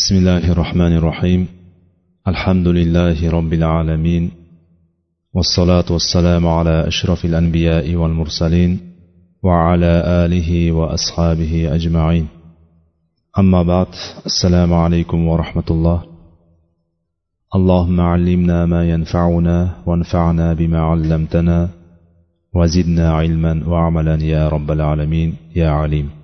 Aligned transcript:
بسم 0.00 0.16
الله 0.16 0.52
الرحمن 0.52 0.96
الرحيم 0.96 1.48
الحمد 2.28 2.68
لله 2.68 3.30
رب 3.30 3.52
العالمين 3.52 4.30
والصلاة 5.34 5.84
والسلام 5.90 6.46
على 6.46 6.86
أشرف 6.88 7.24
الأنبياء 7.24 7.94
والمرسلين 7.94 8.80
وعلى 9.42 10.02
آله 10.24 10.72
وأصحابه 10.72 11.74
أجمعين 11.74 12.26
أما 13.38 13.62
بعد 13.62 13.86
السلام 14.26 14.72
عليكم 14.74 15.28
ورحمة 15.28 15.68
الله 15.70 16.02
اللهم 17.54 18.00
علمنا 18.00 18.66
ما 18.66 18.90
ينفعنا 18.90 19.76
وانفعنا 19.86 20.54
بما 20.54 20.80
علمتنا 20.80 21.68
وزدنا 22.54 23.12
علما 23.12 23.68
وعملا 23.68 24.16
يا 24.22 24.48
رب 24.48 24.70
العالمين 24.70 25.36
يا 25.56 25.68
عليم 25.70 26.19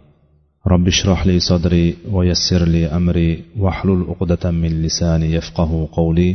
رب 0.67 0.87
اشرح 0.87 1.27
لي 1.27 1.39
صدري 1.39 1.95
ويسر 2.15 2.63
لي 2.73 2.85
أمري 2.85 3.43
واحلل 3.57 4.05
عقدة 4.09 4.51
من 4.51 4.71
لساني 4.83 5.33
يفقه 5.33 5.89
قولي 5.91 6.31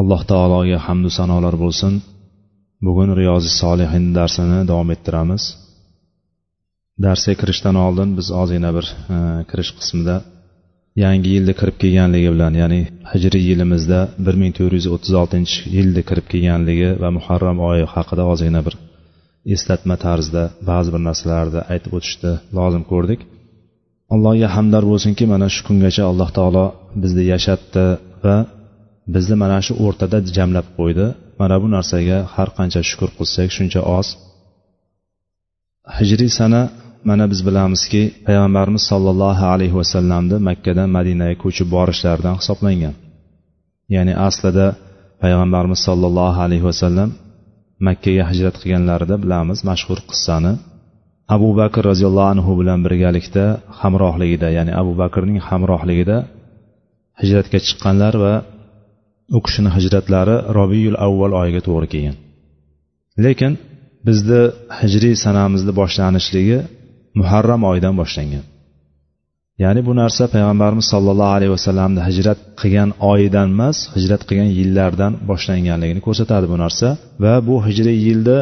alloh 0.00 0.20
taologa 0.30 0.78
hamdu 0.86 1.10
sanolar 1.18 1.54
bo'lsin 1.64 1.94
bugun 2.86 3.10
riyozi 3.18 3.50
solihin 3.60 4.04
darsini 4.18 4.58
davom 4.70 4.88
ettiramiz 4.94 5.44
darsga 7.04 7.34
kirishdan 7.40 7.76
oldin 7.86 8.10
biz 8.18 8.28
ozgina 8.40 8.70
bir 8.76 8.86
e, 9.14 9.16
kirish 9.50 9.72
qismida 9.78 10.16
yangi 11.04 11.28
yilda 11.36 11.52
kirib 11.60 11.76
kelganligi 11.82 12.28
bilan 12.34 12.54
ya'ni 12.62 12.80
hijriy 13.12 13.44
yilimizda 13.50 14.00
bir 14.26 14.34
ming 14.42 14.52
to'rt 14.58 14.74
yuz 14.78 14.86
o'ttiz 14.94 15.14
oltinchi 15.22 15.56
yilda 15.76 16.02
kirib 16.08 16.26
kelganligi 16.32 16.90
va 17.02 17.08
muharram 17.16 17.58
oyi 17.70 17.84
haqida 17.94 18.24
ozgina 18.32 18.60
bir 18.66 18.74
eslatma 19.55 19.95
tarzida 20.05 20.43
ba'zi 20.69 20.89
bir 20.93 21.01
narsalarni 21.07 21.61
aytib 21.73 21.91
o'tishni 21.97 22.33
lozim 22.57 22.83
ko'rdik. 22.91 23.19
Allohga 24.13 24.47
hamdlar 24.55 24.83
bo'lsinki 24.91 25.25
mana 25.33 25.47
shu 25.55 25.61
kungacha 25.67 26.03
alloh 26.11 26.29
taolo 26.37 26.65
bizni 27.03 27.23
yashatdi 27.33 27.85
va 28.23 28.37
bizni 29.15 29.35
mana 29.43 29.59
shu 29.65 29.73
o'rtada 29.85 30.17
jamlab 30.37 30.67
qo'ydi. 30.77 31.05
Mana 31.41 31.55
bu 31.63 31.67
narsaga 31.75 32.17
har 32.35 32.49
qancha 32.57 32.81
shukur 32.89 33.09
qilsak 33.17 33.49
shuncha 33.57 33.81
oz. 33.97 34.07
Hijriy 35.97 36.31
sana 36.39 36.61
mana 37.09 37.25
biz 37.31 37.39
bilamizki 37.47 38.01
payg'ambarimiz 38.27 38.83
sollallohu 38.91 39.45
alayhi 39.53 39.75
vasallamni 39.81 40.37
makkadan 40.49 40.89
madinaga 40.97 41.35
ko'chib 41.43 41.67
borishlaridan 41.75 42.35
hisoblangan. 42.39 42.95
Ya'ni 43.95 44.13
aslida 44.27 44.67
payg'ambarimiz 45.23 45.79
sollallohu 45.87 46.39
alayhi 46.45 46.65
vasallam 46.71 47.09
makkaga 47.87 48.23
hijrat 48.31 48.55
qilganlarida 48.61 49.15
bilamiz 49.23 49.59
mashhur 49.69 49.99
qissani 50.09 50.53
abu 51.35 51.49
bakr 51.59 51.81
roziyallohu 51.91 52.29
anhu 52.33 52.51
bilan 52.59 52.79
birgalikda 52.85 53.45
hamrohligida 53.79 54.47
ya'ni 54.57 54.71
abu 54.81 54.91
bakrning 55.01 55.39
hamrohligida 55.49 56.17
hijratga 57.21 57.59
chiqqanlar 57.67 58.13
va 58.23 58.33
u 59.37 59.39
kishini 59.45 59.69
hijratlari 59.77 60.35
robiyul 60.59 60.97
avval 61.05 61.31
oyiga 61.41 61.61
to'g'ri 61.67 61.87
kelgan. 61.93 62.17
Lekin 63.25 63.53
bizni 64.07 64.41
hijriy 64.79 65.15
sanamizni 65.25 65.73
boshlanishligi 65.79 66.59
muharram 67.19 67.61
oyidan 67.71 67.95
boshlangan. 68.01 68.43
Ya'ni 69.63 69.81
bu 69.87 69.93
narsa 70.01 70.23
payg'ambarimiz 70.33 70.87
sollallohu 70.93 71.33
alayhi 71.37 71.53
vasallamni 71.57 72.01
hijrat 72.09 72.39
qilgan 72.61 72.89
oyidan 73.11 73.47
emas 73.55 73.77
hijrat 73.95 74.21
qilgan 74.27 74.49
yillardan 74.59 75.13
boshlanganligini 75.29 76.01
ko'rsatadi 76.07 76.45
bu 76.53 76.57
narsa. 76.63 76.87
Va 77.23 77.33
bu 77.47 77.55
hijriy 77.67 77.97
yilda 78.07 78.37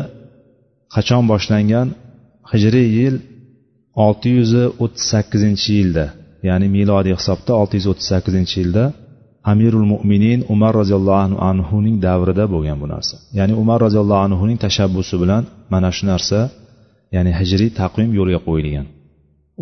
qachon 0.96 1.24
boshlangan? 1.32 1.88
Hijriy 2.52 2.88
yil 3.00 3.16
olti 4.06 4.30
yuz 4.38 4.52
o'ttiz 4.84 5.04
sakkizinchi 5.14 5.70
yilda 5.80 6.06
ya'ni 6.50 6.68
milodiy 6.78 7.14
hisobda 7.20 7.52
olti 7.62 7.74
yuz 7.80 7.88
o'ttiz 7.92 8.08
sakkizinchi 8.14 8.56
yilda 8.62 8.84
amirul 9.52 9.88
mo'minin 9.94 10.40
umar 10.54 10.74
roziyallohu 10.82 11.36
anhuning 11.52 11.96
davrida 12.08 12.46
bo'lgan 12.54 12.78
bu 12.84 12.88
narsa. 12.94 13.16
Ya'ni 13.40 13.54
umar 13.64 13.78
roziyallohu 13.86 14.22
anhuning 14.28 14.58
tashabbusi 14.66 15.16
bilan 15.22 15.44
mana 15.74 15.90
shu 15.98 16.04
narsa 16.12 16.40
ya'ni 17.16 17.32
hijriy 17.40 17.70
taqvim 17.82 18.10
yo'lga 18.20 18.40
qo'yilgan. 18.48 18.88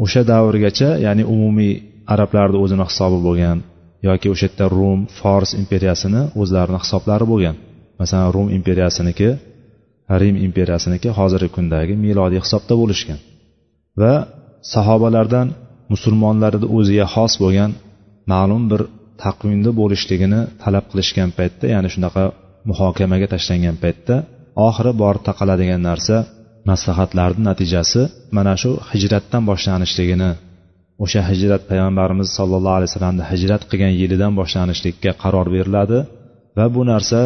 O'sha 0.03 0.21
davrgacha 0.31 0.89
ya'ni 1.05 1.23
umumiy 1.33 1.73
arablarni 2.13 2.57
o'zini 2.63 2.85
hisobi 2.89 3.19
bo'lgan 3.27 3.57
yoki 4.07 4.27
o'sha 4.33 4.45
yerda 4.47 4.65
rum 4.77 4.99
fors 5.19 5.51
imperiyasini 5.61 6.21
o'zlarini 6.41 6.79
hisoblari 6.83 7.25
bo'lgan. 7.31 7.55
Masalan 7.99 8.29
rum 8.35 8.47
imperiyasiniki 8.57 9.29
rim 10.21 10.35
imperiyasiniki 10.47 11.09
hozirgi 11.17 11.49
kundagi 11.55 11.93
milodiy 12.05 12.39
hisobda 12.45 12.73
bo'lishgan. 12.81 13.19
Va 14.01 14.13
sahobalardan 14.73 15.47
musulmonlarni 15.93 16.67
o'ziga 16.77 17.05
xos 17.15 17.33
bo'lgan 17.43 17.71
ma'lum 18.31 18.63
bir 18.71 18.81
taqvimda 19.23 19.71
bo'lishligini 19.79 20.41
talab 20.63 20.85
qilishgan 20.91 21.29
paytda 21.37 21.65
ya'ni 21.73 21.89
shunaqa 21.93 22.23
muhokamaga 22.69 23.27
tashlangan 23.33 23.77
paytda 23.83 24.15
oxiri 24.67 24.91
borib 25.01 25.23
taqaladigan 25.29 25.81
narsa 25.89 26.15
maslahatlarni 26.69 27.43
natijasi 27.49 28.01
mana 28.37 28.53
shu 28.61 28.71
hijratdan 28.91 29.43
boshlanishligini 29.49 30.31
o'sha 31.03 31.21
hijrat 31.29 31.61
payg'ambarimiz 31.69 32.29
sollallohu 32.37 32.75
alayhi 32.77 32.89
vasallamni 32.91 33.23
hijrat 33.31 33.61
qilgan 33.69 33.93
yilidan 34.01 34.33
boshlanishlikka 34.39 35.11
qaror 35.23 35.47
beriladi 35.55 35.99
va 36.57 36.65
bu 36.75 36.81
narsa 36.91 37.19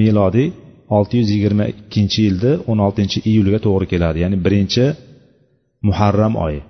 milodiy 0.00 0.48
olti 0.96 1.14
yuz 1.20 1.28
yigirma 1.34 1.64
ikkinchi 1.72 2.18
yilda 2.26 2.50
o'n 2.70 2.78
oltinchi 2.86 3.18
iyulga 3.30 3.58
to'g'ri 3.66 3.86
keladi. 3.92 4.18
Ya'ni 4.24 4.36
birinchi 4.46 4.84
muharram 5.88 6.34
oyi. 6.46 6.60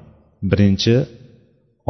Birinchi 0.51 0.95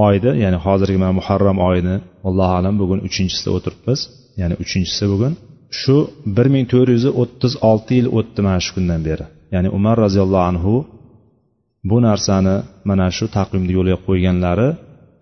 oyda 0.07 0.31
ya'ni 0.45 0.59
hozirgi 0.65 0.99
mana 1.03 1.15
muharram 1.21 1.59
oyini 1.69 1.97
allohu 2.29 2.53
alam 2.59 2.75
bugun 2.83 3.01
uchinchisida 3.09 3.51
o'tiribmiz. 3.57 4.01
Ya'ni 4.41 4.55
uchinchisi 4.65 5.05
bugun. 5.13 5.33
Shu 5.81 5.97
bir 6.37 6.47
ming 6.55 6.67
to'rt 6.73 6.91
yuz 6.97 7.05
o'ttiz 7.23 7.53
olti 7.71 7.93
yil 7.99 8.09
o'tdi 8.19 8.41
mana 8.47 8.61
shu 8.65 8.71
kundan 8.77 9.01
beri. 9.09 9.27
Ya'ni 9.55 9.69
umar 9.79 9.97
roziyallohu 10.05 10.47
anhu 10.51 10.75
bu 11.91 11.97
narsani 12.09 12.57
mana 12.89 13.07
shu 13.17 13.27
taqvimni 13.37 13.73
yo'lga 13.79 13.97
qo'yganlari 14.07 14.69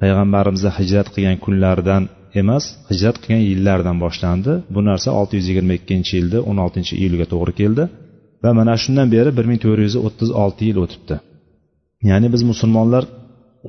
payg'ambarimizni 0.01 0.71
hijrat 0.79 1.09
qilgan 1.15 1.39
kunlaridan 1.45 2.03
emas 2.41 2.65
hijrat 2.91 3.17
qilgan 3.23 3.43
yillardan 3.51 3.97
boshlandi. 4.05 4.53
Bu 4.75 4.81
narsa 4.89 5.09
olti 5.19 5.35
yuz 5.39 5.47
yigirma 5.51 5.75
ikkinchi 5.81 6.13
yilda 6.19 6.39
o'n 6.49 6.59
oltinchi 6.65 6.95
iyulga 7.03 7.27
to'g'ri 7.33 7.53
keldi 7.61 7.85
va 8.43 8.51
mana 8.59 8.75
shundan 8.83 9.09
beri 9.15 9.31
bir 9.39 9.45
ming 9.51 9.61
to'rt 9.65 9.81
yuz 9.87 9.97
o'ttiz 10.07 10.31
olti 10.45 10.63
yil 10.69 10.79
o'tibdi. 10.85 11.17
Ya'ni 12.11 12.29
biz 12.35 12.43
musulmonlar 12.51 13.05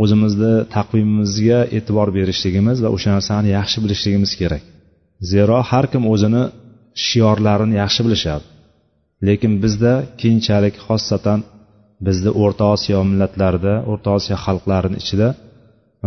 o'zimizni 0.03 0.53
taqvimimizga 0.75 1.59
e'tibor 1.78 2.07
berishligimiz 2.18 2.78
va 2.84 2.89
o'sha 2.95 3.09
narsani 3.16 3.50
yaxshi 3.57 3.78
bilishligimiz 3.84 4.31
kerak. 4.41 4.63
Zero 5.31 5.57
har 5.69 5.85
kim 5.91 6.03
o'zini 6.13 6.44
shiorlarini 7.07 7.75
yaxshi 7.84 8.01
bilishadi. 8.07 8.45
Lekin 9.25 9.53
bizda 9.63 9.94
keyinchalik 10.19 10.75
xossatan 10.85 11.39
bizni 12.07 12.31
o'rta 12.44 12.66
osiyo 12.75 13.00
millatlarida 13.11 13.73
o'rta 13.91 14.09
osiyo 14.17 14.38
xalqlarini 14.45 14.97
ichida 15.03 15.29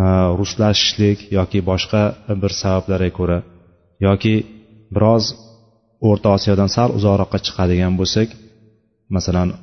e, 0.02 0.04
ruslashishlik 0.38 1.18
yoki 1.38 1.60
boshqa 1.70 2.02
bir 2.42 2.52
sabablarga 2.62 3.10
ko'ra 3.18 3.38
yoki 4.06 4.34
biroz 4.94 5.24
o'rta 6.08 6.28
osiyodan 6.36 6.70
sal 6.76 6.88
uzoqroqqa 6.98 7.38
chiqadigan 7.46 7.94
bo'lsak 8.00 8.28
masalan 9.16 9.48
e, 9.52 9.58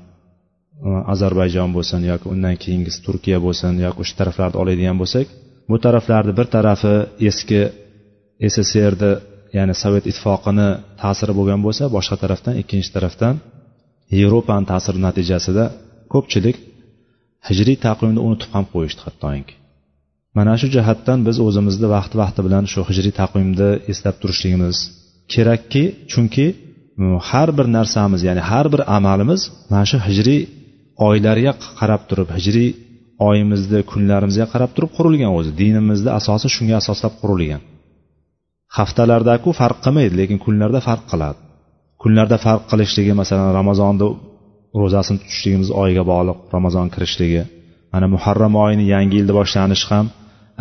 ozarbayjon 1.14 1.70
bo'lsin 1.78 2.02
yoki 2.12 2.26
undan 2.34 2.56
keyingisi 2.64 3.00
turkiya 3.06 3.38
bo'lsin 3.46 3.72
yoki 3.86 4.00
o'sha 4.04 4.16
taraflarni 4.22 4.58
oladigan 4.64 4.98
bo'lsak 5.02 5.28
bu 5.70 5.76
taraflarni 5.86 6.34
bir 6.40 6.48
tarafi 6.56 6.96
eski 7.30 7.62
sssrni 8.54 9.12
ya'ni 9.58 9.74
sovet 9.82 10.04
ittifoqini 10.12 10.70
ta'siri 11.02 11.34
bo'lgan 11.40 11.60
bo'lsa 11.66 11.84
boshqa 11.96 12.16
tarafdan 12.24 12.54
ikkinchi 12.62 12.90
tarafdan 12.96 13.36
yevropani 14.20 14.66
ta'siri 14.72 15.00
natijasida 15.08 15.64
ko'pchilik 16.14 16.58
hijriy 17.48 17.78
taqvimni 17.86 18.20
unutib 18.28 18.50
ham 18.56 18.66
qo'yishdi 18.74 19.02
hattoki. 19.08 19.54
Mana 20.38 20.54
shu 20.60 20.68
jihatdan 20.76 21.20
biz 21.28 21.38
o'zimizni 21.48 21.88
vaqti 21.96 22.16
vaqti 22.24 22.42
bilan 22.48 22.64
shu 22.74 22.82
hijriy 22.90 23.14
taqvimni 23.22 23.70
eslab 23.92 24.16
turishligimiz 24.22 24.78
kerakki 25.34 25.84
chunki 26.12 26.48
har 27.30 27.50
bir 27.58 27.68
narsamiz 27.78 28.22
ya'ni 28.28 28.42
har 28.50 28.66
bir 28.74 28.82
amalimiz 28.98 29.42
mana 29.72 29.86
shu 29.92 29.98
hijriy 30.08 30.42
oylarga 31.08 31.52
qarab 31.80 32.02
turib 32.10 32.30
hijriy 32.38 32.70
oyimizni 33.30 33.80
kunlarimizga 33.92 34.46
qarab 34.54 34.72
turib 34.76 34.92
qurilgan 34.98 35.32
o'zi. 35.38 35.52
Dinimizni 35.62 36.10
asosi 36.20 36.48
shunga 36.56 36.76
asoslab 36.82 37.14
qurilgan. 37.22 37.62
Haftalardaku 38.78 39.50
farq 39.60 39.78
qilmaydi 39.86 40.16
lekin 40.22 40.38
kunlarda 40.46 40.80
farq 40.88 41.04
qiladi. 41.12 41.40
Kunlarda 42.02 42.38
farq 42.46 42.64
qilishligi 42.72 43.14
masalan 43.22 43.50
ramazonni 43.60 44.08
ro'zasini 44.82 45.18
tutishligimiz 45.22 45.70
oyga 45.84 46.04
bog'liq 46.12 46.38
ramazon 46.56 46.88
kirishligi. 46.94 47.44
Mana 47.94 48.08
muharram 48.14 48.54
oyini 48.66 48.86
yangi 48.94 49.16
yilda 49.20 49.34
boshlanishi 49.40 49.86
ham 49.92 50.06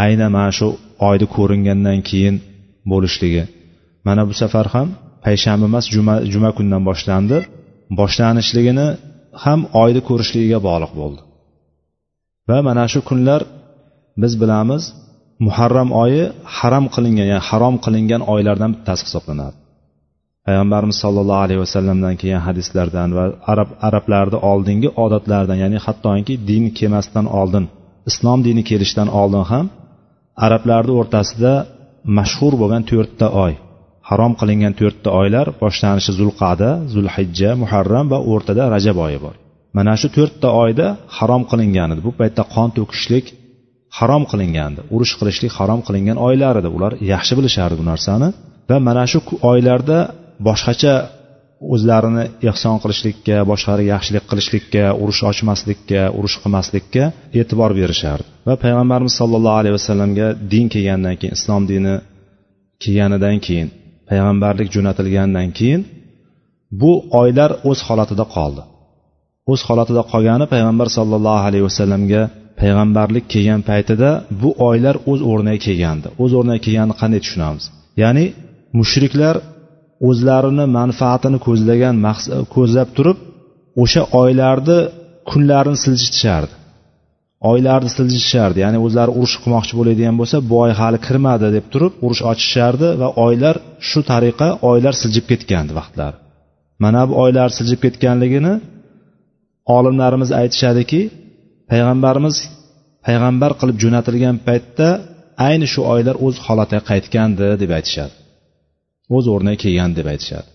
aynan 0.05 0.31
mana 0.37 0.51
shu 0.59 0.69
oyni 1.09 1.27
ko'ringandan 1.37 1.99
keyin 2.09 2.37
bo'lishligi. 2.93 3.45
Mana 4.07 4.23
bu 4.29 4.35
safar 4.43 4.67
ham 4.75 4.89
payshanba 5.25 5.65
emas 5.71 5.85
juma 5.95 6.15
juma 6.33 6.51
kundan 6.59 6.83
boshlandi. 6.89 7.39
Boshlanishligini 8.01 8.89
ham 9.45 9.61
oyni 9.83 10.01
ko'rishligiga 10.09 10.59
bog'liq 10.69 10.93
bo'ldi. 11.01 11.21
Va 12.49 12.59
mana 12.69 12.85
shu 12.93 13.01
kunlar 13.09 13.41
biz 14.23 14.33
bilamiz 14.43 14.83
muharram 15.45 15.91
oyi 16.03 16.23
haram 16.57 16.85
qilingan 16.95 17.27
ya'ni 17.33 17.45
harom 17.49 17.77
qilingan 17.85 18.23
oylardan 18.35 18.71
bittasi 18.75 19.03
hisoblanadi 19.09 19.57
payg'ambarimiz 20.47 20.97
sollallohu 21.05 21.43
alayhi 21.47 21.61
vasallamdan 21.65 22.15
kelgan 22.21 22.43
hadislardan 22.49 23.09
va 23.19 23.25
arab 23.53 23.71
arablarni 23.89 24.39
oldingi 24.51 24.89
odatlaridan 25.05 25.59
ya'ni 25.65 25.79
hattoki 25.87 26.35
din 26.51 26.65
kelmasdan 26.79 27.27
oldin 27.41 27.65
islom 28.11 28.39
dini 28.47 28.63
kelishidan 28.71 29.09
oldin 29.21 29.45
ham 29.53 29.67
arablarni 30.47 30.93
o'rtasida 31.01 31.53
mashhur 32.19 32.53
bo'lgan 32.63 32.83
to'rtta 32.91 33.27
oy 33.45 33.53
harom 34.09 34.33
qilingan 34.41 34.75
to'rtta 34.81 35.11
oylar 35.21 35.47
boshlanishi 35.63 36.13
zulqada 36.19 36.71
zulhijja 36.95 37.51
muharram 37.63 38.07
va 38.13 38.19
o'rtada 38.33 38.63
rajab 38.75 38.97
oyi 39.07 39.19
bor. 39.25 39.35
Mana 39.77 39.95
shu 40.01 40.09
to'rtta 40.17 40.49
oyda 40.65 40.87
harom 41.17 41.43
qilingan 41.51 41.89
edi 41.95 42.01
bu 42.07 42.13
paytda 42.21 42.43
qon 42.55 42.69
to'kishlik 42.77 43.27
harom 43.99 44.25
qilingandi. 44.31 44.81
Urush 44.95 45.15
qilishlik 45.19 45.53
harom 45.59 45.81
qilingan 45.87 46.19
oylar 46.29 46.55
edi 46.61 46.69
ular 46.77 46.93
yaxshi 47.13 47.33
bilishardi 47.39 47.77
bu 47.81 47.85
narsani 47.93 48.29
va 48.71 48.77
mana 48.89 49.05
shu 49.13 49.19
oylarda 49.51 49.99
boshqacha 50.49 50.95
o'zlarini 51.75 52.25
ehson 52.51 52.77
qilishlikka 52.83 53.37
boshqalarga 53.51 53.87
yaxshilik 53.95 54.25
qilishlikka 54.31 54.85
urush 55.03 55.21
ochmaslikka 55.31 56.03
urush 56.19 56.37
qilmaslikka 56.43 57.05
e'tibor 57.41 57.71
berishardi. 57.81 58.27
Va 58.49 58.55
payg'ambarimiz 58.65 59.15
sollallohu 59.21 59.57
alayhi 59.61 59.75
vasallamga 59.79 60.27
din 60.53 60.67
kelgandan 60.75 61.15
keyin 61.21 61.35
islom 61.39 61.63
dini 61.73 61.95
kelganidan 62.83 63.37
keyin 63.47 63.69
payg'ambarlik 64.09 64.69
jo'natilgandan 64.75 65.49
keyin 65.59 65.81
bu 66.81 66.93
oylar 67.21 67.51
o'z 67.71 67.81
holatida 67.89 68.25
qoldi. 68.37 68.63
O'z 69.53 69.61
holatida 69.69 70.03
qolgani 70.13 70.47
payg'ambar 70.55 70.89
sollallohu 70.99 71.43
alayhi 71.49 71.65
vasallamga 71.69 72.23
payg'ambarlik 72.61 73.25
kelgan 73.33 73.63
paytida 73.71 74.11
bu 74.43 74.51
oylar 74.69 74.97
o'z 75.11 75.21
o'rniga 75.31 75.61
kelgandi. 75.67 76.09
O'z 76.23 76.33
o'rniga 76.39 76.61
kelganini 76.67 76.97
qanday 77.01 77.21
tushunamiz? 77.25 77.65
Ya'ni 78.03 78.25
mushriklar 78.79 79.37
o'zlarini 80.09 80.65
manfaatini 80.79 81.39
ko'zlagan 81.47 81.95
ko'zlab 82.55 82.89
turib 82.97 83.19
o'sha 83.83 84.03
oylarni 84.23 84.79
kunlarini 85.31 85.79
siljitishardi 85.85 86.55
oylarni 87.51 87.91
siljitishardi 87.97 88.59
ya'ni 88.65 88.79
o'zlari 88.87 89.13
urush 89.19 89.37
qilmoqchi 89.43 89.75
bo'ladigan 89.79 90.15
bo'lsa 90.21 90.37
bu 90.51 90.55
oy 90.65 90.73
hali 90.81 90.99
kirmadi 91.07 91.47
deb 91.57 91.67
turib 91.73 91.93
urush 92.05 92.23
ochishardi 92.31 92.89
va 93.01 93.09
oylar 93.27 93.57
shu 93.89 94.01
tariqa 94.11 94.49
oylar 94.71 94.95
siljib 95.03 95.25
ketgandi 95.31 95.73
vaqtlari. 95.81 96.17
Mana 96.85 97.03
bu 97.09 97.15
oylar 97.25 97.49
siljib 97.59 97.81
ketganligini 97.85 98.55
olimlarimiz 99.77 100.31
aytishadiki 100.41 101.01
payg'ambarimiz 101.71 102.37
payg'ambar 103.07 103.53
qilib 103.61 103.77
jo'natilgan 103.83 104.37
paytda 104.49 104.89
ayni 105.49 105.67
shu 105.73 105.81
oylar 105.95 106.17
o'z 106.27 106.37
holatiga 106.47 106.83
qaytgandi 106.91 107.49
deb 107.63 107.71
aytishadi. 107.79 108.15
O'z 109.17 109.25
o'rniga 109.35 109.59
kelgan 109.65 109.91
deb 109.99 110.07
aytishadi. 110.13 110.49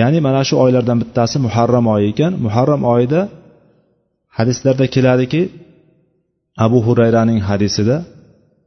Ya'ni 0.00 0.18
mana 0.26 0.42
shu 0.48 0.54
oylardan 0.64 0.98
bittasi 1.02 1.36
muharram 1.46 1.86
oyi 1.94 2.06
ekan. 2.12 2.32
Muharram 2.44 2.82
oyida 2.94 3.20
hadislarda 4.38 4.86
keladiki 4.94 5.42
abu 6.64 6.78
hurayraning 6.86 7.40
hadisida 7.48 7.96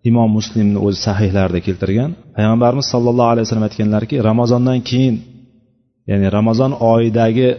imom 0.09 0.29
muslimni 0.37 0.79
o'zi 0.85 0.99
sahihlarida 1.07 1.59
keltirgan 1.67 2.11
payg'ambarimiz 2.35 2.87
sollallohu 2.93 3.29
alayhi 3.33 3.45
vasallam 3.45 3.67
aytganlarki 3.69 4.15
ramazondan 4.29 4.79
keyin 4.89 5.15
ya'ni 6.09 6.27
ramazon 6.37 6.71
oyidagi 6.93 7.49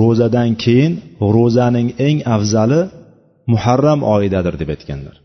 ro'zadan 0.00 0.50
keyin 0.64 0.92
ro'zaning 1.36 1.88
eng 2.06 2.18
afzali 2.36 2.80
muharram 3.52 4.00
oyidadir 4.14 4.54
deb 4.60 4.68
aytganlar. 4.74 5.16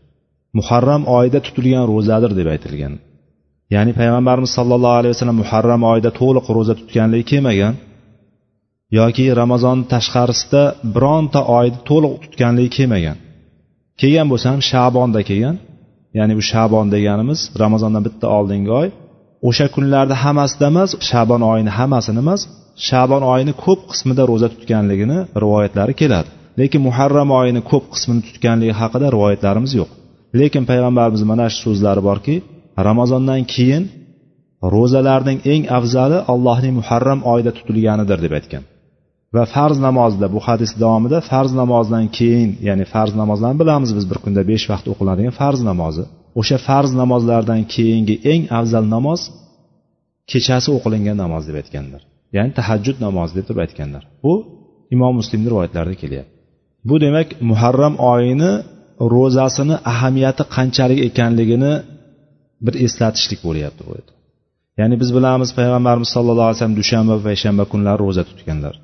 Muharram 0.58 1.02
oyida 1.16 1.38
tutilgan 1.46 1.84
ro'zadir 1.92 2.32
deb 2.40 2.48
aytilgan. 2.54 2.94
Ya'ni 3.74 3.92
payg'ambarimiz 3.98 4.50
sollallohu 4.58 4.96
alayhi 5.00 5.14
vasallam 5.14 5.38
muharram 5.42 5.82
oyida 5.92 6.10
to'liq 6.20 6.46
ro'za 6.56 6.74
tutganligi 6.80 7.24
kelmagan 7.32 7.74
yoki 8.98 9.26
ramazon 9.40 9.78
tashqarisida 9.92 10.62
bironta 10.94 11.40
oyni 11.58 11.78
to'liq 11.88 12.14
tutganligi 12.22 12.70
kelmagan. 12.76 13.16
Kelgan 14.00 14.26
bo'lsa 14.32 14.46
ham 14.52 14.60
shabonda 14.70 15.20
kelgan. 15.28 15.56
Ya'ni 16.18 16.34
bu 16.38 16.42
shabon 16.50 16.86
deganimiz 16.94 17.40
ramazondan 17.62 18.02
bitta 18.08 18.26
oldingi 18.38 18.70
oy. 18.80 18.88
O'sha 19.48 19.66
kunlarda 19.74 20.14
hammasida 20.24 20.64
emas 20.72 20.90
shabon 21.10 21.42
oyini 21.52 21.70
hammasini 21.78 22.18
emas 22.24 22.40
shabon 22.88 23.22
oyini 23.32 23.52
ko'p 23.64 23.80
qismida 23.90 24.22
ro'za 24.30 24.48
tutganligini 24.54 25.18
rivoyatlari 25.42 25.94
keladi. 26.02 26.30
Lekin 26.60 26.80
muharram 26.88 27.28
oyini 27.40 27.60
ko'p 27.70 27.84
qismini 27.94 28.22
tutganligi 28.28 28.74
haqida 28.80 29.06
rivoyatlarimiz 29.14 29.72
yo'q. 29.80 29.90
Lekin 30.40 30.64
payg'ambarimiz 30.70 31.22
mana 31.30 31.46
shu 31.52 31.58
so'zlari 31.66 32.02
borki 32.08 32.34
ramazondan 32.88 33.42
keyin 33.54 33.84
ro'zalarning 34.74 35.38
eng 35.52 35.62
afzali 35.78 36.18
allohning 36.32 36.74
muharram 36.80 37.20
oyida 37.32 37.50
tutilganidir 37.58 38.18
deb 38.24 38.32
aytgan. 38.38 38.64
Va 39.34 39.44
farz 39.54 39.78
namozda 39.86 40.26
bu 40.34 40.40
hadis 40.46 40.72
davomida 40.82 41.18
farz 41.30 41.52
namozdan 41.60 42.06
keyin 42.18 42.50
ya'ni 42.68 42.84
farz 42.94 43.12
namozlarni 43.20 43.58
bilamiz 43.62 43.90
biz 43.98 44.04
bir 44.10 44.18
kunda 44.24 44.42
besh 44.50 44.64
vaqt 44.72 44.86
o'qiladigan 44.92 45.34
farz 45.40 45.60
namozi. 45.70 46.04
O'sha 46.40 46.58
farz 46.68 46.90
namozlardan 47.00 47.60
keyingi 47.74 48.14
eng 48.32 48.42
afzal 48.58 48.84
namoz 48.94 49.20
kechasi 50.30 50.68
o'qilingan 50.76 51.16
namoz 51.24 51.42
deb 51.48 51.56
aytganlar. 51.60 52.02
Ya'ni 52.36 52.52
tahajjud 52.58 52.96
namozi 53.06 53.32
deb 53.38 53.44
turib 53.48 53.60
aytganlar. 53.64 54.02
Bu 54.24 54.32
imom 54.94 55.12
muslimni 55.20 55.48
rivoyatlarida 55.52 55.96
kelyapti. 56.02 56.31
Bu 56.88 56.94
demak 57.04 57.28
muharram 57.50 57.94
oyini 58.12 58.52
ro'zasini 59.14 59.76
ahamiyati 59.92 60.42
qanchalik 60.56 60.98
ekanligini 61.08 61.72
bir 62.64 62.74
eslatishlik 62.86 63.40
bo'lyapti 63.46 63.82
bu 63.88 63.92
yerda. 63.96 64.12
Ya'ni 64.80 64.96
biz 65.02 65.10
bilamiz 65.16 65.50
payg'ambarimiz 65.58 66.10
sallallohu 66.16 66.48
alayhi 66.48 66.58
vasallam 66.58 66.78
dushanba 66.82 67.12
va 67.18 67.22
payshanba 67.28 67.64
kunlari 67.72 67.98
ro'za 68.04 68.22
tutganlar 68.30 68.74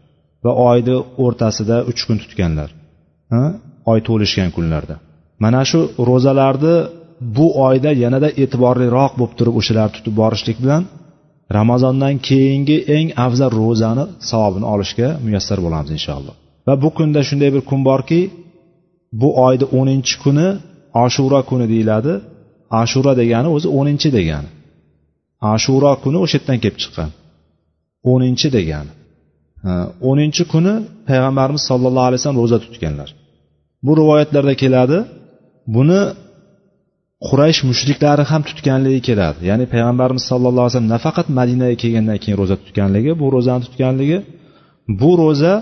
va 0.44 0.52
oyni 0.70 0.96
o'rtasida 1.24 1.76
uch 1.90 2.00
kun 2.08 2.16
tutganlar 2.22 2.70
oy 3.92 4.00
to'lishgan 4.08 4.50
kunlarda. 4.56 4.94
Mana 5.44 5.62
shu 5.70 5.80
ro'zalarni 6.10 6.74
bu 7.36 7.46
oyda 7.66 7.90
yanada 8.04 8.28
e'tiborliroq 8.42 9.12
bo'lib 9.20 9.34
turib 9.38 9.54
o'shalarni 9.60 9.94
tutib 9.96 10.14
borishlik 10.22 10.56
bilan 10.64 10.82
ramazondan 11.58 12.14
keyingi 12.28 12.76
eng 12.96 13.08
afzal 13.26 13.50
ro'zani 13.62 14.04
savobini 14.30 14.66
olishga 14.74 15.08
muyassar 15.24 15.58
bo'lamiz 15.64 15.90
inshaalloh. 15.98 16.36
Va 16.68 16.74
bu 16.82 16.88
kunda 16.98 17.20
shunday 17.28 17.50
bir 17.54 17.62
kun 17.70 17.80
borki 17.88 18.20
bu 19.20 19.28
oyni 19.46 19.66
o'ninchi 19.78 20.14
kuni 20.24 20.48
ashura 21.04 21.40
kuni 21.50 21.66
deyiladi. 21.72 22.12
Ashura 22.82 23.12
degani 23.20 23.48
o'zi 23.56 23.68
o'ninchi 23.78 24.08
degani. 24.18 24.48
Ashuro 25.54 25.92
kuni 26.04 26.18
o'sha 26.24 26.36
yerdan 26.38 26.58
kelib 26.62 26.78
chiqqan. 26.82 27.10
O'ninchi 28.12 28.48
degani. 28.56 28.92
O'ninchi 30.10 30.42
kuni 30.52 30.74
payg'ambarimiz 31.08 31.62
sollallohu 31.70 32.06
alayhi 32.08 32.20
vasallam 32.20 32.40
ro'za 32.42 32.58
tutganlar. 32.64 33.08
Bu 33.86 33.92
rivoyatlarda 34.00 34.54
keladi 34.62 34.98
buni 35.76 36.00
quraysh 37.28 37.60
mushriklari 37.70 38.24
ham 38.30 38.42
tutganligi 38.48 39.00
keladi. 39.08 39.38
Ya'ni 39.50 39.64
payg'ambarimiz 39.74 40.24
sallallohu 40.30 40.64
alayhi 40.64 40.74
vasallam 40.74 40.92
nafaqat 40.96 41.26
madinaga 41.38 41.76
kelgandan 41.82 42.18
keyin 42.22 42.36
ro'za 42.40 42.56
tutganligi 42.62 43.12
bu 43.20 43.26
ro'zani 43.34 43.62
tutganligi 43.66 44.18
bu 45.00 45.10
ro'za 45.22 45.52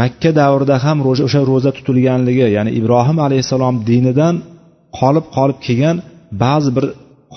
makka 0.00 0.30
davrida 0.40 0.76
ham 0.84 0.98
o'sha 1.10 1.40
ro'za 1.50 1.70
tutilganligi 1.76 2.46
ya'ni 2.56 2.70
ibrohim 2.80 3.18
alayhissalom 3.26 3.74
dinidan 3.88 4.34
qolib 4.98 5.26
qolib 5.36 5.58
kelgan 5.66 5.96
ba'zi 6.44 6.70
bir 6.76 6.84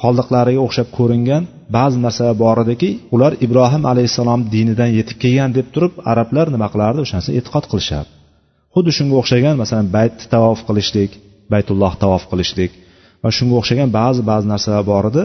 qoldiqlariga 0.02 0.62
o'xshab 0.68 0.88
ko'ringan 0.98 1.44
ba'zi 1.78 1.98
narsalar 2.06 2.36
bor 2.44 2.58
ediki 2.66 2.90
ular 3.16 3.32
ibrohim 3.46 3.84
alayhissalom 3.92 4.42
dinidan 4.54 4.90
yetib 5.00 5.18
kelgan 5.24 5.52
deb 5.58 5.68
turib 5.74 5.94
arablar 6.12 6.46
nima 6.56 6.68
qilardi? 6.74 7.00
O'sha 7.06 7.18
e'tiqod 7.40 7.66
qilishardi 7.72 8.12
xuddi 8.76 8.92
shunga 8.98 9.16
o'xshagan 9.22 9.56
masalan 9.62 9.88
baytni 9.98 10.26
tavof 10.34 10.60
qilishlik 10.68 11.12
baytulloh 11.54 11.94
tavof 12.04 12.24
qilishlik 12.32 12.72
va 13.24 13.30
shunga 13.38 13.56
o'xshagan 13.62 13.90
ba'zi 14.00 14.22
ba'zi 14.32 14.46
narsalar 14.54 14.84
bor 14.92 15.06
edi. 15.12 15.24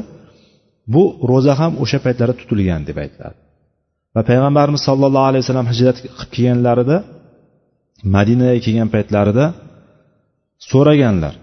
Bu 0.95 1.03
ro'za 1.31 1.55
ham 1.61 1.73
o'sha 1.83 1.99
paytlarda 2.07 2.35
tutilgan 2.41 2.83
deb 2.89 2.97
aytiladi. 3.05 3.37
Va 4.15 4.23
payg'ambarimiz 4.31 4.83
sollallohu 4.89 5.27
alayhi 5.31 5.43
vasallam 5.45 5.69
hijrat 5.73 5.97
qilib 6.03 6.31
kelganlarida 6.35 6.97
madinaga 8.15 8.59
kelgan 8.65 8.89
paytlarida 8.95 9.45
so'raganlar. 10.71 11.35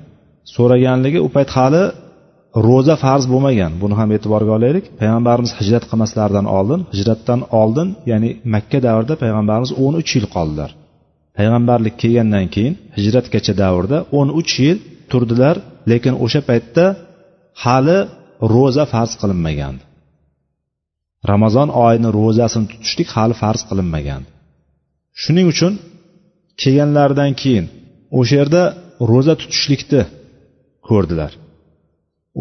So'raganligi 0.56 1.20
u 1.28 1.30
payt 1.36 1.50
hali 1.58 1.84
ro'za 2.68 2.96
farz 3.04 3.26
bo'lmagan. 3.34 3.72
Buni 3.82 3.96
ham 4.00 4.10
e'tiborga 4.16 4.52
olaylik. 4.58 4.86
Payg'ambarimiz 5.00 5.52
hijrat 5.60 5.84
qilmaslaridan 5.90 6.46
oldin 6.58 6.82
hijratdan 6.94 7.40
oldin 7.62 7.88
ya'ni 8.12 8.30
makka 8.54 8.80
davrida 8.88 9.16
payg'ambarimiz 9.24 9.72
o'n 9.84 9.94
uch 10.02 10.12
yil 10.16 10.28
qoldilar. 10.36 10.72
Payg'ambarlik 11.38 11.96
kelgandan 12.02 12.46
keyin 12.56 12.74
hijratgacha 12.98 13.54
davrda 13.64 13.98
o'n 14.20 14.30
uch 14.40 14.54
yil 14.64 14.78
turdilar 15.12 15.56
lekin 15.92 16.14
o'sha 16.26 16.42
paytda 16.50 16.86
hali 17.64 18.00
ro'za 18.54 18.84
farz 18.94 19.12
qilinmagandi. 19.22 19.84
Ramazon 21.32 21.70
oyini 21.86 22.10
ro'zasini 22.20 22.66
tutishlik 22.72 23.10
hali 23.16 23.36
farz 23.42 23.62
qilinmagan 23.70 24.22
shuning 25.24 25.48
uchun 25.54 25.74
kelganlaridan 26.62 27.32
keyin 27.42 27.66
o'sha 28.20 28.34
yerda 28.42 28.62
ro'za 29.12 29.34
tutishlikni 29.42 30.02
ko'rdilar. 30.90 31.32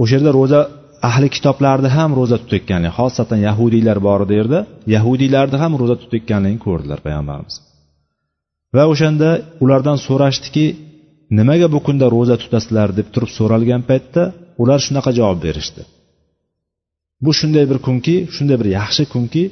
O'sha 0.00 0.12
yerda 0.16 0.30
ro'za 0.38 0.60
ahli 1.08 1.28
kitoblarni 1.36 1.90
ham 1.96 2.10
ro'za 2.18 2.36
tutayotganligini 2.42 2.96
xosatan 2.98 3.40
yahudiylar 3.48 3.98
bor 4.06 4.20
edi 4.26 4.34
yerda 4.40 4.58
yahudiylarni 4.94 5.56
ham 5.62 5.72
ro'za 5.80 5.96
tutayotganligini 6.02 6.60
ko'rdilar 6.66 6.98
payg'ambarimiz. 7.06 7.56
Va 8.76 8.84
o'shanda 8.92 9.28
ulardan 9.64 9.98
so'rashdiki 10.06 10.66
nimaga 11.38 11.66
bu 11.74 11.78
kunda 11.86 12.06
ro'za 12.16 12.36
tutasizlar? 12.42 12.88
deb 12.98 13.08
turib 13.14 13.30
so'ralgan 13.38 13.82
paytda 13.90 14.22
ular 14.62 14.78
shunaqa 14.86 15.10
javob 15.18 15.38
berishdi. 15.46 15.82
Bu 17.24 17.30
shunday 17.38 17.64
bir 17.70 17.78
kunki 17.86 18.14
shunday 18.34 18.56
bir 18.60 18.68
yaxshi 18.78 19.04
kunki 19.14 19.42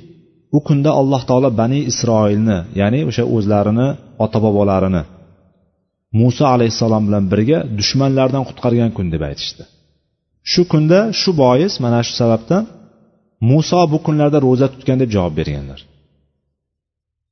u 0.56 0.58
kunda 0.66 0.90
alloh 1.00 1.22
taolo 1.28 1.50
bani 1.60 1.80
isroilni 1.90 2.58
ya'ni 2.80 3.00
o'sha 3.10 3.24
o'zlarini 3.36 3.88
ota 4.24 4.38
bobolarini 4.44 5.02
muso 6.20 6.44
alayhissalom 6.54 7.02
bilan 7.08 7.24
birga 7.32 7.58
dushmanlardan 7.78 8.44
qutqargan 8.48 8.90
kun 8.96 9.06
deb 9.14 9.22
aytishdi. 9.28 9.62
Shu 10.50 10.62
kunda 10.72 10.98
shu 11.20 11.30
bois 11.42 11.74
mana 11.84 12.00
shu 12.06 12.14
sababdan 12.20 12.62
muso 13.50 13.80
bu 13.92 13.98
kunlarda 14.06 14.38
ro'za 14.46 14.66
tutgan 14.72 14.98
deb 15.02 15.10
javob 15.16 15.34
berganlar. 15.40 15.80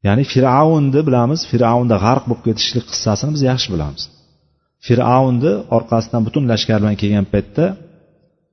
Ya'ni 0.07 0.25
fir'avnni 0.33 1.01
bilamiz 1.09 1.41
fir'avnda 1.51 1.97
g'arq 2.05 2.25
bo'lib 2.29 2.43
ketishlik 2.49 2.85
qissasini 2.91 3.31
biz 3.37 3.43
yaxshi 3.51 3.69
bilamiz. 3.75 4.03
Fir'avnni 4.87 5.53
orqasidan 5.77 6.23
butun 6.27 6.45
lashkar 6.51 6.79
bilan 6.83 6.97
kelgan 7.03 7.27
paytda 7.33 7.65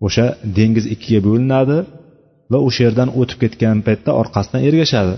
o'sha 0.05 0.25
dengiz 0.57 0.85
ikkiga 0.93 1.21
bo'linadi. 1.27 1.77
Va 2.53 2.59
o'sha 2.67 2.81
yerdan 2.87 3.09
o'tib 3.19 3.37
ketgan 3.43 3.77
paytda 3.87 4.11
orqasidan 4.21 4.61
ergashadi. 4.69 5.15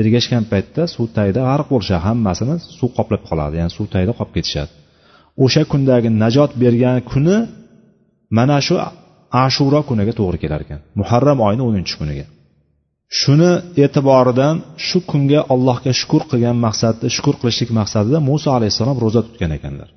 Ergashgan 0.00 0.44
paytda 0.52 0.82
suv 0.94 1.06
tagida 1.16 1.40
g'arq 1.48 1.66
bo'lishadi 1.72 2.02
hammasini 2.08 2.54
suv 2.78 2.90
qoplab 2.98 3.22
qoladi 3.28 3.54
ya'ni 3.60 3.72
suv 3.76 3.86
tagida 3.94 4.12
qolib 4.18 4.32
ketishadi. 4.36 4.70
O'sha 5.44 5.62
kundagi 5.72 6.08
najot 6.22 6.50
bergan 6.62 6.96
kuni 7.10 7.36
mana 8.36 8.56
shu 8.66 8.74
ashuro 9.44 9.80
kuniga 9.88 10.12
to'g'ri 10.20 10.38
kelar 10.44 10.60
ekan 10.64 10.80
muharram 11.00 11.38
oyini 11.46 11.62
o'ninchi 11.68 11.94
kuniga. 12.00 12.26
Shuni 13.20 13.50
e'tiboridan 13.84 14.54
shu 14.86 14.98
kunga 15.10 15.40
allohga 15.54 15.92
shukur 16.00 16.22
qilgan 16.30 16.56
maqsadda 16.66 17.06
shukur 17.16 17.34
qilishlik 17.40 17.70
maqsadida 17.80 18.18
muso 18.28 18.48
alayhissalom 18.56 18.96
ro'za 19.04 19.20
tutgan 19.26 19.52
ekanlar. 19.58 19.88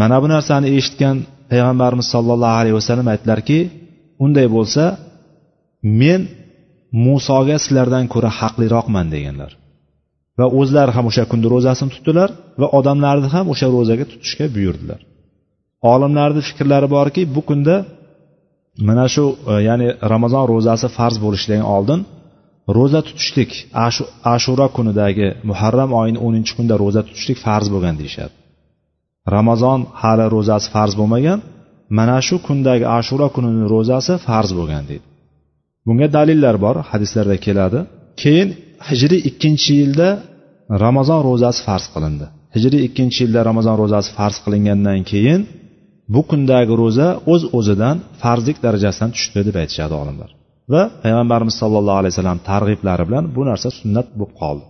Mana 0.00 0.16
bu 0.22 0.26
narsani 0.34 0.68
eshitgan 0.78 1.16
payg'ambarimiz 1.50 2.06
sollallohu 2.14 2.56
alayhi 2.60 2.76
vasallam 2.80 3.06
aytdilarki 3.12 3.58
unday 4.24 4.46
bo'lsa 4.56 4.84
men 6.00 6.20
musoga 7.06 7.56
sizlardan 7.64 8.04
ko'ra 8.12 8.30
haqliroqman 8.40 9.06
deganlar. 9.14 9.52
Va 10.38 10.46
o'zlari 10.60 10.92
ham 10.96 11.04
o'sha 11.10 11.24
kunda 11.30 11.46
ro'zasini 11.54 11.90
tutdilar 11.94 12.30
va 12.60 12.66
odamlarni 12.78 13.28
ham 13.34 13.46
o'sha 13.52 13.66
ro'zaga 13.76 14.04
tutishga 14.12 14.46
buyurdilar. 14.56 15.00
Olimlarni 15.92 16.42
fikrlari 16.48 16.88
borki 16.96 17.22
bu 17.34 17.40
kunda 17.48 17.76
mana 18.88 19.06
shu 19.14 19.24
e, 19.52 19.54
ya'ni 19.68 19.88
ramazon 20.12 20.44
ro'zasi 20.52 20.86
farz 20.96 21.16
bo'lishidan 21.24 21.62
oldin 21.76 22.00
ro'za 22.76 23.00
tutishlik 23.08 23.50
ashura 24.34 24.66
kunidagi 24.76 25.28
muharram 25.48 25.90
oyini 26.00 26.18
o'ninchi 26.26 26.52
kunda 26.58 26.74
ro'za 26.82 27.00
tutishlik 27.08 27.38
farz 27.46 27.66
bo'lgan 27.74 27.94
deyishadi. 28.00 28.34
Ramazon 29.36 29.80
hali 30.02 30.26
ro'zasi 30.34 30.66
farz 30.74 30.92
bo'lmagan 31.00 31.38
mana 31.98 32.18
shu 32.26 32.36
kundagi 32.46 32.84
ashura 32.98 33.26
kunini 33.34 33.64
ro'zasi 33.74 34.12
farz 34.26 34.50
bo'lgan 34.58 34.84
deydi. 34.90 35.06
Bunga 35.86 36.08
dalillar 36.16 36.56
bor 36.64 36.76
hadislarda 36.90 37.36
keladi. 37.46 37.78
Keyin 38.22 38.48
hijriy 38.88 39.20
ikkinchi 39.30 39.72
yilda 39.80 40.08
ramazon 40.84 41.20
ro'zasi 41.28 41.60
farz 41.68 41.86
qilindi. 41.94 42.26
Hijriy 42.56 42.80
ikkinchi 42.88 43.18
yilda 43.24 43.40
ramazon 43.50 43.76
ro'zasi 43.82 44.10
farz 44.18 44.36
qilingandan 44.44 45.00
keyin 45.12 45.40
bu 46.14 46.20
kundagi 46.30 46.74
ro'za 46.82 47.08
o'z 47.32 47.42
uz 47.44 47.52
o'zidan 47.58 47.96
farzlik 48.22 48.56
darajasidan 48.64 49.10
tushdi 49.16 49.40
deb 49.48 49.56
aytishadi 49.62 49.94
olimlar. 50.02 50.30
Va 50.72 50.82
payg'ambarimiz 51.04 51.54
sollallohu 51.62 51.98
alayhi 52.00 52.12
vasallam 52.14 52.38
targ'iblari 52.50 53.04
bilan 53.08 53.24
bu 53.36 53.42
narsa 53.50 53.68
sunnat 53.80 54.06
bo'lib 54.18 54.34
qoldi. 54.42 54.64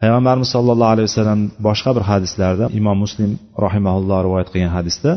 Payg'ambarimiz 0.00 0.48
sollallohu 0.56 0.92
alayhi 0.94 1.08
vasallam 1.10 1.40
boshqa 1.66 1.90
bir 1.96 2.04
hadislarda 2.10 2.64
imom 2.80 2.98
muslim 3.04 3.30
rahimaulloh 3.64 4.18
rivoyat 4.26 4.48
qilgan 4.52 4.72
hadisda 4.78 5.10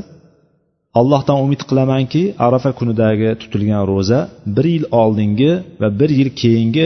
allohdan 0.99 1.37
umid 1.45 1.61
qilamanki 1.69 2.23
arafa 2.47 2.71
kunidagi 2.79 3.29
tutilgan 3.41 3.83
ro'za 3.91 4.19
bir 4.55 4.65
yil 4.75 4.85
oldingi 5.01 5.51
va 5.81 5.87
bir 5.99 6.09
yil 6.19 6.29
keyingi 6.41 6.85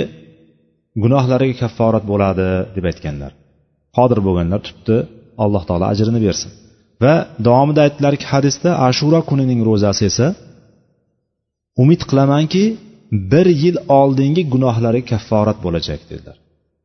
gunohlariga 1.03 1.55
kafforat 1.63 2.03
bo'ladi 2.11 2.47
deb 2.75 2.85
aytganlar. 2.91 3.31
Qodir 3.97 4.19
bo'lganlar 4.27 4.59
tutdi 4.67 4.95
alloh 5.43 5.63
taolo 5.69 5.85
ajrini 5.93 6.19
bersin. 6.27 6.49
Va 7.03 7.13
davomida 7.47 7.81
aytdilarki 7.85 8.25
hadisda 8.33 8.69
ashura 8.87 9.19
kunining 9.29 9.59
ro'zasi 9.69 10.03
esa 10.11 10.27
umid 11.83 12.01
qilamanki 12.09 12.63
bir 13.31 13.47
yil 13.63 13.77
oldingi 13.99 14.43
gunohlariga 14.53 15.07
kafforat 15.11 15.57
bo'lajak 15.65 16.01
dedilar. 16.09 16.37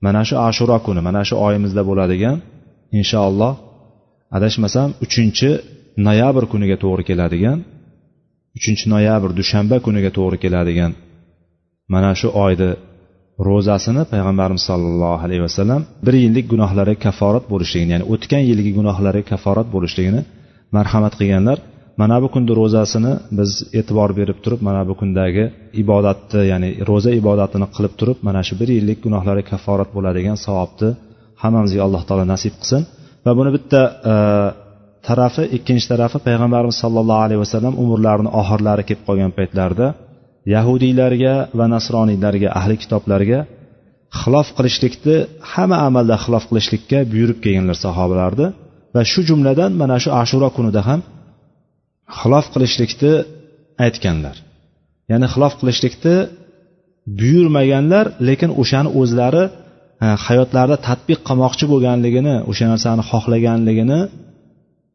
Mana 0.04 0.22
shu 0.28 0.34
ashura 0.48 0.78
kuni 0.86 1.00
mana 1.08 1.22
shu 1.28 1.34
oyimizda 1.46 1.82
bo'ladigan 1.90 2.36
inshaalloh 3.00 3.52
adashmasam 4.36 4.88
uchinchi 5.04 5.50
noyabr 6.06 6.44
kuniga 6.52 6.76
to'g'ri 6.84 7.02
keladigan 7.10 7.58
uchinchi 8.58 8.84
noyabr 8.94 9.30
dushanba 9.38 9.76
kuniga 9.86 10.10
to'g'ri 10.18 10.38
keladigan 10.44 10.92
mana 11.94 12.10
shu 12.20 12.28
oyni 12.44 12.70
ro'zasini 13.48 14.02
payg'ambarimiz 14.12 14.64
sollallohu 14.70 15.22
alayhi 15.26 15.42
vasallam 15.46 15.80
bir 16.06 16.14
yillik 16.24 16.46
gunohlari 16.52 16.94
kafforat 17.04 17.44
bo'lishligini 17.52 17.92
ya'ni 17.94 18.06
o'tgan 18.14 18.42
yilgi 18.50 18.70
gunohlari 18.78 19.20
kafforat 19.30 19.68
bo'lishligini 19.74 20.20
marhamat 20.76 21.14
qilganlar. 21.20 21.58
Mana 22.02 22.16
bu 22.22 22.28
kunni 22.34 22.52
ro'zasini 22.60 23.12
biz 23.38 23.50
e'tibor 23.78 24.10
berib 24.18 24.38
turib 24.44 24.60
mana 24.68 24.82
bu 24.88 24.94
kundagi 25.00 25.44
ibodatni 25.82 26.42
ya'ni 26.52 26.70
ro'za 26.90 27.10
ibodatini 27.20 27.66
qilib 27.74 27.94
turib 28.00 28.18
mana 28.26 28.40
shu 28.48 28.54
bir 28.60 28.68
yillik 28.76 28.98
gunohlari 29.06 29.42
kafforat 29.50 29.90
bo'ladigan 29.96 30.36
savobni 30.46 30.90
hammamizga 31.42 31.80
alloh 31.86 32.02
taolo 32.08 32.24
nasib 32.34 32.54
qilsin. 32.60 32.82
Va 33.24 33.32
buni 33.38 33.50
bitta 33.56 33.80
tarafi 35.08 35.42
ikkinchi 35.56 35.86
tarafi 35.92 36.18
payg'ambarimiz 36.26 36.76
sollallohu 36.82 37.22
alayhi 37.26 37.40
vasallam 37.44 37.74
umrlarini 37.82 38.30
oxirlari 38.40 38.82
kelib 38.88 39.02
qolgan 39.08 39.32
paytlarida 39.38 39.86
yahudiylarga 40.54 41.34
va 41.58 41.66
nasroniylarga 41.74 42.48
ahli 42.60 42.76
kitoblarga 42.82 43.38
xilof 44.20 44.48
qilishlikni 44.56 45.16
hamma 45.52 45.76
amalda 45.88 46.16
xilof 46.24 46.44
qilishlikka 46.50 46.98
buyurib 47.12 47.38
kelganlar 47.44 47.76
sahobalarni 47.86 48.46
va 48.94 49.02
shu 49.12 49.20
jumladan 49.28 49.70
mana 49.80 49.96
shu 50.02 50.10
ashuro 50.22 50.48
kunida 50.56 50.80
ham 50.88 51.00
xilof 52.18 52.46
qilishlikni 52.54 53.12
aytganlar. 53.84 54.36
Ya'ni 55.10 55.26
xilof 55.34 55.52
qilishlikni 55.60 56.16
buyurmaganlar 57.20 58.06
lekin 58.28 58.50
o'shani 58.60 58.90
o'zlari 59.00 59.44
e, 60.04 60.06
hayotlarida 60.26 60.76
tadbiq 60.88 61.20
qilmoqchi 61.28 61.64
bo'lganligini 61.72 62.34
o'sha 62.50 62.66
narsani 62.72 63.02
xohlaganligini 63.10 64.00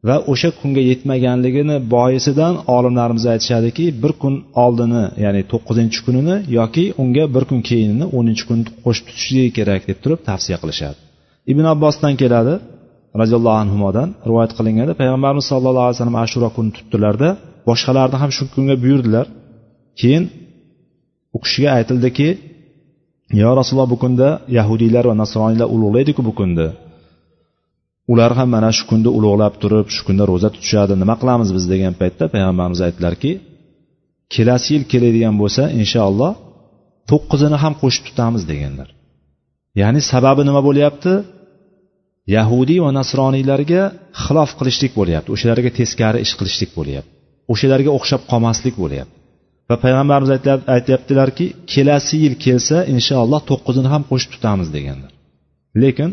va 0.08 0.16
o'sha 0.32 0.50
kunga 0.60 0.82
yetmaganligini 0.92 1.76
boisidan 1.96 2.54
olimlarimiz 2.76 3.26
aytishadiki 3.34 3.86
bir 4.04 4.12
kun 4.22 4.36
oldini 4.64 5.04
ya'ni 5.24 5.42
to'qqizinchi 5.52 6.00
kunini 6.06 6.36
yoki 6.60 6.86
unga 7.02 7.24
bir 7.36 7.44
kun 7.50 7.60
keyinini 7.70 8.06
o'ninchi 8.18 8.44
kun 8.50 8.60
qo'shib 8.86 9.06
tutishligi 9.10 9.52
kerak 9.58 9.82
deb 9.90 9.98
turib 10.04 10.20
tavsiya 10.30 10.58
qilishadi. 10.64 11.00
Ibn 11.52 11.64
abbosdan 11.74 12.14
keladi 12.22 12.54
roziyallohu 13.22 13.58
anhudan 13.64 14.10
rivoyat 14.30 14.52
qilinganda 14.58 14.94
payg'ambarimiz 15.02 15.46
sallallohu 15.52 15.86
alayhi 15.88 15.98
vasallam 15.98 16.20
ashura 16.26 16.50
kunni 16.56 16.72
tutdilarda 16.78 17.30
boshqalarni 17.70 18.18
ham 18.22 18.32
shu 18.38 18.44
kunga 18.56 18.76
buyurdilar. 18.84 19.26
Keyin 20.00 20.24
u 21.36 21.38
kishiga 21.44 21.70
aytildiki 21.78 22.28
yo 23.42 23.50
rasululloh 23.60 23.90
bu 23.94 23.98
kunda 24.04 24.28
yahudiylar 24.58 25.04
va 25.10 25.16
nasroniylar 25.24 25.68
ulug'laydiku 25.76 26.22
bu 26.28 26.34
kunni 26.40 26.68
ular 28.12 28.32
ham 28.40 28.50
mana 28.56 28.70
shu 28.78 28.84
kunda 28.92 29.10
ulug'lab 29.18 29.54
turib 29.62 29.88
shu 29.96 30.02
kunda 30.08 30.24
ro'za 30.32 30.50
tutishadi. 30.56 30.94
Nima 31.02 31.16
qilamiz 31.22 31.50
biz 31.58 31.66
degan 31.74 31.94
paytda 32.02 32.26
payg'ambarimiz 32.34 32.82
aytdilarki 32.88 33.32
kelasi 34.34 34.70
yil 34.76 34.84
keladigan 34.92 35.36
bo'lsa 35.42 35.64
inshaalloh 35.82 36.34
to'qqizini 37.12 37.58
ham 37.64 37.74
qo'shib 37.82 38.04
tutamiz 38.10 38.44
deganlar. 38.52 38.90
Ya'ni 39.82 40.02
sababi 40.12 40.42
nima 40.50 40.62
bo'lyapti? 40.68 41.14
Yahudiy 42.38 42.80
va 42.86 42.92
nasroniylarga 43.00 43.84
xilof 44.24 44.52
qilishlik 44.60 44.92
bo'lyapti. 45.00 45.30
O'shalarga 45.36 45.70
teskari 45.80 46.20
ish 46.26 46.34
qilishlik 46.40 46.72
bo'lyapti. 46.78 47.12
O'shalarga 47.54 47.92
o'xshab 47.98 48.22
qolmaslik 48.32 48.76
bo'lyapti. 48.84 49.16
Va 49.70 49.76
payg'ambarimiz 49.84 50.32
aytyaptilarki 50.76 51.46
kelasi 51.74 52.16
yil 52.24 52.36
kelsa 52.46 52.78
inshaalloh 52.94 53.42
to'qqizini 53.50 53.90
ham 53.94 54.04
qo'shib 54.10 54.30
tutamiz 54.36 54.68
deganlar. 54.76 55.12
Lekin 55.84 56.10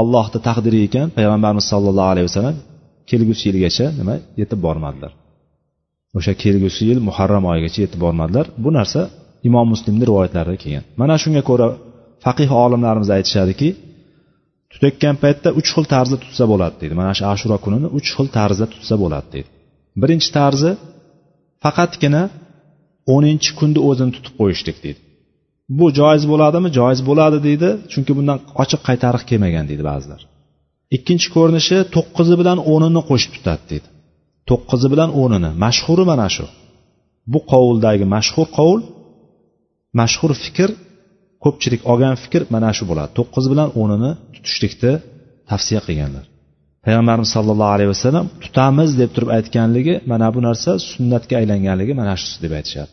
allohni 0.00 0.38
taqdiri 0.48 0.78
ekan 0.86 1.06
payg'ambarimiz 1.16 1.66
sollallohu 1.72 2.10
alayhi 2.12 2.26
vasallam 2.30 2.56
kelgusi 3.10 3.42
yilgacha 3.48 3.86
nima? 4.00 4.14
Yetib 4.40 4.60
bormadilar. 4.66 5.12
O'sha 6.18 6.32
kelgusi 6.42 6.82
yil 6.90 6.98
muharram 7.08 7.44
oyigacha 7.52 7.80
yetib 7.84 8.00
bormadilar. 8.04 8.46
Bu 8.64 8.70
narsa 8.78 9.00
imom 9.48 9.66
muslimni 9.72 10.04
rivoyatlarida 10.10 10.56
kelgan. 10.62 10.84
Mana 11.00 11.14
shunga 11.22 11.42
ko'ra 11.50 11.66
faqih 12.24 12.48
olimlarimiz 12.64 13.10
aytishadiki 13.16 13.68
tutayotgan 14.72 15.16
paytda 15.24 15.48
uch 15.60 15.68
xil 15.74 15.84
tarzda 15.94 16.16
tutsa 16.24 16.44
bo'ladi 16.52 16.74
deydi. 16.80 16.94
Mana 17.00 17.12
shu 17.18 17.24
ashuro 17.34 17.56
kunini 17.64 17.88
uch 17.98 18.08
xil 18.16 18.28
tarzda 18.36 18.66
tutsa 18.74 18.94
bo'ladi 19.02 19.28
deydi. 19.34 19.48
Birinchi 20.02 20.28
tarzi 20.38 20.70
faqatgina 21.64 22.22
o'ninchi 23.14 23.50
kunni 23.58 23.80
o'zini 23.88 24.12
tutib 24.16 24.34
qo'yishlik 24.40 24.76
deydi. 24.84 25.00
Bu 25.78 25.86
joiz 25.98 26.24
bo'ladimi? 26.32 26.68
Joiz 26.78 27.00
bo'ladi 27.08 27.38
deydi. 27.46 27.68
Chunki 27.92 28.12
bundan 28.18 28.38
ochiq 28.62 28.80
qaytariq 28.88 29.22
kelmagan 29.30 29.64
deydi 29.70 29.84
ba'zilar. 29.90 30.20
Ikkinchi 30.96 31.28
ko'rinishi 31.36 31.78
to'qqizi 31.94 32.34
bilan 32.40 32.58
o'nini 32.72 33.02
qo'shib 33.10 33.32
tutadi 33.36 33.64
deydi. 33.72 33.88
To'qqizi 34.50 34.88
bilan 34.92 35.10
o'nini 35.22 35.50
mashhuri 35.64 36.04
mana 36.12 36.28
shu. 36.36 36.46
Bu 37.32 37.38
qovuldagi 37.52 38.04
mashhur 38.16 38.46
qovul 38.58 38.80
mashhur 40.00 40.32
fikr 40.44 40.70
ko'pchilik 41.44 41.82
olgan 41.92 42.14
fikr 42.22 42.42
mana 42.54 42.70
shu 42.76 42.84
bo'ladi. 42.90 43.10
To'qqiz 43.18 43.44
bilan 43.52 43.68
o'nini 43.82 44.10
tutishlikni 44.34 44.92
tavsiya 45.50 45.80
qilganlar. 45.86 46.24
Payg'ambarimiz 46.84 47.30
sollallohu 47.36 47.72
alayhi 47.76 47.90
vasallam 47.94 48.26
tutamiz 48.44 48.90
deb 49.00 49.10
turib 49.14 49.30
aytganligi 49.36 49.94
mana 50.12 50.28
bu 50.34 50.40
narsa 50.48 50.70
sunnatga 50.90 51.34
aylanganligi 51.40 51.92
mana 52.00 52.14
shu 52.20 52.26
deb 52.44 52.52
aytishadi. 52.58 52.92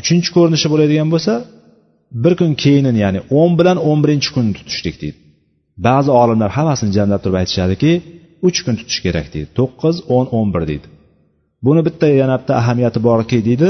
Uchinchi 0.00 0.30
ko'rinishi 0.36 0.68
bo'ladigan 0.72 1.08
bo'lsa 1.14 1.32
bir 2.24 2.32
kun 2.40 2.50
keyinini 2.62 2.98
ya'ni 3.04 3.20
o'n 3.40 3.50
bilan 3.58 3.78
o'n 3.88 3.98
birinchi 4.04 4.30
kunni 4.34 4.52
tutishlik 4.58 4.96
deydi. 5.02 5.18
Ba'zi 5.86 6.10
olimlar 6.22 6.50
hammasini 6.56 6.92
jamlab 6.98 7.20
turib 7.24 7.36
aytishadiki 7.42 7.92
uch 8.48 8.58
kun 8.64 8.74
tutish 8.80 9.00
kerak 9.04 9.26
deydi. 9.34 9.48
To'qqiz 9.58 9.96
o'n 10.16 10.26
o'n 10.38 10.48
bir 10.54 10.62
deydi. 10.70 10.86
Buni 11.66 11.80
bitta 11.86 12.06
yana 12.22 12.36
bitta 12.40 12.52
ahamiyati 12.60 12.98
borki 13.08 13.38
deydi 13.48 13.68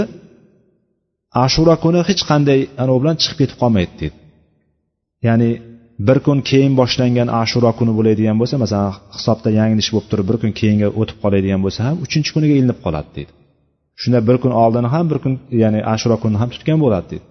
ashura 1.44 1.74
kuni 1.84 2.00
hech 2.08 2.22
qanday 2.30 2.60
anavi 2.82 2.98
bilan 3.02 3.16
chiqib 3.22 3.38
ketib 3.42 3.56
qolmaydi 3.62 3.92
deydi. 4.00 4.16
Ya'ni 5.26 5.50
bir 6.08 6.18
kun 6.26 6.38
keyin 6.50 6.72
boshlangan 6.80 7.28
ashura 7.42 7.70
kuni 7.78 7.92
bo'ladigan 7.98 8.36
bo'lsa 8.40 8.56
masalan 8.64 8.92
hisobda 9.16 9.48
yanglish 9.60 9.90
bo'lib 9.94 10.08
turib 10.10 10.26
bir 10.30 10.36
kun 10.42 10.52
keyinga 10.60 10.88
o'tib 11.00 11.16
qoladigan 11.24 11.60
bo'lsa 11.64 11.80
ham 11.86 11.96
uchinchi 12.06 12.30
kuniga 12.34 12.54
ilinib 12.60 12.78
qoladi 12.84 13.10
deydi. 13.16 13.32
Shunda 14.00 14.18
bir 14.28 14.36
kun 14.42 14.52
oldin 14.62 14.86
ham 14.94 15.04
bir 15.10 15.18
kun 15.24 15.32
ya'ni 15.62 15.80
ashuro 15.94 16.16
kunini 16.22 16.38
ham 16.42 16.50
tutgan 16.54 16.78
bo'ladi 16.84 17.06
deydi. 17.12 17.24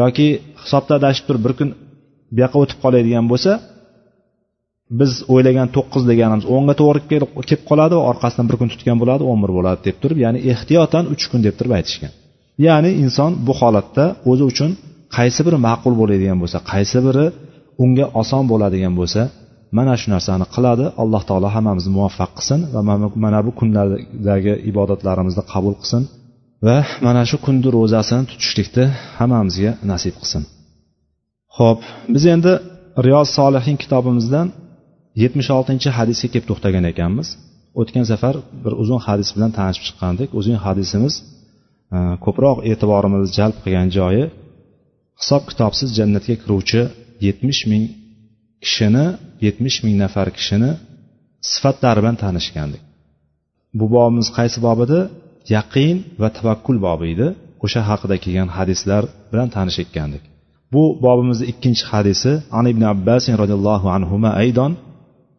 Yoki 0.00 0.26
hisobda 0.62 0.92
adashib 1.00 1.24
turib 1.28 1.42
bir 1.46 1.54
kun 1.58 1.68
bu 2.34 2.38
yoqqa 2.44 2.56
o'tib 2.62 2.78
qoladigan 2.84 3.24
bo'lsa 3.32 3.52
biz 5.00 5.12
o'ylagan 5.34 5.68
to'qqiz 5.76 6.02
deganimiz 6.10 6.44
o'nga 6.54 6.74
to'g'ri 6.80 7.00
kelib 7.10 7.62
qoladi 7.70 7.94
va 7.98 8.04
orqasidan 8.10 8.46
bir 8.50 8.56
kun 8.60 8.68
tutgan 8.72 8.96
bo'ladi 9.02 9.22
o'n 9.30 9.38
bir 9.44 9.50
bo'ladi 9.58 9.80
deb 9.88 9.96
turib 10.02 10.18
ya'ni 10.24 10.38
ehtiyotan 10.52 11.04
uch 11.14 11.24
kun 11.30 11.40
deb 11.46 11.54
turib 11.58 11.72
aytishgan. 11.78 12.12
Ya'ni 12.66 12.90
inson 13.04 13.30
bu 13.46 13.52
holatda 13.60 14.04
o'zi 14.30 14.44
uchun 14.52 14.70
qaysi 15.16 15.40
biri 15.46 15.58
ma'qul 15.68 15.94
bo'ladigan 16.00 16.38
bo'lsa 16.42 16.58
qaysi 16.72 16.98
biri 17.06 17.26
unga 17.84 18.06
oson 18.20 18.42
bo'ladigan 18.52 18.94
bo'lsa 19.00 19.22
mana 19.78 19.94
shu 20.00 20.08
narsani 20.14 20.46
qiladi 20.54 20.84
alloh 21.02 21.22
taolo 21.28 21.48
hammamizni 21.56 21.92
muvaffaq 21.96 22.30
qilsin 22.38 22.60
va 22.74 22.80
mana 23.24 23.38
bu 23.46 23.50
kunlardagi 23.60 24.52
ibodatlarimizni 24.70 25.42
qabul 25.52 25.74
qilsin 25.80 26.02
va 26.66 26.76
mana 27.06 27.22
shu 27.30 27.36
kunni 27.46 27.68
ro'zasini 27.76 28.24
tutishlikni 28.30 28.84
hammamizga 29.18 29.72
nasib 29.90 30.14
qilsin. 30.20 30.42
Ho'p 31.58 31.80
biz 32.14 32.24
endi 32.34 32.52
riyoz 33.06 33.28
solihin 33.38 33.76
kitobimizdan 33.82 34.46
yetmish 35.22 35.50
oltinchi 35.56 35.88
hadisga 35.98 36.28
kelib 36.32 36.46
to'xtagan 36.50 36.84
ekanmiz. 36.92 37.28
O'tgan 37.80 38.04
safar 38.12 38.34
bir 38.64 38.72
uzun 38.82 39.00
hadis 39.06 39.28
bilan 39.36 39.50
tanishib 39.58 39.84
chiqqandik. 39.88 40.28
Uzun 40.40 40.58
hadisimiz 40.66 41.14
e, 41.96 41.98
ko'proq 42.24 42.56
e'tiborimizni 42.70 43.30
jalb 43.38 43.56
qilgan 43.64 43.88
joyi 43.98 44.24
hisob 45.20 45.42
kitobsiz 45.50 45.88
jannatga 45.98 46.34
kiruvchi 46.42 46.80
yetmish 47.26 47.62
ming 47.70 47.84
kishini 48.63 49.05
yetmish 49.45 49.77
ming 49.85 49.95
nafar 50.03 50.27
kishini 50.37 50.71
sifatlari 51.51 51.99
bilan 52.01 52.17
tanishgandik 52.23 52.83
bu 53.79 53.85
bobimiz 53.95 54.27
qaysi 54.37 54.57
bob 54.65 54.79
edi 54.85 54.99
yaqin 55.55 55.95
va 56.21 56.27
tavakkul 56.37 56.77
bobi 56.87 57.05
edi 57.13 57.27
o'sha 57.65 57.81
haqida 57.89 58.15
kelgan 58.23 58.49
hadislar 58.57 59.03
bilan 59.31 59.49
tanishgandik 59.55 60.23
bu 60.73 60.83
bobimizni 61.05 61.45
ikkinchi 61.51 61.83
hadisi 61.91 62.31
an 62.57 62.65
ibn 62.73 62.83
abbas 62.93 63.23
roziyallohu 63.41 63.87
anhu 63.95 64.15
aydon 64.43 64.73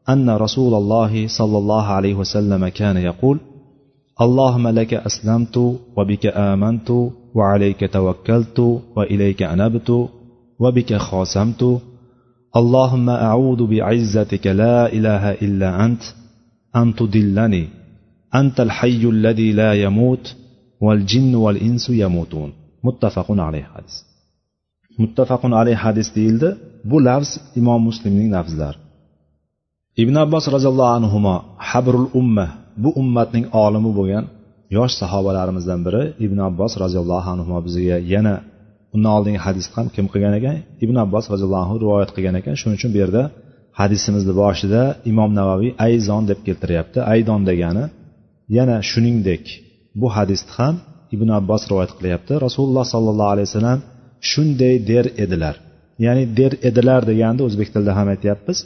أن 0.08 0.30
رسول 0.30 0.74
الله 0.74 1.26
صلى 1.26 1.58
الله 1.58 1.86
عليه 1.86 2.14
وسلم 2.14 2.68
كان 2.68 2.96
يقول 2.96 3.40
اللهم 4.20 4.68
لك 4.68 4.94
أسلمت 4.94 5.56
وبك 5.96 6.26
آمنت 6.26 6.90
وعليك 7.34 7.92
توكلت 7.92 8.58
وإليك 8.96 9.42
أنبت 9.42 10.08
وبك 10.58 10.96
خاصمت 10.96 11.80
اللهم 12.60 13.08
أعوذ 13.28 13.60
بعزتك 13.72 14.46
لا 14.46 14.92
إله 14.92 15.24
إلا 15.44 15.68
أنت 15.84 16.02
أن 16.76 16.94
تدلني 16.94 17.64
أنت 18.34 18.60
الحي 18.60 19.02
الذي 19.16 19.52
لا 19.52 19.70
يموت 19.84 20.36
والجن 20.80 21.34
والإنس 21.34 21.90
يموتون 21.90 22.50
متفق 22.84 23.28
عليه 23.30 23.64
حديث 23.74 23.96
متفق 24.98 25.42
عليه 25.46 25.76
حديث 25.84 26.08
deyildi 26.16 26.48
bu 26.90 26.96
lafz 27.04 27.30
imom 27.60 27.80
muslimning 27.88 28.28
lafzlari 28.36 28.78
ibn 30.02 30.14
abbos 30.24 30.44
roziyallohu 30.54 30.92
anhu 30.98 31.18
habrul 31.70 32.08
umma 32.20 32.46
bu 32.82 32.90
ummatning 33.02 33.44
olimi 33.64 33.90
bo'lgan 33.98 34.24
yosh 34.76 34.94
sahobalarimizdan 35.00 35.80
biri 35.86 36.02
ibn 36.26 36.38
abbos 36.48 36.72
roziyallohu 36.84 37.28
anhu 37.34 37.52
bizga 37.66 37.96
yana 38.14 38.34
undan 38.95 39.11
oldingi 39.17 39.39
hadisni 39.47 39.73
ham 39.77 39.87
kim 39.95 40.05
qilgan 40.13 40.33
ekan? 40.39 40.55
Ibn 40.85 40.95
abbos 41.05 41.25
roziyallohu 41.33 41.63
anhu 41.65 41.75
rivoyat 41.83 42.11
qilgan 42.15 42.35
ekan. 42.39 42.53
Shuning 42.61 42.77
uchun 42.79 42.91
bu 42.95 42.97
yerda 43.03 43.23
hadisimizni 43.79 44.33
boshida 44.41 44.81
imom 45.11 45.31
navaviy 45.39 45.71
ayzon 45.87 46.23
deb 46.31 46.39
keltiryapti. 46.47 46.97
Aydon 47.13 47.41
degani 47.49 47.83
yana 48.57 48.75
shuningdek 48.91 49.43
bu 50.01 50.07
hadisni 50.17 50.51
ham 50.57 50.75
ibn 51.15 51.27
abbos 51.39 51.61
rivoyat 51.69 51.91
qilyapti. 51.97 52.33
Rasululloh 52.45 52.85
sollallohu 52.93 53.31
alayhi 53.33 53.47
vasallam 53.49 53.79
shunday 54.29 54.75
der 54.91 55.05
edilar. 55.23 55.55
Ya'ni 56.05 56.23
der 56.39 56.53
edilar 56.69 57.01
deganda 57.11 57.41
o'zbek 57.47 57.67
tilida 57.73 57.93
ham 57.99 58.07
aytyapmiz. 58.13 58.57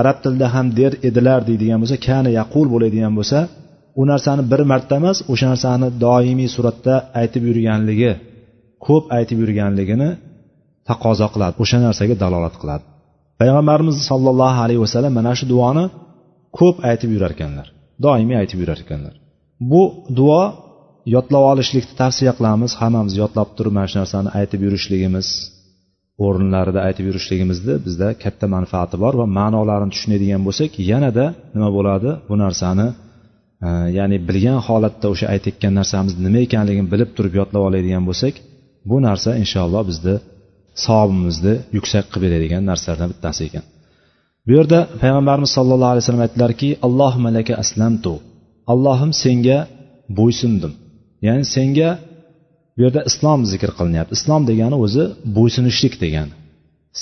Arab 0.00 0.16
tilida 0.24 0.46
ham 0.54 0.66
der 0.80 0.92
edilar 1.08 1.40
deydigan 1.48 1.78
bo'lsa 1.82 1.96
kana 2.08 2.30
yaqul 2.40 2.66
bo'ladigan 2.74 3.12
bo'lsa 3.18 3.38
u 4.00 4.02
narsani 4.10 4.42
bir 4.52 4.60
marta 4.72 4.94
emas 5.00 5.18
o'sha 5.32 5.46
narsani 5.52 5.88
doimiy 6.04 6.48
suratda 6.56 6.94
aytib 7.20 7.42
yurganligi 7.48 8.12
ko'p 8.86 9.04
aytib 9.16 9.38
yurganligini 9.42 10.10
taqozo 10.88 11.26
qiladi 11.34 11.54
o'sha 11.62 11.78
narsaga 11.86 12.14
dalolat 12.24 12.54
qiladi. 12.62 12.84
Payg'ambarimiz 13.40 13.96
sollallohu 14.10 14.58
alayhi 14.64 14.80
vasallam 14.84 15.12
mana 15.18 15.32
shu 15.38 15.44
duoni 15.52 15.84
ko'p 16.58 16.76
aytib 16.90 17.10
yurar 17.14 17.32
ekanlar 17.36 17.68
doimiy 18.06 18.36
aytib 18.42 18.58
yurar 18.62 18.78
ekanlar. 18.84 19.14
Bu 19.70 19.82
duo 20.18 20.42
yodlab 21.14 21.44
olishlikni 21.52 21.94
tavsiya 22.02 22.32
qilamiz 22.38 22.72
hammamiz 22.80 23.14
yodlab 23.22 23.48
turib 23.56 23.72
mana 23.76 23.88
shu 23.90 23.96
narsani 24.02 24.28
aytib 24.40 24.60
yurishligimiz 24.66 25.28
o'rinlarida 26.24 26.80
aytib 26.86 27.04
yurishligimizni 27.10 27.74
bizda 27.86 28.08
katta 28.24 28.46
manfaati 28.56 28.96
bor 29.04 29.14
va 29.20 29.26
ma'nolarini 29.38 29.92
tushunadigan 29.94 30.42
bo'lsak 30.46 30.70
yanada 30.90 31.26
nima 31.54 31.68
bo'ladi? 31.76 32.10
Bu 32.28 32.34
narsani 32.44 32.86
e, 33.66 33.68
ya'ni 33.98 34.16
bilgan 34.28 34.58
holatda 34.66 35.06
o'sha 35.14 35.26
aytayotgan 35.34 35.72
narsamiz 35.80 36.12
nima 36.26 36.40
ekanligini 36.46 36.88
bilib 36.94 37.10
turib 37.16 37.34
yodlab 37.40 37.62
oladigan 37.68 38.04
bo'lsak 38.10 38.34
bu 38.90 38.96
narsa 39.06 39.30
inshaalloh 39.42 39.82
bizni 39.90 40.14
savobimizni 40.84 41.54
yuksak 41.76 42.04
qilib 42.12 42.22
beradigan 42.26 42.62
narsalardan 42.70 43.08
bittasi 43.12 43.40
ekan. 43.48 43.64
Bu 44.46 44.52
yerda 44.58 44.78
payg'ambarimiz 45.02 45.50
sollallohu 45.56 45.92
alayhi 45.92 46.04
vasallam 46.04 46.24
aytdilarki 46.26 46.68
allohumma 46.86 47.30
laka 47.38 47.54
aslamtu. 47.62 48.12
Allohim 48.72 49.12
senga 49.24 49.58
bo'ysundim. 50.18 50.72
Ya'ni 51.26 51.44
senga 51.56 51.88
bu 52.76 52.80
yerda 52.84 53.00
islom 53.10 53.40
zikr 53.52 53.70
qilinyapti. 53.78 54.12
Islom 54.18 54.42
degani 54.50 54.76
o'zi 54.84 55.04
bo'ysunishlik 55.36 55.94
degani. 56.04 56.34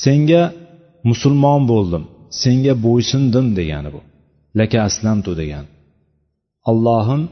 Senga 0.05 0.43
musulmon 1.11 1.63
bo'ldim 1.73 2.05
senga 2.43 2.75
bo'ysundim 2.87 3.47
degani 3.59 3.91
bu. 3.95 4.01
Laka 4.59 4.79
aslamtu 4.89 5.31
degani. 5.41 5.69
Allohim 6.71 7.23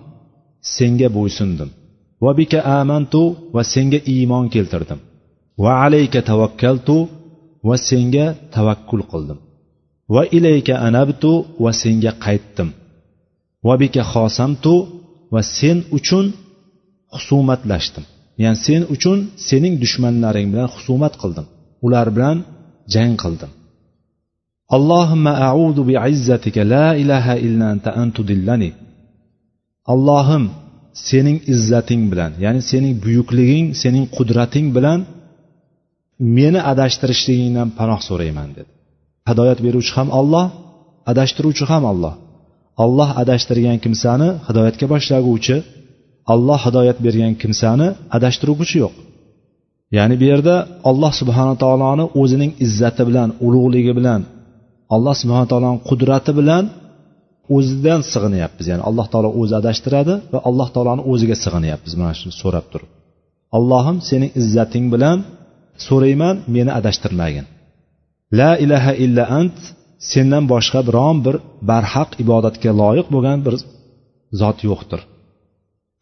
senga 0.77 1.09
bo'ysundim. 1.19 1.71
Va 2.25 2.33
bika 2.39 2.59
amantu 2.81 3.23
va 3.55 3.63
senga 3.73 3.99
iymon 4.15 4.47
keltirdim. 4.55 5.01
Va 5.63 5.73
alayka 5.85 6.21
tavakkaltu 6.31 6.97
va 7.69 7.77
senga 7.89 8.27
tavakkul 8.55 9.03
qildim. 9.13 9.39
Va 10.15 10.23
ilayka 10.37 10.75
anabtu 10.89 11.33
va 11.65 11.71
senga 11.83 12.13
qaytdim. 12.25 12.69
Va 13.67 13.75
bika 13.83 14.03
xosamtu 14.13 14.75
va 15.33 15.41
sen 15.59 15.79
uchun 15.97 16.27
husumatlashdim. 17.15 18.05
Ya'ni 18.43 18.59
sen 18.67 18.83
uchun 18.95 19.19
sening 19.49 19.75
dushmanlaring 19.83 20.49
bilan 20.53 20.69
husumat 20.75 21.15
qildim. 21.23 21.47
Ular 21.87 22.09
bilan 22.17 22.39
jang 22.95 23.15
qildim. 23.23 23.51
Allohimma 24.77 25.33
audu 25.51 25.83
biizzatika 25.91 26.63
la 26.75 26.87
ilaha 27.03 27.35
illa 27.47 27.65
anta 27.75 27.91
antudillani. 28.03 28.71
Allohim 29.93 30.45
sening 31.09 31.39
izzating 31.55 32.03
bilan 32.13 32.33
ya'ni 32.45 32.61
sening 32.71 32.95
buyukliging 33.05 33.67
sening 33.83 34.05
qudrating 34.17 34.67
bilan 34.77 35.01
meni 36.37 36.61
adashtirishligingdan 36.73 37.69
panoh 37.79 38.01
so'rayman 38.09 38.49
dedi. 38.57 38.71
Hidoyat 39.29 39.59
beruvchi 39.67 39.93
ham 39.99 40.09
olloh 40.21 40.47
adashtiruvchi 41.11 41.65
ham 41.73 41.83
olloh 41.93 42.15
olloh 42.85 43.11
adashtirgan 43.23 43.79
kimsani 43.85 44.29
hidoyatga 44.47 44.87
boshlaguvchi 44.93 45.57
olloh 46.33 46.61
hidoyat 46.67 46.99
bergan 47.07 47.35
kimsani 47.43 47.89
adashtiruvchi 48.17 48.77
yo'q. 48.85 48.95
Ya'ni 49.97 50.15
bu 50.21 50.25
yerda 50.33 50.55
alloh 50.91 51.13
subhana 51.21 51.55
taoloni 51.63 52.05
o'zining 52.21 52.53
izzati 52.67 53.03
bilan 53.09 53.29
ulug'ligi 53.47 53.93
bilan 53.99 54.21
alloh 54.95 55.15
subhana 55.23 55.47
taoloni 55.53 55.79
qudrati 55.89 56.33
bilan 56.41 56.65
o'zidan 57.57 58.01
sig'inyapmiz. 58.13 58.67
Ya'ni 58.71 58.83
alloh 58.89 59.07
taolo 59.13 59.31
o'zi 59.41 59.55
adashtiradi 59.61 60.15
va 60.33 60.39
alloh 60.49 60.69
taoloni 60.75 61.03
o'ziga 61.13 61.37
sig'inyapmiz. 61.45 61.93
Mana 62.01 62.13
shuni 62.21 62.35
so'rab 62.43 62.67
turib. 62.73 62.91
Allohim 63.57 63.99
sening 64.09 64.31
izzating 64.41 64.87
bilan 64.95 65.19
so'rayman 65.87 66.37
meni 66.55 66.71
adashtirmagin. 66.79 67.47
La 68.39 68.51
ilaha 68.65 68.93
illa 69.05 69.25
ant 69.41 69.59
sendan 70.13 70.45
boshqa 70.53 70.81
biron 70.89 71.17
bir 71.27 71.37
barhaq 71.71 72.11
ibodatga 72.25 72.71
loyiq 72.81 73.07
bo'lgan 73.15 73.39
bir 73.47 73.55
zot 74.41 74.59
yo'qdir. 74.69 75.01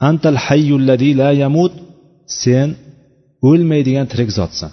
Antal 0.09 0.39
hayyulladi 0.47 1.11
la 1.21 1.31
yamut 1.43 1.75
sen 2.43 2.69
o'lmaydigan 3.49 4.07
tirik 4.13 4.31
zotsan. 4.39 4.73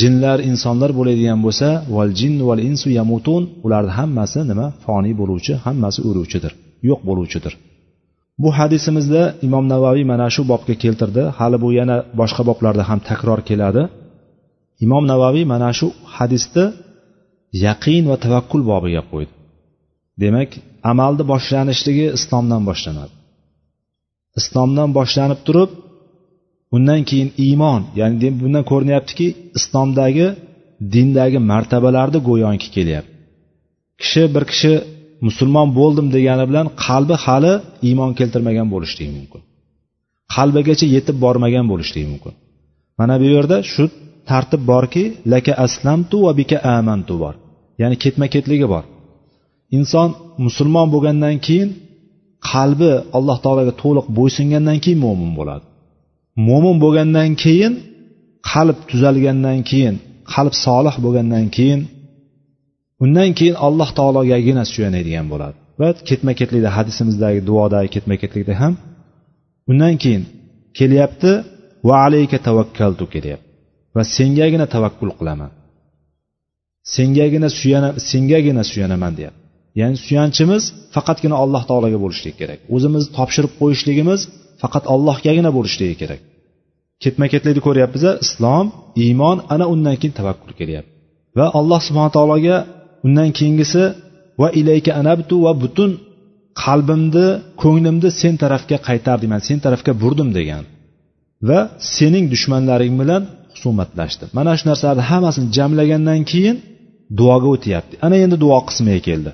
Jinlar 0.00 0.38
insonlar 0.50 0.90
bo'ladigan 0.98 1.38
bo'lsa 1.46 1.68
val 1.96 2.10
jin 2.20 2.34
val 2.48 2.60
insu 2.68 2.88
yamutun 2.98 3.42
ularni 3.66 3.92
hammasi 3.98 4.40
nima? 4.50 4.66
Foniy 4.84 5.14
bo'luvchi 5.20 5.52
hammasi 5.66 6.00
o'luvchidir 6.08 6.52
yo'q 6.88 7.00
bo'luvchidir. 7.08 7.52
Bu 8.42 8.48
hadisimizda 8.58 9.22
imom 9.46 9.64
navaviy 9.72 10.06
mana 10.12 10.26
shu 10.34 10.42
bobga 10.52 10.74
keltirdi. 10.82 11.22
Hali 11.38 11.56
bu 11.64 11.68
yana 11.78 11.96
boshqa 12.20 12.42
boblarda 12.48 12.82
ham 12.90 13.00
takror 13.08 13.40
keladi. 13.48 13.82
Imom 14.84 15.04
navaviy 15.12 15.46
mana 15.52 15.70
shu 15.78 15.86
hadisni 16.16 16.64
yaqin 17.66 18.04
va 18.10 18.16
tavakkul 18.24 18.62
bobiga 18.70 19.02
qo'ydi. 19.12 19.32
Demak 20.22 20.50
amalni 20.92 21.24
boshlanishligi 21.32 22.06
islomdan 22.18 22.62
boshlanadi. 22.68 23.12
Islomdan 24.40 24.90
boshlanib 24.98 25.40
turib 25.46 25.70
undan 26.76 27.00
keyin 27.08 27.30
iymon 27.46 27.80
ya'ni 28.00 28.28
bundan 28.40 28.64
ko'rinyaptiki 28.70 29.26
islomdagi 29.58 30.26
dindagi 30.94 31.38
martabalarni 31.52 32.18
go'yoki 32.28 32.68
kelyapti. 32.76 33.12
Kishi 34.00 34.22
bir 34.34 34.44
kishi 34.50 34.72
musulmon 35.26 35.68
bo'ldim 35.78 36.06
degani 36.16 36.44
bilan 36.50 36.66
qalbi 36.86 37.16
hali 37.24 37.52
iymon 37.88 38.10
keltirmagan 38.18 38.68
bo'lishligi 38.74 39.12
mumkin. 39.18 39.40
Qalbigacha 40.34 40.86
yetib 40.96 41.16
bormagan 41.24 41.66
bo'lishligi 41.72 42.08
mumkin. 42.12 42.34
Mana 42.98 43.14
bu 43.20 43.26
yerda 43.34 43.56
shu 43.72 43.84
tartib 44.30 44.62
borki 44.72 45.04
laka 45.32 45.52
aslamtu 45.66 46.16
va 46.26 46.32
bika 46.40 46.58
amantu 46.76 47.14
bor. 47.22 47.34
Ya'ni 47.80 47.96
ketma 48.04 48.26
ketligi 48.34 48.66
bor. 48.74 48.84
Inson 49.76 50.08
musulmon 50.46 50.86
bo'lgandan 50.94 51.36
keyin 51.46 51.70
qalbi 52.50 52.90
alloh 53.16 53.36
taologa 53.44 53.72
to'liq 53.82 54.06
bo'ysungandan 54.18 54.78
keyin 54.84 55.00
mo'min 55.06 55.32
bo'ladi. 55.38 55.64
Mo'min 56.46 56.76
bo'lgandan 56.84 57.30
keyin 57.42 57.72
qalb 58.50 58.78
tuzalgandan 58.90 59.58
keyin 59.70 59.96
qalb 60.34 60.54
solih 60.64 60.94
bo'lgandan 61.04 61.46
keyin 61.56 61.80
undan 63.04 63.30
keyin 63.38 63.56
alloh 63.66 63.88
taologagina 63.98 64.64
suyanadigan 64.72 65.26
bo'ladi. 65.32 65.56
Va 65.80 65.88
ketma 66.08 66.32
ketlikda 66.40 66.70
hadisimizdagi 66.76 67.40
duodagi 67.48 67.88
ketma 67.94 68.14
ketlikda 68.22 68.54
ham 68.62 68.74
undan 69.70 69.94
keyin 70.02 70.22
kelyapti 70.78 71.30
va 71.88 71.94
alayka 72.06 72.38
tavakkaltu 72.46 73.04
kelyapti. 73.14 73.48
Va 73.96 74.02
sengagina 74.16 74.66
tavakkul 74.74 75.10
qilaman. 75.18 75.50
Sengagina 76.96 77.48
suyana 77.60 77.88
sengagina 78.10 78.62
suyanaman 78.72 79.12
deyapti. 79.18 79.40
Ya'ni 79.80 79.96
suyanchimiz 80.06 80.62
faqatgina 80.94 81.36
alloh 81.42 81.62
taologa 81.70 81.98
bo'lishlik 82.04 82.34
kerak. 82.40 82.58
O'zimizni 82.74 83.10
topshirib 83.18 83.52
qo'yishligimiz 83.60 84.20
faqat 84.62 84.84
allohgagina 84.94 85.50
bo'lishligi 85.56 85.96
kerak. 86.02 86.20
Ketma 87.02 87.26
ketlikni 87.32 87.62
ko'ryapmiz 87.66 88.04
islom 88.24 88.66
iymon 89.04 89.36
ana 89.54 89.64
undan 89.74 89.96
keyin 90.00 90.14
tavakkul 90.20 90.52
kelyapti. 90.60 90.92
Va 91.38 91.46
alloh 91.58 91.80
subhana 91.86 92.10
taologa 92.16 92.56
undan 93.06 93.28
keyingisi 93.38 93.82
va 94.40 94.48
ilayka 94.60 94.92
anabtu 95.00 95.34
va 95.46 95.52
butun 95.62 95.90
qalbimni 96.64 97.26
ko'nglimni 97.62 98.10
sen 98.20 98.34
tarafga 98.42 98.76
qaytardim 98.88 99.30
yani 99.34 99.44
sen 99.50 99.58
tarafga 99.64 99.92
burdim 100.02 100.30
degan 100.38 100.64
va 101.48 101.58
sening 101.96 102.24
dushmanlaring 102.32 102.94
bilan 103.00 103.22
husumatlashdi 103.54 104.24
mana 104.38 104.50
shu 104.58 104.64
narsalarni 104.70 105.04
hammasini 105.10 105.48
jamlagandan 105.56 106.20
keyin 106.32 106.56
duoga 107.18 107.48
o'tyapti. 107.54 107.94
Ana 108.06 108.16
endi 108.24 108.36
duo 108.44 108.58
qismiga 108.68 109.00
keldi. 109.08 109.30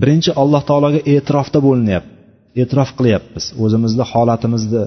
Birinchi 0.00 0.30
alloh 0.42 0.62
taologa 0.68 1.00
e'tirofda 1.12 1.58
bo'linyapti. 1.66 2.10
E'tirof 2.62 2.90
qilyapmiz. 2.98 3.44
O'zimizni 3.64 4.04
holatimizni 4.12 4.82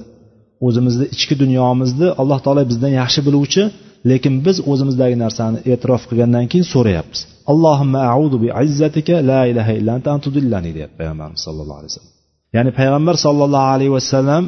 o'zimizni 0.66 1.06
ichki 1.14 1.34
dunyomizni 1.42 2.08
alloh 2.20 2.38
taolo 2.44 2.62
bizdan 2.70 2.92
yaxshi 3.00 3.20
biluvchi 3.26 3.62
lekin 4.10 4.34
biz 4.46 4.56
o'zimizdagi 4.70 5.16
narsani 5.24 5.58
e'tirof 5.72 6.02
qilgandan 6.10 6.44
keyin 6.50 6.66
so'rayapmiz. 6.74 7.20
Allohimma 7.52 8.00
audu 8.16 8.36
bi 8.42 8.48
izzatika 8.66 9.16
la 9.30 9.40
ilaha 9.52 9.72
illa 9.78 9.90
anta 9.96 10.08
antudillani 10.16 10.70
deyapti 10.76 10.96
payg'ambarimiz 11.00 11.40
sallallohu 11.46 11.78
alayhi 11.80 11.92
vasallam. 11.92 12.14
Ya'ni 12.56 12.70
payg'ambar 12.80 13.14
sollallohu 13.26 13.68
alayhi 13.74 13.92
vasallam 13.98 14.44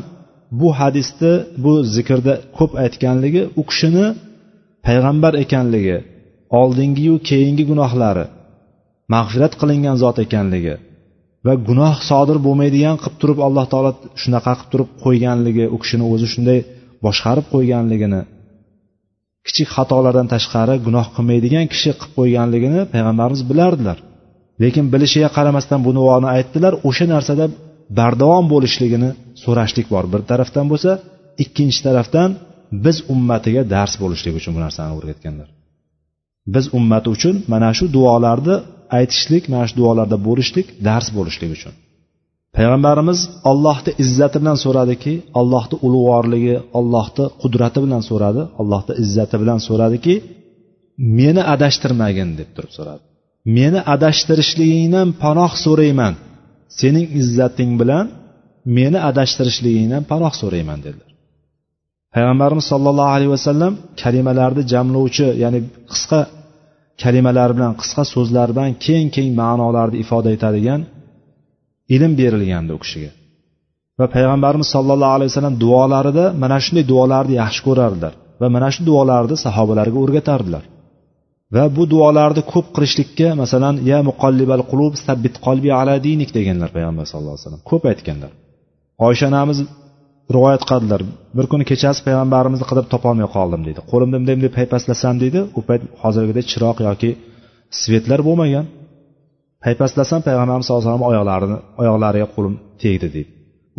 bu 0.61 0.68
hadisni 0.80 1.32
bu 1.64 1.72
zikrda 1.94 2.35
ko'p 2.58 2.72
aytganligi 2.85 3.42
u 3.61 3.62
kishini 3.70 4.06
payg'ambar 4.87 5.32
ekanligi 5.44 5.96
oldingiyu 6.61 7.14
keyingi 7.28 7.64
gunohlari 7.70 8.24
mag'firat 9.14 9.52
qilingan 9.61 9.96
zot 10.02 10.16
ekanligi 10.26 10.74
va 11.46 11.55
gunoh 11.68 11.94
sodir 12.11 12.38
bo'lmaydigan 12.46 12.96
qilib 13.02 13.16
turib 13.22 13.38
alloh 13.46 13.64
taolo 13.72 13.90
shunaqa 14.22 14.52
qilib 14.59 14.70
turib 14.72 14.88
qo'yganligi 15.05 15.64
u 15.74 15.76
kishini 15.83 16.05
o'zi 16.14 16.26
shunday 16.35 16.59
boshqarib 17.05 17.46
qo'yganligini 17.55 18.20
kichik 19.46 19.68
xatolardan 19.76 20.26
tashqari 20.35 20.74
gunoh 20.87 21.07
qilmaydigan 21.16 21.64
kishi 21.72 21.90
qilib 22.00 22.12
qo'yganligini 22.18 22.81
payg'ambarimiz 22.92 23.42
bilardilar. 23.50 23.98
Lekin 24.62 24.85
bilishiga 24.92 25.28
qaramasdan 25.37 25.81
bu 25.87 25.90
duoni 25.98 26.28
aytdilar 26.37 26.72
o'sha 26.88 27.07
narsada 27.14 27.44
bardavom 27.98 28.44
bo'lishligini 28.52 29.11
so'rashlik 29.44 29.87
bor. 29.94 30.05
Bir 30.12 30.20
tarafdan 30.31 30.66
bo'lsa 30.72 30.90
ikkinchi 31.44 31.81
tarafdan 31.87 32.31
biz 32.85 32.96
ummatiga 33.14 33.62
dars 33.74 33.94
bo'lishlik 34.02 34.35
uchun 34.40 34.52
bu 34.57 34.61
narsani 34.66 34.92
o'rgatganlar. 34.98 35.48
Biz 36.55 36.64
ummati 36.78 37.09
uchun 37.16 37.35
mana 37.52 37.70
shu 37.78 37.85
duolarni 37.96 38.57
aytishlik 38.98 39.44
mana 39.52 39.64
shu 39.68 39.74
duolarda 39.81 40.16
bo'lishlik 40.26 40.66
dars 40.88 41.07
bo'lishlik 41.16 41.50
uchun. 41.57 41.74
Payg'ambarimiz 42.57 43.20
ollohni 43.50 43.92
izzati 44.05 44.37
bilan 44.42 44.59
so'radiki 44.64 45.14
ollohni 45.40 45.76
ulug'vorligi 45.87 46.57
ollohni 46.78 47.24
qudrati 47.42 47.78
bilan 47.85 48.02
so'radi 48.11 48.42
ollohni 48.61 48.92
izzati 49.05 49.37
bilan 49.42 49.59
so'radiki 49.68 50.14
meni 51.18 51.42
adashtirmagin 51.55 52.31
deb 52.40 52.48
turib 52.57 52.72
so'radi. 52.78 53.02
Meni 53.59 53.81
adashtirishligingdan 53.94 55.09
panoh 55.22 55.52
so'rayman. 55.64 56.14
Sening 56.81 57.07
izzating 57.20 57.70
bilan 57.81 58.05
meni 58.78 58.98
adashtirishligingdan 59.11 60.02
panoh 60.12 60.33
so'rayman 60.42 60.78
dedilar. 60.87 61.11
Payg'ambarimiz 62.14 62.66
sollallohu 62.72 63.12
alayhi 63.16 63.33
vasallam 63.37 63.72
kalimalarni 64.02 64.62
jamlovchi 64.72 65.26
ya'ni 65.42 65.61
qisqa 65.92 66.20
kalimalar 67.02 67.50
bilan 67.57 67.72
qisqa 67.81 68.02
so'zlar 68.14 68.48
bilan 68.55 68.70
keng 68.87 69.07
keng 69.16 69.31
ma'nolarni 69.40 69.96
ifoda 70.05 70.31
etadigan 70.37 70.81
ilm 71.94 72.12
berilgandi 72.20 72.72
u 72.76 72.78
kishiga. 72.85 73.11
Va 73.98 74.07
payg'ambarimiz 74.14 74.68
sollallohu 74.74 75.14
alayhi 75.16 75.31
vasallam 75.33 75.57
duolarida 75.64 76.24
mana 76.42 76.59
shunday 76.64 76.85
duolarni 76.92 77.35
yaxshi 77.42 77.61
ko'rardilar 77.68 78.12
va 78.40 78.46
mana 78.55 78.68
shu 78.74 78.81
duolarni 78.90 79.37
sahobalarga 79.46 79.98
o'rgatardilar. 80.05 80.64
Va 81.55 81.64
bu 81.76 81.83
duolarni 81.92 82.42
ko'p 82.52 82.66
qilishlikka 82.74 83.28
masalan 83.42 83.74
ya 83.90 83.98
muqallibal 84.11 84.62
qulub 84.70 84.92
sabbit 85.07 85.35
qalbi 85.46 85.70
ala 85.81 85.94
dinik 86.07 86.31
deganlar 86.38 86.70
payg'ambar 86.76 87.05
sallallohu 87.11 87.35
alayhi 87.35 87.44
vasallam 87.46 87.64
ko'p 87.70 87.85
aytganlar. 87.92 88.33
Oysha 89.07 89.26
onamiz 89.33 89.59
rivoyat 90.37 90.62
qildilar. 90.71 91.01
Bir 91.37 91.47
kuni 91.53 91.64
kechasi 91.71 92.01
payg'ambarimizni 92.07 92.66
qidirib 92.71 92.88
topolmay 92.95 93.29
qoldim 93.37 93.62
deydi. 93.66 93.81
Qo'limda 93.90 94.16
bunday 94.21 94.35
bunday 94.37 94.53
paypaslasam 94.59 95.14
deydi 95.23 95.40
u 95.59 95.61
payt 95.68 95.83
hozirgidek 96.03 96.45
chiroq 96.53 96.77
yoki 96.88 97.11
svetlar 97.83 98.21
bo'lmagan. 98.29 98.66
Paypaslasam 99.64 100.21
payg'ambarimiz 100.29 100.66
sallallohu 100.66 100.85
alayhi 100.85 100.97
vasallam 100.97 101.09
oyoqlarini 101.12 101.59
oyoqlariga 101.83 102.27
qo'lim 102.35 102.55
tegdi 102.83 103.09
deydi. 103.14 103.31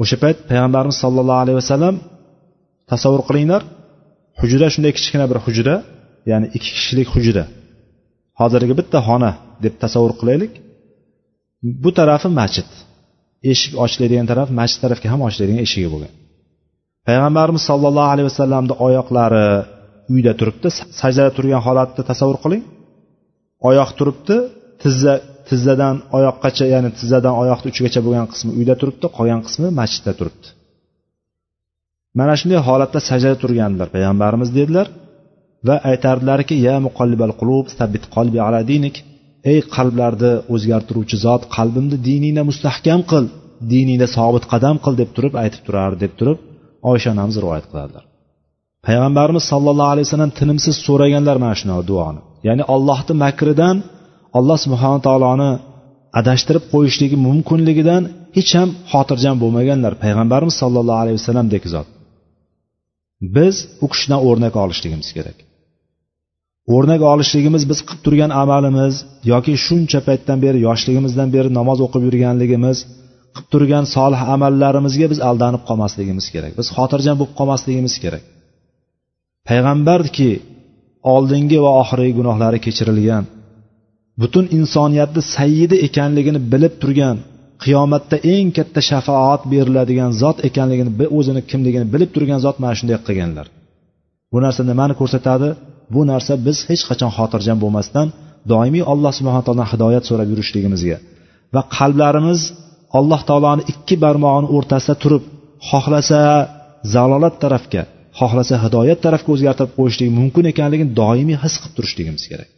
O'sha 0.02 0.16
payt 0.24 0.38
payg'ambarimiz 0.50 0.98
sollallohu 1.04 1.42
alayhi 1.44 1.58
vasallam 1.62 1.96
tasavvur 2.92 3.24
qilinglar 3.30 3.62
hujra 4.42 4.68
shunday 4.74 4.94
kichkina 4.98 5.26
bir 5.32 5.38
hujra 5.46 5.76
ya'ni 6.32 6.48
ikki 6.58 6.72
kishilik 6.78 7.08
hujra. 7.16 7.44
Hozirgi 8.40 8.74
bitta 8.80 9.00
xona 9.08 9.32
deb 9.64 9.74
tasavvur 9.84 10.14
qilaylik. 10.20 10.54
Bu 11.84 11.90
tarafi 12.00 12.30
masjid. 12.40 12.70
Eshik 13.52 13.74
ochiladigan 13.84 14.28
taraf 14.32 14.48
masjid 14.60 14.80
tarafga 14.84 15.08
ham 15.14 15.22
ochiladigan 15.28 15.62
eshigi 15.66 15.90
bo'lgan. 15.94 16.12
Payg'ambarimiz 17.08 17.64
sollallohu 17.70 18.10
alayhi 18.14 18.28
vasallamni 18.32 18.74
oyoqlari 18.88 19.48
uyda 20.14 20.34
turibdi. 20.40 20.68
Sajdada 21.02 21.32
turgan 21.38 21.62
holatni 21.68 22.02
tasavvur 22.10 22.38
qiling. 22.44 22.64
Oyoq 23.70 23.90
turibdi 24.00 24.36
tizza 24.84 25.14
tizzadan 25.50 25.96
oyoqqacha 26.18 26.66
ya'ni 26.74 26.90
tizzadan 27.00 27.36
oyoqni 27.42 27.68
uchigacha 27.74 28.00
bo'lgan 28.06 28.28
qismi 28.34 28.52
uyda 28.60 28.76
turibdi 28.82 29.08
qolgan 29.18 29.42
qismi 29.48 29.68
masjidda 29.80 30.14
turibdi. 30.20 30.48
Mana 32.20 32.34
shunday 32.40 32.60
holatda 32.68 33.00
sajdada 33.10 33.38
turgandilar 33.44 33.88
payg'ambarimiz 33.96 34.50
dedilar 34.58 34.88
va 35.68 35.76
aytardilarki 35.92 36.56
ya 36.68 36.76
muqallibal 36.88 37.34
qulub 37.40 37.66
sabbit 37.78 38.04
qalbi 38.16 38.40
ala 38.48 38.62
dinik. 38.72 38.96
Ey 39.52 39.60
qalblarni 39.76 40.32
o'zgartiruvchi 40.54 41.18
zot 41.26 41.44
qalbimni 41.56 41.98
diningda 42.08 42.44
mustahkam 42.50 43.02
qil 43.12 43.26
diningda 43.74 44.08
sobit 44.18 44.44
qadam 44.54 44.76
qil 44.84 44.94
deb 45.02 45.10
turib 45.16 45.34
aytib 45.44 45.62
turardi 45.68 46.00
deb 46.06 46.14
turib 46.20 46.40
oysha 46.92 47.10
onamiz 47.16 47.36
rivoyat 47.44 47.66
qiladilar 47.72 48.04
payg'ambarimiz 48.88 49.44
sollallohu 49.52 49.92
alayhi 49.94 50.08
vasallam 50.08 50.32
tinimsiz 50.40 50.76
so'raganlar 50.88 51.36
mana 51.44 51.56
shunaqa 51.62 51.84
duoni. 51.92 52.20
Ya'ni 52.48 52.64
allohni 52.76 53.14
makridan 53.26 53.76
alloh 54.38 54.58
subhana 54.66 55.00
taoloni 55.08 55.52
adashtirib 56.20 56.64
qo'yishligi 56.74 57.18
mumkinligidan 57.28 58.04
hech 58.38 58.52
ham 58.60 58.70
xotirjam 58.92 59.36
bo'lmaganlar 59.44 59.94
payg'ambarimiz 60.04 60.56
sollallohu 60.62 61.00
alayhi 61.04 61.18
vasallamdek 61.20 61.64
zot. 61.74 61.88
Biz 63.36 63.56
u 63.84 63.86
kishidan 63.92 64.20
o'rnak 64.28 64.54
olishligimiz 64.64 65.10
kerak. 65.18 65.38
O'rnak 66.76 67.02
olishligimiz 67.14 67.64
biz 67.72 67.80
qilib 67.88 68.02
turgan 68.06 68.32
amalimiz 68.44 68.94
yoki 69.32 69.54
shuncha 69.66 70.00
paytdan 70.08 70.38
beri 70.46 70.60
yoshligimizdan 70.68 71.30
beri 71.36 71.50
namoz 71.60 71.80
o'qib 71.86 72.02
yurganligimiz 72.08 72.78
qilib 73.36 73.48
turgan 73.54 73.86
solih 73.96 74.22
amallarimizga 74.34 75.08
biz 75.14 75.20
aldanib 75.30 75.64
qolmasligimiz 75.70 76.26
kerak. 76.34 76.52
Biz 76.60 76.68
xotirjam 76.78 77.16
bo'lib 77.20 77.34
qolmasligimiz 77.40 77.96
kerak. 78.04 78.24
Payg'ambarki 79.50 80.32
oldingi 81.14 81.58
va 81.66 81.72
oxirgi 81.82 82.14
gunohlari 82.20 82.60
kechirilgan 82.66 83.24
butun 84.22 84.46
insoniyatni 84.58 85.22
sayyidi 85.36 85.76
ekanligini 85.88 86.40
bilib 86.54 86.74
turgan 86.82 87.18
qiyomatda 87.64 88.18
eng 88.34 88.48
katta 88.58 88.82
shafoat 88.90 89.42
beriladigan 89.54 90.12
zot 90.22 90.38
ekanligini 90.50 90.92
o'zini 91.18 91.42
kimligini 91.52 91.86
bilib 91.94 92.10
turgan 92.16 92.40
zot 92.46 92.58
mana 92.64 92.76
shunday 92.80 92.98
qilganlar. 93.08 93.48
Bu 94.32 94.38
narsa 94.46 94.62
nimani 94.72 94.94
ko'rsatadi? 95.02 95.50
Bu 95.94 96.02
narsa 96.12 96.34
biz 96.48 96.58
hech 96.70 96.84
qachon 96.90 97.12
xotirjam 97.18 97.58
bo'lmasdan 97.64 98.08
doimiy 98.52 98.84
alloh 98.94 99.12
subhana 99.20 99.42
taolodan 99.46 99.70
hidoyat 99.74 100.04
so'rab 100.10 100.28
yurishligimizga 100.34 100.98
va 101.56 101.62
qalblarimiz 101.78 102.40
alloh 102.98 103.22
taoloni 103.30 103.64
ikki 103.72 103.96
barmog'ini 104.04 104.48
o'rtasida 104.56 104.96
turib 105.04 105.24
xohlasa 105.70 106.22
zalolat 106.94 107.36
tarafga 107.44 107.84
xohlasa 108.20 108.56
hidoyat 108.64 109.00
tarafga 109.06 109.30
o'zgartirib 109.36 109.72
qo'yishligi 109.78 110.12
mumkin 110.20 110.46
ekanligini 110.52 110.92
doimiy 111.02 111.38
his 111.44 111.54
qilib 111.62 111.74
turishligimiz 111.78 112.24
kerak. 112.32 112.50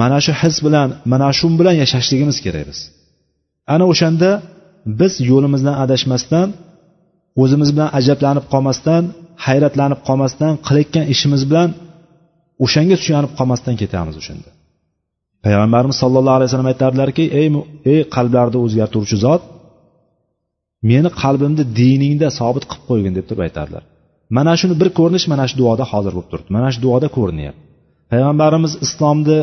Mana 0.00 0.18
shu 0.24 0.32
his 0.42 0.56
bilan 0.66 0.88
mana 1.12 1.28
shu 1.38 1.46
bilan 1.60 1.74
yashashligimiz 1.82 2.38
kerak 2.44 2.64
biz. 2.70 2.80
Ana 3.74 3.84
o'shanda 3.92 4.30
biz 5.00 5.12
yo'limizdan 5.30 5.76
adashmasdan 5.84 6.48
o'zimiz 7.42 7.68
bilan 7.74 7.90
ajablanib 7.98 8.44
qolmasdan 8.52 9.02
hayratlanib 9.46 10.00
qolmasdan 10.08 10.52
qilayotgan 10.66 11.04
ishimiz 11.14 11.42
bilan 11.50 11.68
o'shanga 12.64 12.96
suyanib 13.04 13.32
qolmasdan 13.38 13.74
ketamiz 13.82 14.16
o'shanda. 14.20 14.50
Payg'ambarimiz 15.44 15.96
sollallohu 16.02 16.36
alayhi 16.38 16.48
vasallam 16.48 16.70
aytardilarki 16.72 17.24
ey 17.40 17.48
ey 17.92 18.00
qalblarni 18.16 18.58
o'zgartiruvchi 18.64 19.16
zot 19.26 19.42
meni 20.90 21.10
qalbimni 21.22 21.64
diningda 21.80 22.28
sobit 22.40 22.64
qilib 22.70 22.84
qo'ygin 22.90 23.12
deb 23.18 23.24
turib 23.28 23.42
aytardilar 23.48 23.82
mana 24.36 24.52
shuni 24.60 24.74
bir 24.80 24.88
ko'rinish 24.98 25.26
mana 25.32 25.44
shu 25.50 25.54
duoda 25.60 25.84
hozir 25.92 26.12
bo'lib 26.16 26.28
turibdi. 26.32 26.50
Mana 26.56 26.68
shu 26.74 26.80
duoda 26.84 27.08
ko'rinyapti. 27.16 27.60
Payg'ambarimiz 28.12 28.72
islomni 28.86 29.38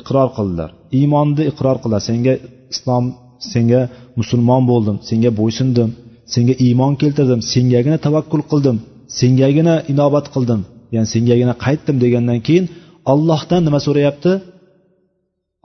iqror 0.00 0.28
qildilar. 0.36 0.70
Iymonni 0.98 1.42
iqror 1.50 1.76
qildilar. 1.82 2.02
Senga 2.10 2.34
islom 2.74 3.04
senga 3.52 3.82
musulmon 4.20 4.62
bo'ldim 4.70 4.96
senga 5.08 5.30
bo'ysundim 5.40 5.88
senga 6.34 6.54
iymon 6.66 6.92
keltirdim 7.02 7.40
sengagina 7.52 7.98
tavakkul 8.06 8.42
qildim 8.50 8.76
sengagina 9.20 9.74
inobat 9.92 10.26
qildim 10.34 10.60
ya'ni 10.94 11.08
sengagina 11.14 11.54
qaytdim 11.64 11.96
degandan 12.04 12.38
keyin 12.46 12.64
ollohdan 13.12 13.60
nima 13.66 13.80
so'rayapti? 13.86 14.32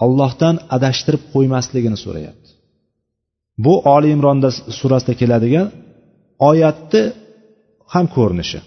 Allohdan 0.03 0.55
adashtirib 0.75 1.21
qo'ymasligini 1.33 1.97
so'rayapti. 2.03 2.49
Bu 3.63 3.73
oli 3.95 4.07
imronda 4.15 4.49
surasida 4.79 5.13
keladigan 5.21 5.67
oyatni 6.49 7.01
ham 7.93 8.05
ko'rinishi. 8.15 8.59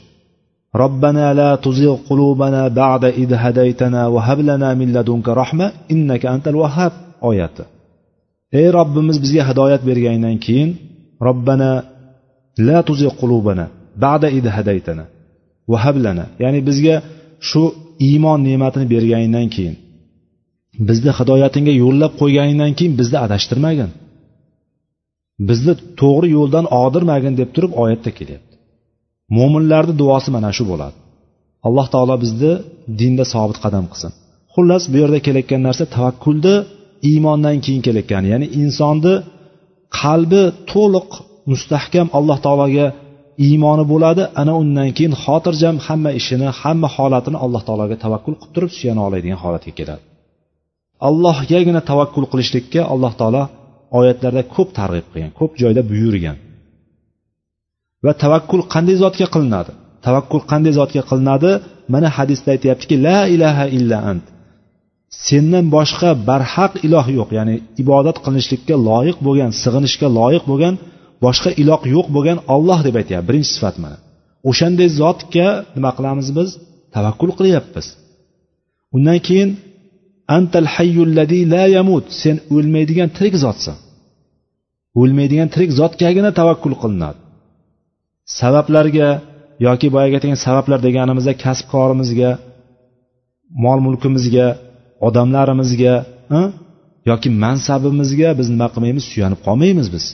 Robbana 0.82 1.26
la 1.40 1.50
tuzigh 1.64 1.96
qulubana 2.08 2.62
ba'da 2.80 3.08
id 3.22 3.30
hadaytana 3.42 4.02
va 4.14 4.20
hab 4.28 4.38
lana 4.48 4.70
min 4.80 4.88
ladunka 4.96 5.30
rahma 5.42 5.66
innaka 5.94 6.26
antal 6.34 6.56
vahhab 6.62 6.92
oyati. 7.30 7.64
Ey 8.58 8.66
robbimiz 8.78 9.16
bizga 9.24 9.42
hidoyat 9.48 9.82
bergandan 9.88 10.36
keyin 10.44 10.70
robbana 11.26 11.70
la 12.68 12.78
tuzigh 12.88 13.14
qulubana 13.20 13.66
ba'da 14.04 14.28
id 14.38 14.46
hadaytana 14.56 15.04
va 15.70 15.78
hab 15.84 15.96
lana 16.04 16.24
ya'ni 16.42 16.60
bizga 16.68 16.94
shu 17.48 17.62
iymon 18.08 18.38
ne'matini 18.48 18.86
berganingdan 18.94 19.48
keyin 19.54 19.76
bizni 20.88 21.12
hidoyatingga 21.18 21.72
yo'llab 21.82 22.12
qo'yganingdan 22.20 22.72
keyin 22.78 22.94
bizni 23.00 23.18
adashtirmagin. 23.26 23.90
Bizni 25.48 25.74
to'g'ri 26.00 26.28
yo'ldan 26.36 26.66
og'dirmagin 26.80 27.34
deb 27.40 27.50
turib 27.56 27.72
oyatda 27.82 28.10
kelyapti. 28.18 28.54
Mo'minlarni 29.36 29.94
duosi 30.00 30.28
mana 30.36 30.50
shu 30.56 30.64
bo'ladi. 30.72 30.96
Alloh 31.66 31.86
taolo 31.94 32.14
bizni 32.24 32.52
dinda 33.00 33.24
sobit 33.34 33.58
qadam 33.64 33.84
qilsin. 33.92 34.12
Xullas 34.54 34.84
bu 34.92 34.96
yerda 35.02 35.18
kelayotgan 35.26 35.62
narsa 35.68 35.84
tavakkulni 35.94 36.54
iymondan 37.10 37.56
keyin 37.64 37.82
kelayotgani 37.86 38.26
ya'ni 38.32 38.46
insonni 38.60 39.14
qalbi 40.00 40.42
to'liq 40.72 41.08
mustahkam 41.50 42.06
alloh 42.18 42.38
taologa 42.46 42.86
iymoni 43.46 43.84
bo'ladi. 43.92 44.22
Ana 44.40 44.52
undan 44.62 44.88
keyin 44.96 45.14
xotirjam 45.24 45.76
hamma 45.86 46.10
ishini 46.20 46.48
hamma 46.60 46.88
holatini 46.96 47.38
alloh 47.44 47.62
taologa 47.68 47.96
tavakkul 48.04 48.34
qilib 48.40 48.52
turib 48.54 48.70
suyana 48.78 49.00
oladigan 49.08 49.38
holatga 49.44 49.72
keladi. 49.80 50.02
Allohgagina 51.06 51.80
tavakkul 51.90 52.26
qilishlikka 52.32 52.80
alloh 52.92 53.12
taolo 53.20 53.42
oyatlarda 53.98 54.42
ko'p 54.54 54.68
targ'ib 54.78 55.06
qilgan 55.12 55.32
ko'p 55.40 55.52
joyda 55.62 55.82
buyurgan. 55.90 56.36
Va 58.04 58.12
tavakkul 58.22 58.62
qanday 58.74 58.96
zotga 59.02 59.26
qilinadi? 59.34 59.72
Tavakkul 60.06 60.42
qanday 60.50 60.72
zotga 60.80 61.02
qilinadi? 61.10 61.50
Mana 61.92 62.08
hadisda 62.16 62.48
aytyaptiki 62.56 62.96
la 63.06 63.18
ilaha 63.34 63.64
illa 63.78 63.98
ant. 64.10 64.24
Sendan 65.26 65.66
boshqa 65.76 66.10
barhaq 66.28 66.72
iloh 66.86 67.06
yo'q 67.18 67.30
ya'ni 67.38 67.56
ibodat 67.82 68.16
qilinishlikka 68.24 68.74
loyiq 68.88 69.18
bo'lgan 69.26 69.50
sig'inishga 69.62 70.08
loyiq 70.18 70.44
bo'lgan 70.50 70.74
boshqa 71.24 71.50
iloh 71.62 71.80
yo'q 71.94 72.06
bo'lgan 72.16 72.38
olloh 72.54 72.78
deb 72.86 72.94
aytyapti 73.00 73.26
birinchi 73.28 73.50
sifat 73.56 73.76
mana. 73.82 73.98
O'shanday 74.50 74.88
zotga 75.00 75.48
nima 75.76 75.90
qilamiz 75.98 76.28
biz? 76.38 76.50
Tavakkul 76.94 77.30
qilyapmiz. 77.38 77.86
Undan 78.96 79.18
keyin 79.26 79.50
antal 80.36 80.66
hayyulladi 80.74 81.38
la 81.52 81.64
yamut. 81.76 82.06
Sen 82.22 82.36
o'lmaydigan 82.54 83.08
tirik 83.16 83.34
zotsan. 83.44 83.76
O'lmaydigan 85.00 85.48
tirik 85.54 85.70
zotgagina 85.80 86.30
tavakkul 86.38 86.74
qilinadi. 86.82 87.18
Sabablarga 88.38 89.08
yoki 89.66 89.88
boyagi 89.94 90.14
aytgan 90.18 90.40
sabablar 90.46 90.78
deganimizda 90.86 91.32
kasbkorimizga 91.44 92.30
mol 93.64 93.78
mulkimizga 93.86 94.46
odamlarimizga 95.06 95.94
yoki 97.10 97.28
mansabimizga 97.44 98.28
biz 98.38 98.46
nima 98.54 98.68
qilmaymiz? 98.74 99.04
Suyanib 99.12 99.40
qolmaymiz 99.46 99.88
biz. 99.94 100.04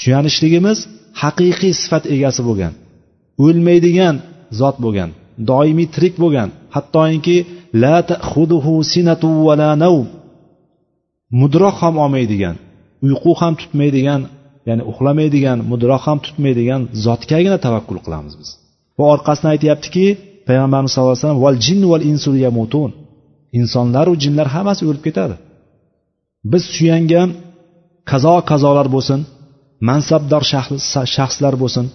Suyanishligimiz 0.00 0.78
haqiqiy 1.22 1.72
sifat 1.82 2.04
egasi 2.14 2.40
bo'lgan 2.48 2.72
o'lmaydigan 3.44 4.16
zot 4.60 4.76
bo'lgan 4.84 5.10
doimiy 5.50 5.88
tirik 5.94 6.14
bo'lgan. 6.22 6.48
Hattoki 6.74 7.36
la 7.82 7.96
sinatu 8.92 9.28
va 9.46 9.54
la 9.62 9.70
nawm. 9.84 10.06
Mudroq 11.40 11.76
ham 11.82 11.94
olmaydigan 12.04 12.56
uyqu 13.06 13.32
ham 13.40 13.54
tutmaydigan 13.60 14.20
ya'ni 14.68 14.82
uxlamaydigan 14.90 15.58
mudroq 15.70 16.02
ham 16.08 16.18
tutmaydigan 16.26 16.82
zotgagina 17.04 17.58
tavakkul 17.64 17.98
qilamiz 18.04 18.34
biz. 18.40 18.50
Va 18.98 19.04
orqasidan 19.14 19.50
aytyaptiki 19.54 20.06
payg'ambarimiz 20.48 20.90
sallallohu 20.92 21.14
alayhi 21.14 21.24
vasallam 21.24 21.42
val 21.46 21.56
jin 21.66 21.80
val 21.92 22.02
insul 22.12 22.36
yamutun. 22.46 22.90
Insonlaru 23.60 24.12
jinlar 24.22 24.48
hammasi 24.54 24.82
o'lib 24.90 25.02
ketadi. 25.06 25.36
Biz 26.52 26.62
suyangan 26.74 27.28
kazo 28.10 28.34
kazolar 28.50 28.88
bo'lsin 28.94 29.20
mansabdor 29.88 30.42
shaxslar 31.16 31.54
bo'lsin 31.62 31.86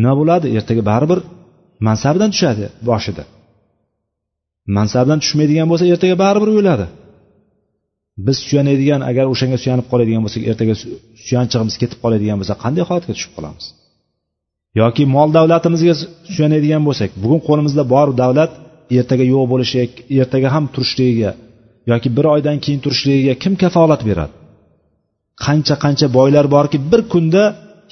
nima 0.00 0.14
bo'ladi? 0.20 0.46
Ertaga 0.58 0.82
baribir 0.90 1.18
mansabidan 1.86 2.30
tushadi 2.34 2.64
boshida. 2.88 3.22
Mansabdan 4.76 5.18
tushmaydigan 5.22 5.66
bo'lsa 5.70 5.84
ertaga 5.92 6.16
baribir 6.24 6.50
o'ladi 6.60 6.86
biz 8.26 8.36
suyanadigan 8.48 9.00
agar 9.10 9.24
o'shanga 9.32 9.58
suyanib 9.62 9.86
qoladigan 9.92 10.22
bo'lsak 10.24 10.42
ertaga 10.50 10.74
suyanchig'imiz 11.26 11.74
ketib 11.82 11.98
qoladigan 12.04 12.36
bo'lsa 12.40 12.54
qanday 12.64 12.84
holatga 12.88 13.12
tushib 13.16 13.32
qolamiz? 13.36 13.64
Yoki 14.80 15.02
mol 15.16 15.28
davlatimizga 15.38 15.94
suyanadigan 16.34 16.82
bo'lsak 16.88 17.10
bugun 17.22 17.40
qo'limizda 17.48 17.82
bor 17.94 18.08
davlat 18.22 18.50
ertaga 18.98 19.24
yo'q 19.34 19.44
bo'lishi 19.52 19.76
ertaga 20.22 20.48
ham 20.54 20.64
turishligiga 20.74 21.30
yoki 21.90 22.08
bir 22.16 22.26
oydan 22.34 22.56
keyin 22.64 22.80
turishligiga 22.84 23.34
kim 23.42 23.54
kafolat 23.62 24.02
beradi? 24.08 24.34
Qancha 25.44 25.74
qancha 25.84 26.06
boylar 26.18 26.46
borki 26.56 26.78
bir 26.90 27.00
kunda 27.12 27.42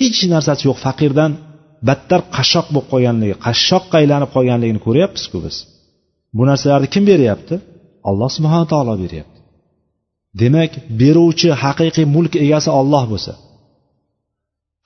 hech 0.01 0.21
narsasi 0.35 0.63
yo'q 0.69 0.79
faqirdan 0.87 1.31
battar 1.89 2.21
qashshoq 2.37 2.67
bo'lib 2.75 2.87
qolganligi 2.93 3.35
qashshoqqa 3.47 3.95
aylanib 4.03 4.31
qolganligini 4.37 4.81
ko'ryapmizku 4.87 5.39
biz. 5.47 5.57
Bu 6.37 6.43
narsalarni 6.51 6.89
kim 6.95 7.05
beryapti? 7.11 7.55
Alloh 8.09 8.31
subhana 8.37 8.67
taolo 8.73 8.95
beryapti. 9.05 9.39
Demak 10.43 10.73
beruvchi 11.01 11.49
haqiqiy 11.65 12.07
mulk 12.15 12.33
egasi 12.45 12.71
olloh 12.81 13.05
bo'lsa 13.13 13.33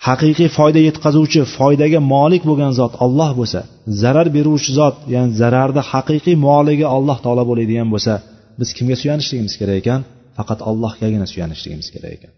haqiqiy 0.07 0.49
foyda 0.59 0.81
yetkazuvchi 0.89 1.41
foydaga 1.57 2.01
molik 2.15 2.43
bo'lgan 2.49 2.73
zot 2.81 2.93
olloh 3.05 3.31
bo'lsa 3.41 3.61
zarar 4.03 4.29
beruvchi 4.37 4.71
zot 4.79 4.97
ya'ni 5.15 5.31
zararni 5.41 5.83
haqiqiy 5.93 6.37
moligi 6.49 6.87
alloh 6.97 7.19
taolo 7.25 7.43
bo'ladigan 7.51 7.89
bo'lsa 7.95 8.15
biz 8.59 8.69
kimga 8.77 8.97
suyanishligimiz 9.03 9.55
kerak 9.61 9.77
ekan? 9.83 10.01
Faqat 10.37 10.61
allohgagina 10.71 11.27
suyanishligimiz 11.33 11.89
kerak 11.95 12.13
ekan. 12.17 12.33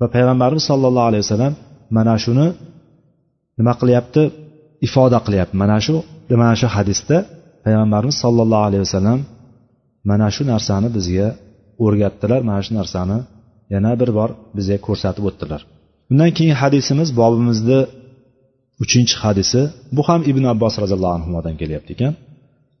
Va 0.00 0.06
payg'ambarimiz 0.14 0.64
sollallohu 0.70 1.06
alayhi 1.10 1.24
vasallam 1.26 1.54
mana 1.96 2.14
shuni 2.24 2.46
nima 3.58 3.72
qilyapti? 3.80 4.22
Ifoda 4.86 5.18
qilyapti. 5.26 5.54
Mana 5.62 5.78
shu 5.86 5.94
mana 6.42 6.54
shu 6.60 6.66
hadisda 6.76 7.16
payg'ambarimiz 7.64 8.16
sollallohu 8.24 8.64
alayhi 8.68 8.82
vasallam 8.86 9.20
mana 10.10 10.26
shu 10.36 10.42
narsani 10.52 10.88
bizga 10.96 11.28
o'rgatdilar 11.84 12.40
mana 12.48 12.60
shu 12.66 12.72
narsani 12.80 13.18
yana 13.74 13.92
bir 14.00 14.10
bor 14.18 14.30
bizga 14.56 14.76
ko'rsatib 14.86 15.24
o'tdilar. 15.28 15.60
Undan 16.10 16.30
keyin 16.36 16.56
hadisimiz 16.62 17.08
bobimizni 17.20 17.80
uchinchi 18.82 19.14
hadisi 19.24 19.60
bu 19.96 20.02
ham 20.08 20.20
ibn 20.30 20.44
abbos 20.52 20.74
roziyallohu 20.82 21.14
anhudan 21.18 21.54
kelyapti 21.60 21.90
ekan. 21.96 22.12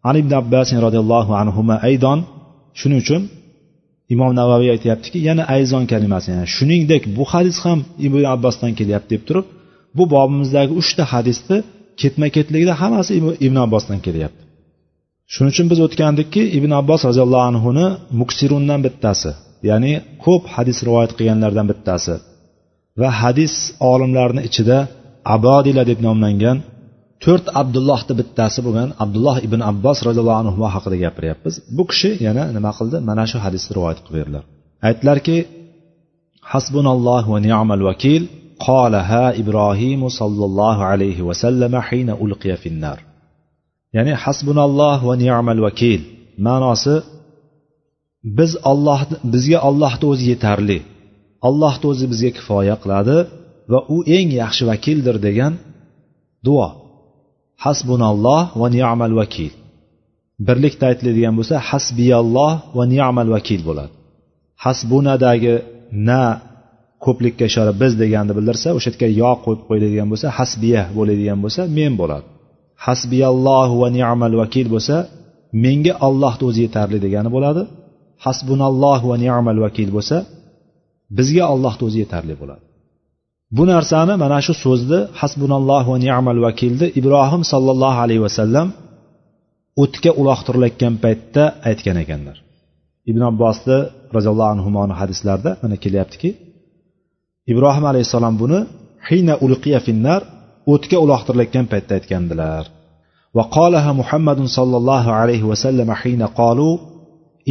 An 0.08 0.14
ibn 0.22 0.32
abbas 0.42 0.68
roziyallohu 0.86 1.32
anhu 1.42 1.60
aydon 1.88 2.18
shuning 2.80 3.00
uchun 3.04 3.22
imom 4.14 4.32
navaviy 4.40 4.70
aytyaptiki 4.76 5.18
yana 5.28 5.42
ayzon 5.56 5.84
kalimasi 5.92 6.26
yani 6.34 6.48
shuningdek 6.56 7.02
bu 7.16 7.24
hadis 7.32 7.56
ham 7.64 7.78
ibn 8.06 8.18
abbosdan 8.34 8.72
kelyapti 8.78 9.10
deb 9.14 9.22
turib 9.28 9.46
bu 9.96 10.04
bobimizdagi 10.14 10.72
uchta 10.80 11.04
hadisni 11.12 11.58
ketma 12.00 12.26
ketligida 12.36 12.74
hammasi 12.82 13.12
ibn 13.46 13.56
abbosdan 13.66 14.00
kelyapti. 14.06 14.43
Shuning 15.32 15.52
uchun 15.54 15.66
biz 15.72 15.78
o'tgandikki 15.86 16.42
ibn 16.58 16.70
abbos 16.80 17.00
roziyallohu 17.08 17.46
anhuni 17.50 17.86
muksirundan 18.20 18.80
bittasi 18.86 19.30
ya'ni 19.68 19.92
ko'p 20.24 20.44
hadis 20.54 20.78
rivoyat 20.86 21.12
qilganlardan 21.18 21.66
bittasi. 21.72 22.14
Va 23.00 23.10
hadis 23.22 23.54
olimlarini 23.92 24.42
ichida 24.48 24.78
abodila 25.34 25.82
deb 25.90 25.98
nomlangan 26.06 26.56
to'rt 27.24 27.46
abdullohni 27.60 28.14
bittasi 28.20 28.58
bo'lgan 28.66 28.88
abdulloh 29.04 29.36
ibn 29.46 29.60
abbos 29.70 29.98
roziyallohu 30.08 30.40
anhu 30.42 30.62
haqida 30.74 30.96
gapiryapmiz. 31.04 31.54
Bu 31.76 31.82
kishi 31.90 32.10
yana 32.26 32.42
nima 32.56 32.70
qildi? 32.78 32.96
Mana 33.08 33.24
shu 33.30 33.38
hadisni 33.44 33.70
rivoyat 33.76 33.98
qilib 34.04 34.16
berdilar. 34.20 34.44
Aytdilarki 34.88 35.36
hasbunalloh 36.52 37.22
va 37.32 37.38
ni'mal 37.46 37.82
vakil 37.88 38.22
qolaha 38.66 39.24
ibrohimu 39.42 40.08
sollallohu 40.20 40.82
alayhi 40.92 41.22
vasallam 41.28 41.74
hina 41.88 42.12
ulqiya 42.24 42.56
finnar. 42.64 42.98
Ya'ni 43.96 44.12
hasbunalloh 44.24 44.98
va 45.08 45.14
ni'mal 45.22 45.60
vakil. 45.66 46.00
Ma'nosi 46.46 46.94
biz 48.38 48.52
olloh 48.70 49.00
bizga 49.34 49.58
ollohni 49.68 50.06
o'zi 50.12 50.24
yetarli. 50.32 50.78
Ollohni 51.48 51.86
o'zi 51.92 52.04
bizga 52.12 52.30
kifoya 52.38 52.76
qiladi 52.82 53.16
va 53.72 53.80
u 53.94 53.98
eng 54.16 54.28
yaxshi 54.42 54.62
vakildir 54.70 55.16
degan 55.26 55.52
duo. 56.46 56.68
Hasbunalloh 57.64 58.42
va 58.60 58.66
ni'mal 58.76 59.14
vakil. 59.20 59.52
Birlikda 60.48 60.84
aytiladigan 60.90 61.34
bo'lsa 61.38 61.54
hasbiyalloh 61.70 62.52
va 62.76 62.84
ni'mal 62.92 63.28
vakil 63.36 63.60
bo'ladi. 63.68 63.92
Hasbunadagi 64.64 65.54
na 66.08 66.22
ko'plikka 67.04 67.44
ishora 67.50 67.72
biz 67.82 67.92
deganni 68.02 68.32
bildirsa 68.38 68.68
o'sha 68.78 68.88
yerga 68.92 69.08
yo 69.22 69.30
qo'yib 69.44 69.62
qo'yiladigan 69.68 70.08
bo'lsa 70.12 70.26
hasbiya 70.38 70.82
bo'ladigan 70.96 71.38
bo'lsa 71.44 71.62
men 71.78 71.92
bo'ladi. 72.00 72.26
Hasbiyalloh 72.86 73.70
va 73.80 73.88
ni'mal 73.96 74.34
vakil 74.42 74.66
bo'lsa 74.74 74.96
menga 75.64 75.92
ollohni 76.06 76.44
o'zi 76.50 76.60
yetarli 76.66 76.98
degani 77.04 77.30
bo'ladi. 77.36 77.62
Hasbunalloh 78.24 79.00
va 79.10 79.16
ni'mal 79.24 79.58
vakil 79.64 79.88
bo'lsa 79.96 80.16
bizga 81.18 81.44
ollohni 81.54 81.82
o'zi 81.88 81.98
yetarli 82.04 82.34
bo'ladi. 82.42 82.64
Bu 83.56 83.64
narsani 83.72 84.14
mana 84.24 84.38
shu 84.46 84.52
so'zni 84.64 85.00
hasbunalloh 85.20 85.84
va 85.92 85.96
ni'mal 86.04 86.38
vakilni 86.46 86.86
ibrohim 87.00 87.42
sollallohu 87.52 87.98
alayhi 88.04 88.22
vasallam 88.26 88.68
o'tga 89.82 90.10
uloqtirilayotgan 90.20 90.94
paytda 91.04 91.44
aytgan 91.68 91.96
ekanlar. 92.04 92.36
Ibn 93.10 93.22
abbosni 93.32 93.78
roziyallohu 94.16 94.50
anhuni 94.54 94.94
hadislarida 95.00 95.50
mana 95.62 95.76
kelyaptiki 95.84 96.30
ibrohim 97.52 97.84
alayhissalom 97.90 98.34
buni 98.42 98.58
hina 99.08 99.34
ulqiya 99.44 99.80
finnar 99.86 100.20
o'tga 100.73 100.97
uloqtirilayotgan 101.05 101.65
paytda 101.71 101.93
aytgandilar 101.99 102.65
وقالها 103.37 103.93
محمد 103.93 104.39
صلى 104.57 104.77
الله 104.81 105.05
عليه 105.19 105.43
وسلم 105.43 105.89
حين 106.01 106.21
قالوا 106.23 106.77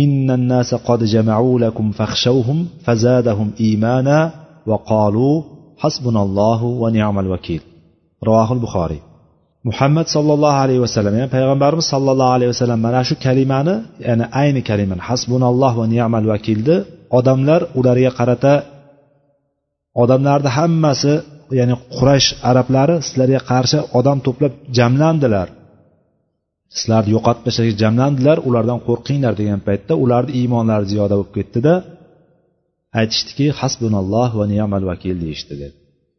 إن 0.02 0.30
الناس 0.30 0.74
قد 0.74 1.04
جمعوا 1.04 1.58
لكم 1.64 1.86
فاخشوهم 1.98 2.66
فزادهم 2.84 3.48
إيمانا 3.60 4.18
وقالوا 4.66 5.42
حسبنا 5.78 6.22
الله 6.22 6.60
ونعم 6.64 7.18
الوكيل 7.18 7.62
رواه 8.24 8.52
البخاري 8.52 9.00
muhammad 9.68 10.06
sollallohu 10.06 10.58
alayhi 10.64 10.80
vasallam 10.86 11.14
ya'ni 11.18 11.30
payg'ambarimiz 11.36 11.86
sollallohu 11.94 12.34
alayhi 12.36 12.50
vasallam 12.54 12.80
mana 12.86 13.00
shu 13.08 13.14
kalimani 13.26 13.74
ya'ni 14.06 14.24
ayni 14.42 14.60
kalimani 14.70 15.02
hasbunalloh 15.08 15.72
va 15.80 15.86
ni'mal 15.94 16.26
vakilni 16.32 16.76
odamlar 17.18 17.60
ularga 17.78 18.10
qarata 18.18 18.54
odamlarni 20.02 20.50
hammasi 20.58 21.12
ya'ni 21.59 21.75
quraysh 21.95 22.29
arablari 22.49 22.95
sizlarga 23.07 23.39
qarshi 23.51 23.79
odam 23.99 24.17
to'plab 24.25 24.53
jamlandilar. 24.77 25.47
Sizlarni 26.77 27.09
yo'qotib 27.15 27.43
tashlashga 27.47 27.75
jamlandilar 27.83 28.37
ulardan 28.47 28.79
qo'rqinglar 28.87 29.33
degan 29.41 29.59
paytda 29.67 29.93
ularni 30.03 30.31
iymonlari 30.39 30.85
ziyoda 30.91 31.15
bo'lib 31.19 31.33
ketdida 31.37 31.73
aytishdiki 32.99 33.45
hasbunalloh 33.59 34.29
va 34.39 34.45
ni'mal 34.53 34.83
vakil 34.91 35.15
deyishdi 35.23 35.53
dedi. 35.61 35.75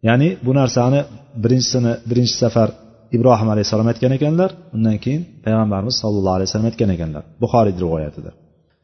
Ya'ni 0.09 0.29
bu 0.47 0.53
narsani 0.61 1.01
birinchisini 1.43 1.93
birinchi 2.11 2.35
safar 2.43 2.69
ibrohim 3.17 3.49
alayhissalom 3.55 3.87
aytgan 3.93 4.13
ekanlar 4.19 4.51
undan 4.77 4.97
keyin 5.05 5.23
payg'ambarimiz 5.45 5.97
sallallohu 6.03 6.37
alayhi 6.39 6.49
vasallam 6.49 6.69
aytgan 6.71 6.91
ekanlar 6.97 7.23
buxoriy 7.43 7.75
rivoyatida. 7.85 8.31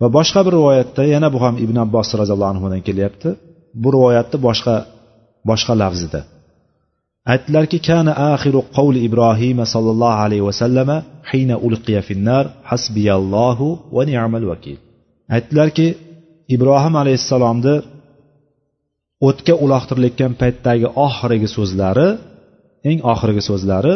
Va 0.03 0.09
boshqa 0.17 0.41
bir 0.47 0.53
rivoyatda 0.59 1.03
yana 1.15 1.29
bu 1.35 1.39
ham 1.45 1.55
ibn 1.65 1.77
abbos 1.85 2.09
roziyallohu 2.21 2.51
anhudan 2.55 2.83
kelyapti. 2.89 3.29
Bu 3.83 3.89
rivoyatni 3.97 4.39
boshqa 4.47 4.75
boshqa 5.49 5.75
lafzida 5.83 6.21
aytdilarki 7.33 7.79
kana 7.89 8.13
axiru 8.33 8.61
qavli 8.77 9.01
ibrohim 9.09 9.59
sollallohu 9.75 10.21
alayhi 10.25 10.45
vasallama 10.51 10.97
hina 11.31 11.55
ulqiya 11.67 12.03
finnar 12.09 12.45
hasbiyallohu 12.71 13.67
va 13.97 14.03
ni'mal 14.11 14.45
vakil. 14.53 14.79
Aytdilarki 15.37 15.87
ibrohim 16.55 16.95
alayhissalomni 17.03 17.75
o'tga 19.29 19.55
uloqtirilayotgan 19.65 20.33
paytdagi 20.43 20.87
oxirgi 21.07 21.49
so'zlari 21.57 22.09
eng 22.91 22.99
oxirgi 23.13 23.43
so'zlari 23.51 23.95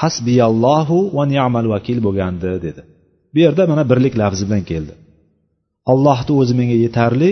hasbiyallohu 0.00 0.98
va 1.16 1.24
ni'mal 1.32 1.66
vakil 1.74 1.98
bo'lgandi 2.06 2.50
dedi. 2.66 2.82
Bu 3.32 3.38
yerda 3.44 3.62
mana 3.72 3.82
birlik 3.90 4.14
lafzi 4.22 4.44
bilan 4.48 4.64
keldi. 4.70 4.94
Allohni 5.92 6.32
o'zi 6.40 6.54
menga 6.60 6.76
yetarli 6.84 7.30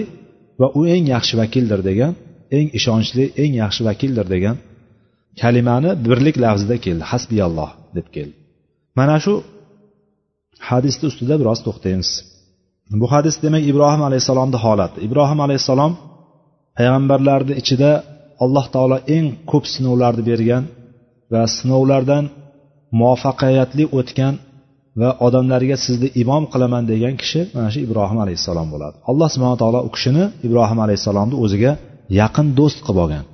va 0.60 0.68
u 0.78 0.80
eng 0.94 1.04
yaxshi 1.14 1.34
vakildir 1.42 1.80
degan 1.90 2.12
eng 2.56 2.68
ishonchli 2.78 3.24
eng 3.42 3.52
yaxshi 3.62 3.82
vakildir 3.88 4.26
degan 4.34 4.56
kalimani 5.40 5.90
birlik 6.06 6.36
lafzida 6.44 6.76
keldi. 6.84 7.04
Hasbiyalloh 7.12 7.70
deb 7.96 8.06
keldi. 8.14 8.34
Mana 8.98 9.16
shu 9.24 9.34
hadisni 10.68 11.04
ustida 11.10 11.34
biroz 11.40 11.60
to'xtaymiz. 11.66 12.10
Bu 13.00 13.06
hadis 13.14 13.36
demak 13.44 13.62
ibrohim 13.70 14.02
alayhissalomni 14.08 14.58
holati. 14.64 14.98
Ibrohim 15.06 15.40
alayhissalom 15.46 15.92
payg'ambarlarni 16.78 17.54
ichida 17.62 17.90
alloh 18.44 18.66
taolo 18.74 18.96
eng 19.16 19.26
ko'p 19.50 19.64
sinovlarni 19.74 20.22
bergan 20.30 20.64
va 21.32 21.42
sinovlardan 21.56 22.24
muvaffaqiyatli 22.98 23.84
o'tgan 23.98 24.34
va 25.00 25.10
odamlarga 25.26 25.76
sizni 25.86 26.08
imom 26.22 26.44
qilaman 26.52 26.84
degan 26.92 27.14
kishi 27.22 27.40
mana 27.54 27.68
shu 27.74 27.78
ibrohim 27.86 28.18
alayhissalom 28.24 28.68
bo'ladi. 28.74 28.96
Alloh 29.10 29.28
subhana 29.34 29.56
taolo 29.62 29.80
u 29.88 29.90
kishini 29.96 30.24
ibrohim 30.46 30.78
alayhissalomni 30.84 31.36
o'ziga 31.44 31.72
yaqin 32.18 32.46
do'st 32.58 32.80
qilib 32.86 33.00
olgan. 33.04 33.26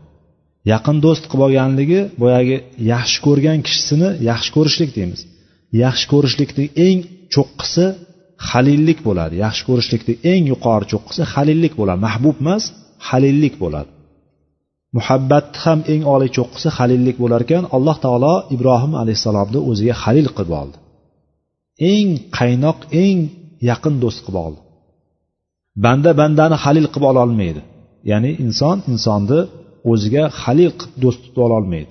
Yaqin 0.72 0.97
do'st 1.05 1.24
qilib 1.31 1.45
olganligi 1.47 2.01
boyagi 2.22 2.57
yaxshi 2.93 3.18
ko'rgan 3.27 3.59
kishisini 3.66 4.09
yaxshi 4.31 4.51
ko'rishlik 4.57 4.91
deymiz. 4.99 5.20
Yaxshi 5.85 6.07
ko'rishlikni 6.12 6.64
eng 6.87 6.99
cho'qqisi 7.35 7.87
halillik 8.49 8.99
bo'ladi. 9.07 9.35
Yaxshi 9.45 9.62
ko'rishlikni 9.68 10.14
eng 10.33 10.43
yuqori 10.53 10.87
cho'qqisi 10.93 11.22
halillik 11.33 11.72
bo'ladi. 11.81 12.01
Mahbub 12.09 12.37
emas 12.43 12.64
halillik 13.09 13.55
bo'ladi. 13.62 13.91
Muhabbatni 14.97 15.59
ham 15.64 15.81
eng 15.93 16.03
oliy 16.14 16.31
cho'qqisi 16.37 16.68
halillik 16.77 17.16
bo'lar 17.22 17.41
ekan. 17.47 17.64
Alloh 17.77 17.97
taolo 18.05 18.35
ibrohim 18.55 18.93
alayhissalomni 19.03 19.61
o'ziga 19.70 19.95
halil 20.03 20.29
qilib 20.37 20.53
oldi. 20.62 20.77
Eng 21.93 22.09
qaynoq 22.39 22.79
eng 23.05 23.18
yaqin 23.70 23.95
do'st 24.03 24.20
qilib 24.24 24.39
oldi. 24.47 24.61
Banda 25.85 26.11
bandani 26.20 26.57
halil 26.64 26.87
qilib 26.93 27.09
ololmaydi 27.12 27.62
ya'ni 28.11 28.30
inson 28.44 28.76
insonni 28.92 29.40
o'ziga 29.92 30.24
halil 30.42 30.70
qilib 30.80 30.96
do'st 31.02 31.18
tutib 31.24 31.40
ololmaydi. 31.46 31.90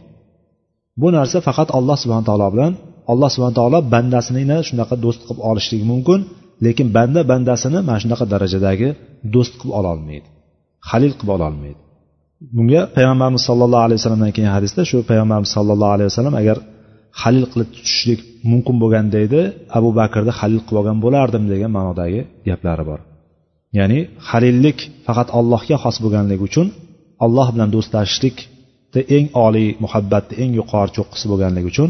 Bu 1.01 1.07
narsa 1.17 1.37
faqat 1.47 1.69
alloh 1.77 1.97
subhana 2.03 2.25
taolo 2.29 2.47
bilan 2.55 2.71
alloh 3.11 3.29
subhana 3.35 3.55
taolo 3.59 3.79
bandasini 3.93 4.57
shunaqa 4.69 4.95
do'st 5.05 5.21
qilib 5.27 5.39
olishligi 5.49 5.85
mumkin 5.91 6.19
lekin 6.65 6.87
banda 6.97 7.21
bandasini 7.31 7.79
mana 7.87 7.99
shunaqa 8.03 8.25
darajadagi 8.33 8.89
do'st 9.33 9.53
qilib 9.59 9.75
ololmaydi 9.79 10.27
halil 10.89 11.13
qilib 11.19 11.31
ololmaydi. 11.37 11.79
Bunga 12.55 12.81
payg'ambarimiz 12.95 13.43
sollallohu 13.49 13.83
alayhi 13.87 13.99
vasallamdan 13.99 14.31
kelgan 14.35 14.53
hadisda 14.57 14.81
shu 14.89 14.97
payg'ambarimiz 15.09 15.51
sollallohu 15.57 15.93
alayhi 15.95 16.09
vasallam 16.11 16.35
agar 16.41 16.57
halil 17.21 17.45
qilib 17.51 17.69
tutishlik 17.75 18.19
mumkin 18.51 18.75
bo'lganda 18.81 19.17
edi 19.27 19.41
abu 19.77 19.89
bakrni 19.99 20.31
halil 20.39 20.61
qilib 20.65 20.79
olgan 20.81 20.97
bo'lardim 21.05 21.43
degan 21.53 21.71
ma'nodagi 21.77 22.21
gaplari 22.47 22.83
bor. 22.91 22.99
Ya'ni 23.77 23.99
halillik 24.29 24.79
faqat 25.05 25.27
allohga 25.39 25.77
xos 25.83 25.97
bo'lganligi 26.03 26.43
uchun 26.49 26.67
alloh 27.25 27.47
bilan 27.53 27.69
do'stlashishlikni 27.75 29.01
eng 29.17 29.25
oliy 29.45 29.69
muhabbatni 29.83 30.35
eng 30.43 30.51
yuqori 30.59 30.91
cho'qqisi 30.97 31.25
bo'lganligi 31.31 31.67
uchun 31.73 31.89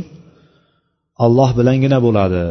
alloh 1.25 1.49
bilangina 1.59 1.97
bo'ladi 2.07 2.43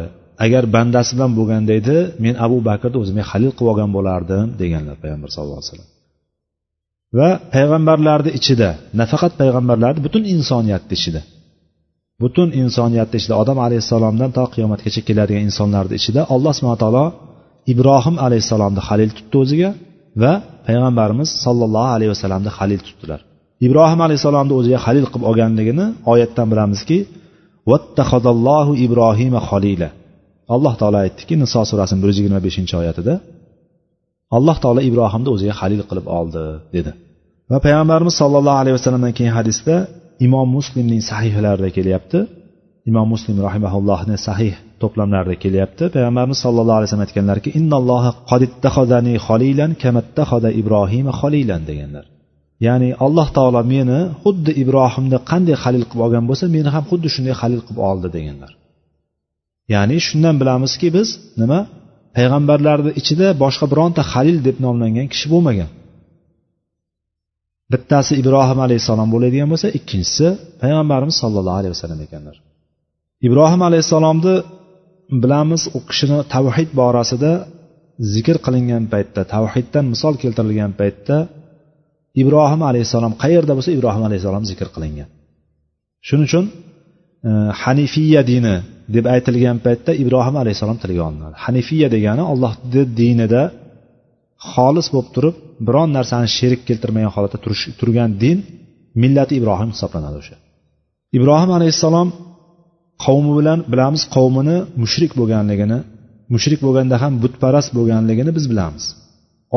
agar 0.45 0.63
bandasi 0.75 1.11
bilan 1.15 1.31
bo'lganda 1.37 1.71
edi 1.81 1.97
men 2.23 2.33
abu 2.45 2.57
bakrni 2.69 2.97
o'zimga 3.01 3.23
halil 3.31 3.51
qilib 3.57 3.71
olgan 3.73 3.89
bo'lardim 3.97 4.45
deganlar 4.61 4.95
payg'ambar 5.03 5.29
sallallohu 5.33 5.59
alayhi 5.59 5.71
vasallam. 5.71 5.89
Va 7.17 7.29
payg'ambarlarni 7.53 8.31
ichida 8.39 8.69
nafaqat 9.01 9.33
payg'ambarlarni 9.41 9.99
butun 10.05 10.23
insoniyatni 10.35 10.93
ichida 10.99 11.21
butun 12.23 12.49
insoniyatni 12.61 13.15
ichida 13.21 13.35
odam 13.43 13.57
alayhissalomdan 13.65 14.29
to 14.37 14.43
qiyomatgacha 14.53 15.01
keladigan 15.07 15.43
insonlarni 15.49 15.95
ichida 16.01 16.21
alloh 16.33 16.51
subhana 16.57 16.79
taolo 16.83 17.05
ibrohim 17.73 18.15
alayhissalomni 18.25 18.81
halil 18.87 19.11
tutdi 19.17 19.35
o'ziga 19.43 19.69
va 20.21 20.33
payg'ambarimiz 20.67 21.29
sollallohu 21.45 21.89
alayhi 21.95 22.11
vasallamni 22.15 22.51
halil 22.57 22.81
tutdilar. 22.87 23.19
Ibrohim 23.67 23.99
alayhissalomni 24.05 24.53
o'ziga 24.59 24.79
halil 24.85 25.05
qilib 25.11 25.25
olganligini 25.29 25.85
oyatdan 26.13 26.47
bilamizki 26.51 26.97
vattahadallohu 27.71 28.71
ibrohima 28.85 29.39
xolila 29.49 29.89
alloh 30.55 30.73
taolo 30.81 30.97
aytdiki 31.05 31.33
niso 31.43 31.61
surasini 31.71 31.99
bir 32.01 32.07
yuz 32.11 32.17
yigirma 32.19 32.39
beshinchi 32.47 32.73
oyatida 32.81 33.13
alloh 34.37 34.57
taolo 34.63 34.81
ibrohimni 34.89 35.29
o'ziga 35.35 35.53
halil 35.59 35.81
qilib 35.89 36.07
oldi 36.19 36.43
dedi. 36.75 36.91
Va 37.51 37.57
payg'ambarimiz 37.65 38.15
sollallohu 38.21 38.57
alayhi 38.61 38.75
vasallamdan 38.79 39.13
keyin 39.17 39.33
hadisda 39.39 39.75
imom 40.25 40.47
muslimning 40.57 41.01
sahihlarida 41.11 41.69
kelyapti. 41.77 42.19
Imom 42.89 43.07
muslim 43.13 43.37
rahimaullohni 43.47 44.15
sahih 44.27 44.55
to'plamlarida 44.81 45.35
kelyapti. 45.43 45.83
Payg'ambarimiz 45.95 46.37
sallallohu 46.45 46.77
alayhi 46.79 46.89
vasallam 46.89 47.07
aytganlarki 47.07 47.49
innalloha 47.59 48.11
qodittaxodani 48.31 49.13
xolilan 49.27 49.71
kamattaxoda 49.83 50.49
ibrohima 50.61 51.11
xolilan 51.21 51.61
deganlar. 51.69 52.05
Ya'ni 52.67 52.89
alloh 53.05 53.27
taolo 53.37 53.61
meni 53.73 53.99
xuddi 54.23 54.51
ibrohimni 54.63 55.17
qanday 55.31 55.55
halil 55.63 55.83
qilib 55.89 56.03
olgan 56.05 56.23
bo'lsa 56.29 56.45
meni 56.55 56.69
ham 56.75 56.83
xuddi 56.91 57.07
shunday 57.15 57.35
halil 57.41 57.61
qilib 57.65 57.79
oldi 57.89 58.07
deganlar. 58.17 58.51
Ya'ni 59.73 59.97
shundan 60.07 60.35
bilamizki 60.41 60.87
biz 60.97 61.07
nima? 61.41 61.59
Payg'ambarlarni 62.17 62.91
ichida 63.01 63.27
boshqa 63.43 63.65
bironta 63.71 64.01
halil 64.11 64.37
deb 64.47 64.57
nomlangan 64.65 65.07
kishi 65.13 65.27
bo'lmagan. 65.33 65.69
Bittasi 67.73 68.13
ibrohim 68.21 68.59
alayhissalom 68.65 69.09
bo'ladigan 69.13 69.47
bo'lsa 69.53 69.67
ikkinchisi 69.77 70.27
payg'ambarimiz 70.61 71.15
sollallohu 71.23 71.57
alayhi 71.61 71.73
vasallam 71.75 72.01
ekanlar. 72.07 72.35
Ibrohim 73.27 73.61
alayhissalomni 73.69 74.35
bilamiz 75.23 75.61
u 75.77 75.79
kishini 75.89 76.19
tavhid 76.33 76.69
borasida 76.81 77.31
zikr 78.13 78.37
qilingan 78.45 78.83
paytda 78.93 79.21
tavhiddan 79.35 79.85
misol 79.93 80.13
keltirilgan 80.23 80.71
paytda 80.81 81.17
ibrohim 82.21 82.61
alayhissalom 82.69 83.13
qayerda 83.23 83.53
bo'lsa 83.57 83.71
ibrohim 83.77 84.03
alayhissalom 84.07 84.43
zikr 84.51 84.67
qilingan. 84.75 85.09
Shuning 86.07 86.27
uchun 86.29 86.45
e, 87.29 87.31
hanifiya 87.63 88.21
dini 88.31 88.55
deb 88.95 89.05
aytilgan 89.15 89.57
paytda 89.65 89.91
ibrohim 90.03 90.35
alayhissalom 90.43 90.77
tilga 90.83 91.01
olinadi. 91.09 91.35
Hanifiya 91.45 91.87
degani 91.95 92.23
ollohni 92.33 92.81
dinida 92.99 93.43
xolis 94.51 94.87
bo'lib 94.93 95.09
turib 95.15 95.35
biron 95.67 95.89
narsani 95.97 96.27
sherik 96.37 96.61
keltirmagan 96.69 97.11
holatda 97.15 97.37
turgan 97.79 98.11
din 98.23 98.37
millati 99.01 99.33
ibrohim 99.39 99.69
hisoblanadi 99.75 100.17
o'sha. 100.21 100.35
Ibrohim 101.17 101.51
alayhissalom 101.57 102.07
qavmi 103.03 103.31
bilan 103.39 103.59
bilamiz 103.71 104.03
qavmini 104.15 104.57
mushrik 104.81 105.11
bo'lganligini 105.19 105.79
mushrik 106.33 106.59
bo'lganda 106.65 106.95
ham 107.03 107.13
butparast 107.23 107.69
bo'lganligini 107.77 108.31
biz 108.37 108.45
bilamiz. 108.51 108.85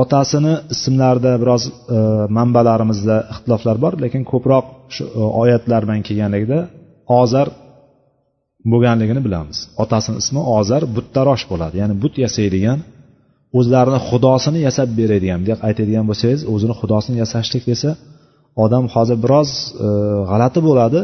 Otasini 0.02 0.54
ismlarida 0.74 1.32
biroz 1.42 1.62
e, 1.68 1.98
manbalarimizda 2.38 3.16
ixtiloflar 3.32 3.76
bor 3.84 3.92
lekin 4.04 4.22
ko'proq 4.30 4.64
shu 4.94 5.02
e, 5.20 5.22
oyatlar 5.42 5.80
bilan 5.86 6.00
kelganligida 6.08 6.58
ozar 7.20 7.46
bo'lganligini 8.72 9.20
bilamiz. 9.26 9.58
Otasini 9.82 10.16
ismi 10.22 10.40
ozar 10.58 10.82
buttarosh 10.96 11.44
bo'ladi. 11.52 11.74
Ya'ni 11.82 11.94
but 12.02 12.14
yasaydigan 12.24 12.78
o'zlarini 13.58 14.00
xudosini 14.08 14.58
yasab 14.66 14.88
beradigan 14.98 15.38
bundoq 15.42 15.60
aytadigan 15.68 16.04
bo'lsangiz 16.10 16.40
o'zini 16.54 16.74
xudosini 16.80 17.16
yasashlik 17.22 17.64
desa 17.70 17.90
odam 18.64 18.84
hozir 18.94 19.16
biroz 19.24 19.50
e, 19.86 19.88
g'alati 20.30 20.60
bo'ladi. 20.68 21.00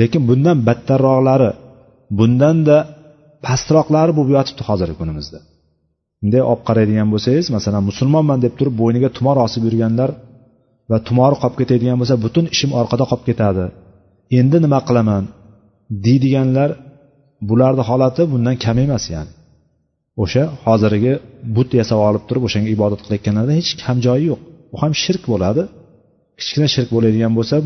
Lekin 0.00 0.22
bundan 0.30 0.56
battarroqlari 0.68 1.50
bundanda 2.18 2.76
pastroqlari 3.46 4.12
bo'lib 4.18 4.32
yotibdi 4.38 4.62
hozirgi 4.68 4.96
kunimizda. 5.00 5.38
Bunday 6.20 6.42
olib 6.50 6.62
qaraydigan 6.68 7.08
bo'lsangiz 7.14 7.46
masalan 7.56 7.82
musulmonman 7.90 8.38
deb 8.44 8.54
turib 8.58 8.74
bo'yniga 8.82 9.08
tumor 9.16 9.36
osib 9.46 9.62
yurganlar 9.68 10.10
va 10.90 10.98
tumori 11.08 11.36
qolib 11.42 11.56
ketadigan 11.60 11.96
bo'lsa 12.00 12.14
butun 12.24 12.44
ishim 12.54 12.70
orqada 12.80 13.04
qolib 13.10 13.24
ketadi. 13.28 13.64
Endi 14.38 14.58
nima 14.64 14.80
qilaman? 14.88 15.24
Deydiganlar 16.06 16.70
bularni 17.48 17.82
holati 17.90 18.22
bundan 18.32 18.56
kam 18.64 18.76
emas 18.84 19.04
ya'ni. 19.14 19.32
O'sha 20.22 20.44
hozirgi 20.64 21.12
but 21.56 21.70
yasab 21.80 21.98
olib 22.08 22.22
turib 22.28 22.42
o'shanga 22.48 22.70
ibodat 22.76 23.00
qilayotganlarda 23.04 23.52
hech 23.58 23.70
kam 23.82 23.96
joyi 24.06 24.24
yo'q. 24.30 24.40
U 24.74 24.76
ham 24.82 24.92
shirk 25.02 25.22
bo'ladi. 25.32 25.62
Kichkina 26.38 26.68
shirk 26.74 26.88
bo'ladigan 26.94 27.32
bo'lsa 27.38 27.56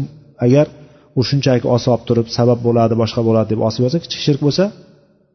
agar 0.47 0.67
u 1.19 1.21
shunchaki 1.29 1.67
osib 1.75 1.91
olib 1.95 2.05
turib 2.09 2.27
sabab 2.37 2.59
bo'ladi 2.67 2.95
boshqa 3.03 3.21
bo'ladi 3.29 3.49
deb 3.53 3.61
osib 3.69 3.81
yotsa 3.85 3.99
kichik 4.05 4.21
shirk 4.27 4.41
bo'lsa 4.47 4.65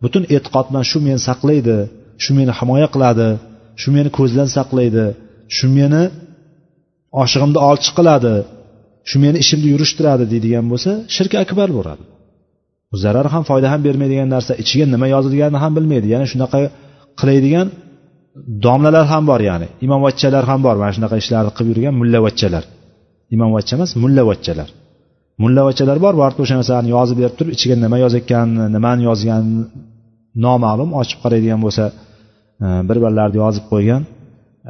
butun 0.04 0.24
e'tiqod 0.36 0.66
bilan 0.70 0.84
shu 0.92 0.98
meni 1.08 1.20
saqlaydi 1.30 1.78
shu 2.24 2.32
meni 2.38 2.52
himoya 2.60 2.88
qiladi 2.94 3.28
shu 3.82 3.90
meni 3.96 4.10
ko'zdan 4.18 4.48
saqlaydi 4.58 5.06
shu 5.58 5.68
meni 5.78 6.04
oshig'imni 7.24 7.60
olchi 7.70 7.92
qiladi 7.98 8.36
shu 9.10 9.18
meni 9.24 9.38
ishimni 9.44 9.68
yurishtiradi 9.74 10.26
deydigan 10.32 10.66
bo'lsa 10.72 10.92
shirk 11.16 11.34
akbar 11.44 11.70
bo'ladi. 11.78 12.04
Zarar 13.04 13.28
ham 13.34 13.44
foyda 13.50 13.68
ham 13.74 13.82
bermaydigan 13.88 14.30
narsa 14.36 14.54
ichiga 14.64 14.86
nima 14.94 15.08
yozilganini 15.16 15.60
ham 15.64 15.72
bilmaydi. 15.78 16.08
Ya'ni 16.14 16.28
shunaqa 16.32 16.60
qiladigan 17.20 17.68
domlalar 18.66 19.06
ham 19.14 19.24
bor 19.32 19.42
ya'ni 19.50 19.68
imomvachchalar 19.86 20.44
ham 20.52 20.60
bor. 20.66 20.76
Mana 20.82 20.92
shunaqa 20.98 21.16
ishlarni 21.24 21.52
qilib 21.58 21.70
yurgan 21.74 21.96
mullavachchalar. 22.02 22.64
Imomvachcha 23.36 23.74
emas 23.78 23.92
mullavachchalar. 24.04 24.70
Mullavachchalar 25.44 25.98
bor 26.06 26.14
borib 26.22 26.40
o'sha 26.44 26.56
narsani 26.60 26.90
yozib 26.96 27.18
berib 27.22 27.36
turib 27.40 27.52
ichiga 27.56 27.76
nima 27.86 27.98
yozayotganini 28.04 28.66
nimani 28.76 29.02
yozganini 29.10 29.64
noma'lum 30.46 30.90
ochib 31.02 31.20
qaraydigan 31.24 31.60
bo'lsa 31.66 31.84
e, 32.64 32.68
bir 32.90 32.98
birlarni 33.04 33.38
yozib 33.44 33.66
qo'ygan. 33.72 34.02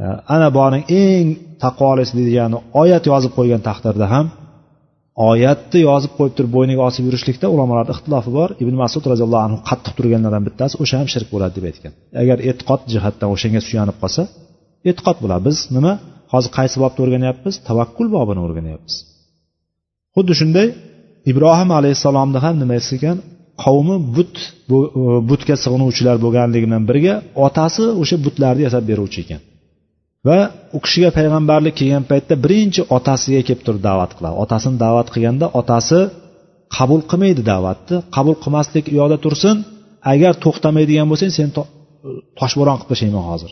E, 0.01 0.03
ana 0.35 0.47
boring 0.57 0.83
eng 1.01 1.27
taqvolisi 1.63 2.13
deydigani 2.19 2.57
oyat 2.81 3.03
yozib 3.11 3.31
qo'ygan 3.37 3.61
taqdirda 3.69 4.05
ham 4.13 4.25
oyatni 5.29 5.79
yozib 5.89 6.11
qo'yib 6.17 6.33
turib 6.37 6.51
bo'yniga 6.57 6.81
osib 6.89 7.03
yurishlikda 7.07 7.47
ulamolarni 7.55 7.91
ixtilofi 7.95 8.31
bor. 8.39 8.49
Ibn 8.63 8.75
masud 8.83 9.03
roziyallohu 9.11 9.43
anhu 9.47 9.57
qattiq 9.69 9.93
turganlardan 9.97 10.43
bittasi 10.47 10.75
o'sha 10.83 10.95
ham 11.01 11.07
shirk 11.13 11.27
bo'ladi 11.33 11.53
deb 11.57 11.65
aytgan. 11.69 11.93
Agar 12.21 12.37
e'tiqod 12.49 12.81
jihatdan 12.93 13.29
o'shanga 13.35 13.61
suyanib 13.67 13.97
qolsa 14.01 14.21
e'tiqod 14.89 15.17
bo'ladi. 15.23 15.43
Biz 15.49 15.57
nima? 15.75 15.93
Hozir 16.33 16.51
qaysi 16.57 16.75
bobni 16.83 16.99
o'rganyapmiz? 17.05 17.55
Tavakkul 17.69 18.07
bobini 18.15 18.41
o'rganyapmiz. 18.45 18.95
Xuddi 20.15 20.33
shunday 20.39 20.67
ibrohim 21.31 21.69
alayhissalomni 21.79 22.39
ham 22.45 22.55
nimasi 22.63 22.91
ekan 22.97 23.17
qavmi 23.63 23.95
but 24.15 24.33
e, 24.43 24.77
butga 25.29 25.55
sig'inuvchilar 25.63 26.15
bo'lganligi 26.25 26.65
bilan 26.67 26.83
birga 26.89 27.15
otasi 27.45 27.83
o'sha 28.01 28.17
butlarni 28.25 28.61
yasab 28.67 28.83
beruvchi 28.89 29.19
ekan. 29.25 29.41
Va 30.27 30.37
u 30.77 30.79
kishiga 30.85 31.09
payg'ambarlik 31.17 31.75
kelgan 31.79 32.03
paytda 32.11 32.33
birinchi 32.45 32.81
otasiga 32.97 33.41
kelib 33.47 33.61
turib 33.65 33.81
da'vat 33.89 34.11
qiladi. 34.17 34.35
Otasini 34.43 34.77
da'vat 34.85 35.07
qilganda 35.13 35.45
otasi 35.59 35.99
qabul 36.77 37.01
qilmaydi 37.11 37.41
da'vatni 37.51 37.95
qabul 38.15 38.35
qilmaslik 38.43 38.85
u 38.91 38.95
yoqda 38.99 39.17
tursin. 39.25 39.57
Agar 40.13 40.33
to'xtamaydigan 40.43 41.07
bo'lsang 41.11 41.31
seni 41.37 41.51
e, 41.59 41.63
toshbo'ron 42.39 42.77
qilib 42.79 42.91
tashlayman 42.93 43.25
hozir. 43.31 43.51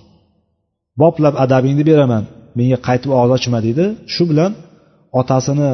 Boplab 1.01 1.35
adabingni 1.45 1.83
beraman. 1.91 2.23
Menga 2.57 2.77
qaytib 2.87 3.09
og'iz 3.19 3.31
ochma 3.37 3.59
deydi. 3.65 3.85
Shu 4.13 4.23
bilan 4.31 4.51
otasini 5.19 5.69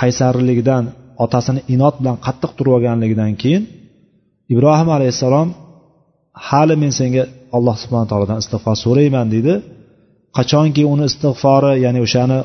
qaysarligidan 0.00 0.84
otasini 1.24 1.60
inot 1.74 1.94
bilan 2.00 2.16
qattiq 2.26 2.50
turib 2.56 2.72
olganligidan 2.76 3.32
keyin 3.42 3.62
ibrohim 4.52 4.88
alayhissalom 4.96 5.48
hali 6.48 6.74
men 6.82 6.92
senga 7.00 7.24
alloh 7.56 7.76
subhana 7.82 8.06
taolodan 8.10 8.38
istig'for 8.42 8.76
so'rayman 8.84 9.26
deydi. 9.34 9.54
Qachonki 10.36 10.82
uni 10.92 11.04
istig'fori 11.10 11.72
ya'ni 11.84 12.00
o'shani 12.06 12.38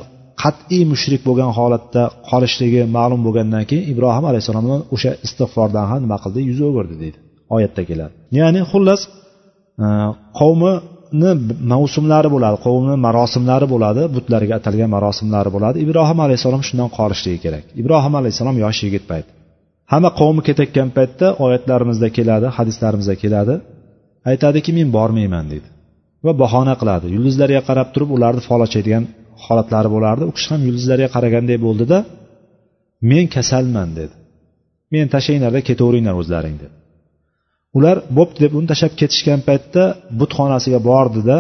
qat'iy 0.44 0.84
mushrik 0.92 1.22
bo'lgan 1.28 1.52
holatda 1.58 2.04
qolishligi 2.30 2.82
ma'lum 2.98 3.22
bo'lgandan 3.28 3.64
keyin 3.70 3.86
ibrohim 3.94 4.26
alayhissalom 4.32 4.66
o'sha 4.96 5.12
istig'fordan 5.26 5.86
ham 5.92 6.00
nima 6.06 6.18
qildi? 6.24 6.40
Yuz 6.50 6.60
o'girdi 6.68 6.96
deydi 7.04 7.18
oyatda 7.56 7.82
keladi 7.90 8.14
ya'ni 8.40 8.62
xullas 8.72 9.02
e, 9.86 9.88
qavmi 10.40 10.74
qavmini 11.24 11.32
mavsumlari 11.74 12.30
bo'ladi 12.36 12.58
qavmni 12.66 12.96
marosimlari 13.06 13.68
bo'ladi 13.74 14.02
butlarga 14.16 14.54
atalgan 14.60 14.90
marosimlari 14.96 15.50
bo'ladi. 15.56 15.78
Ibrohim 15.86 16.20
alayhissalom 16.26 16.62
shundan 16.68 16.90
qolishligi 16.98 17.40
kerak. 17.46 17.64
Ibrohim 17.82 18.14
alayhissalom 18.20 18.58
yosh 18.66 18.80
yigit 18.86 19.04
payt 19.12 19.26
hamma 19.92 20.10
qavmi 20.20 20.42
ketayotgan 20.48 20.90
paytda 20.98 21.28
oyatlarimizda 21.46 22.08
keladi 22.18 22.48
hadislarimizda 22.58 23.16
keladi. 23.24 23.56
Aytadiki 24.32 24.72
men 24.78 24.88
bormayman 24.98 25.46
deydi 25.52 25.68
va 26.26 26.32
bahona 26.44 26.74
qiladi. 26.82 27.06
Yulduzlarga 27.16 27.62
qarab 27.70 27.88
turib 27.94 28.10
ularni 28.16 28.42
fol 28.48 28.62
ochadigan 28.68 29.04
holatlari 29.46 29.90
bo'lardi. 29.96 30.24
U 30.30 30.32
kishi 30.38 30.50
ham 30.54 30.62
yulduzlarga 30.68 31.08
qaraganday 31.16 31.58
bo'ldida 31.66 31.98
men 33.12 33.26
kasalman 33.36 33.90
dedi. 34.00 34.16
Meni 34.94 35.08
tashlanglarda 35.16 35.60
ketaveringlar 35.70 36.16
o'zlaring 36.22 36.58
dedi. 36.64 36.76
Ular 37.78 37.98
bo'pti 38.18 38.40
deb 38.46 38.54
uni 38.58 38.68
tashlab 38.72 38.94
ketishgan 39.02 39.40
paytda 39.48 39.84
butxonasiga 40.20 40.80
bordida 40.90 41.38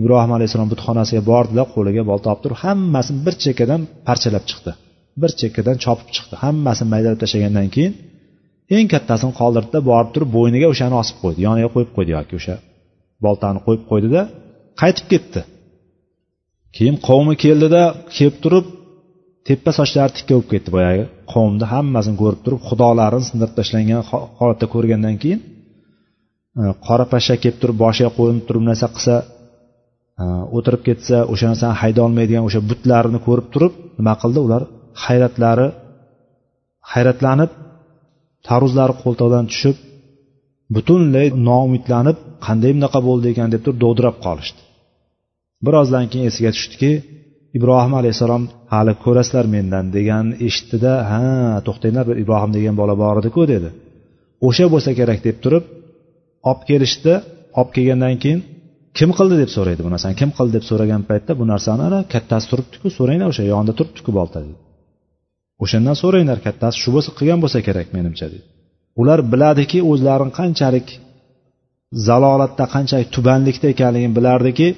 ibrohim 0.00 0.32
alayhissalom 0.36 0.68
butxonasiga 0.72 1.22
bordida 1.30 1.62
qo'liga 1.74 2.02
bolta 2.10 2.26
olib 2.32 2.42
turib 2.44 2.58
hammasini 2.64 3.18
bir 3.26 3.34
chekkadan 3.44 3.80
parchalab 4.08 4.44
chiqdi. 4.50 4.70
Bir 5.22 5.30
chekkadan 5.40 5.76
chopib 5.84 6.08
chiqdi. 6.16 6.34
Hammasini 6.44 6.88
maydalab 6.94 7.18
tashlagandan 7.22 7.68
keyin 7.74 7.92
eng 8.76 8.86
kattasini 8.94 9.32
qoldirdida 9.40 9.78
borib 9.90 10.10
turib 10.14 10.30
bo'yniga 10.36 10.66
o'shani 10.72 10.94
osib 11.02 11.16
qo'ydi. 11.22 11.38
Yoniga 11.48 11.68
qo'yib 11.74 11.90
qo'ydi 11.96 12.10
yoki 12.18 12.34
o'sha 12.40 12.54
boltani 13.24 13.60
qo'yib 13.66 13.82
qo'ydida 13.90 14.20
qaytib 14.80 15.06
ketdi. 15.12 15.40
Keyin 16.76 16.96
qavmi 17.08 17.34
keldida 17.44 17.82
kelib 18.16 18.36
turib 18.44 18.66
tepa 19.48 19.70
sochlari 19.78 20.12
tikka 20.16 20.32
bo'lib 20.36 20.48
ketdi 20.52 20.70
boyagi. 20.76 21.04
Qavmni 21.32 21.66
hammasini 21.74 22.16
ko'rib 22.22 22.40
turib 22.44 22.60
xudolarini 22.68 23.24
sindirib 23.28 23.54
tashlangan 23.58 24.02
holatda 24.38 24.66
ko'rgandan 24.74 25.16
keyin 25.22 25.40
e, 26.60 26.62
qora 26.86 27.04
pashsha 27.12 27.34
kelib 27.42 27.58
turib 27.62 27.76
boshiga 27.84 28.10
qo'yinib 28.18 28.44
turib 28.48 28.64
narsa 28.68 28.86
qilsa 28.94 29.14
e, 30.22 30.24
o'tirib 30.56 30.82
ketsa 30.88 31.16
o'sha 31.32 31.46
narsani 31.52 31.74
haydolmaydigan 31.82 32.44
o'sha 32.48 32.60
butlarini 32.70 33.20
ko'rib 33.26 33.48
turib 33.54 33.72
nima 33.98 34.14
qildi? 34.22 34.38
Ular 34.46 34.62
hayratlari 35.04 35.68
hayratlanib 36.92 37.50
taruzlari 38.48 38.94
qo'ltig'idan 39.02 39.44
tushib 39.52 39.76
butunlay 40.74 41.26
noumidlanib 41.48 42.18
qanday 42.46 42.72
bunaqa 42.76 43.00
bo'ldi 43.08 43.26
ekan 43.32 43.48
deb 43.54 43.60
turib 43.64 43.78
dovdirab 43.84 44.16
qolishdi. 44.26 44.60
Birozdan 45.66 46.04
keyin 46.10 46.26
esiga 46.30 46.50
tushdiki 46.56 46.92
ibrohim 47.58 47.94
alayhissalom 48.00 48.44
hali 48.74 48.92
ko'rasizlar 49.04 49.46
mendan 49.54 49.84
deganini 49.96 50.34
eshitdida 50.46 50.92
ha 51.10 51.22
to'xtanglar 51.66 52.04
bir 52.10 52.16
ibrohim 52.22 52.50
degan 52.56 52.74
bola 52.80 52.94
bor 53.02 53.14
ediku 53.22 53.42
dedi. 53.52 53.68
O'sha 54.46 54.66
bo'lsa 54.74 54.90
kerak 55.00 55.20
deb 55.26 55.36
turib 55.44 55.64
olib 56.50 56.62
kelishdi. 56.70 57.12
Olib 57.58 57.70
kelgandan 57.76 58.14
keyin 58.22 58.40
kim 58.98 59.10
qildi? 59.18 59.34
deb 59.42 59.50
so'raydi 59.56 59.80
bu 59.86 59.90
narsani 59.94 60.14
kim 60.20 60.30
qildi? 60.36 60.52
deb 60.56 60.64
so'ragan 60.70 61.02
paytda 61.10 61.32
bu 61.40 61.44
narsani 61.52 61.82
ana 61.88 62.00
kattasi 62.14 62.46
turibdiku 62.50 62.88
so'ranglar 62.98 63.28
o'sha 63.32 63.44
yonida 63.52 63.72
turibdiku 63.78 64.10
bolta 64.18 64.38
deydi 64.44 64.60
o'shandan 65.64 65.96
so'ranglar 66.02 66.38
kattasi 66.46 66.76
shu 66.82 66.90
bo'lsa 66.94 67.10
qilgan 67.18 67.38
bo'lsa 67.44 67.58
kerak 67.66 67.88
menimcha 67.96 68.26
deydi 68.32 68.46
ular 69.00 69.18
biladiki 69.32 69.78
o'zlarini 69.90 70.32
qanchalik 70.40 70.88
zalolatda 72.08 72.64
qanchalik 72.74 73.08
tubanlikda 73.16 73.66
ekanligini 73.74 74.14
bilardiki 74.18 74.68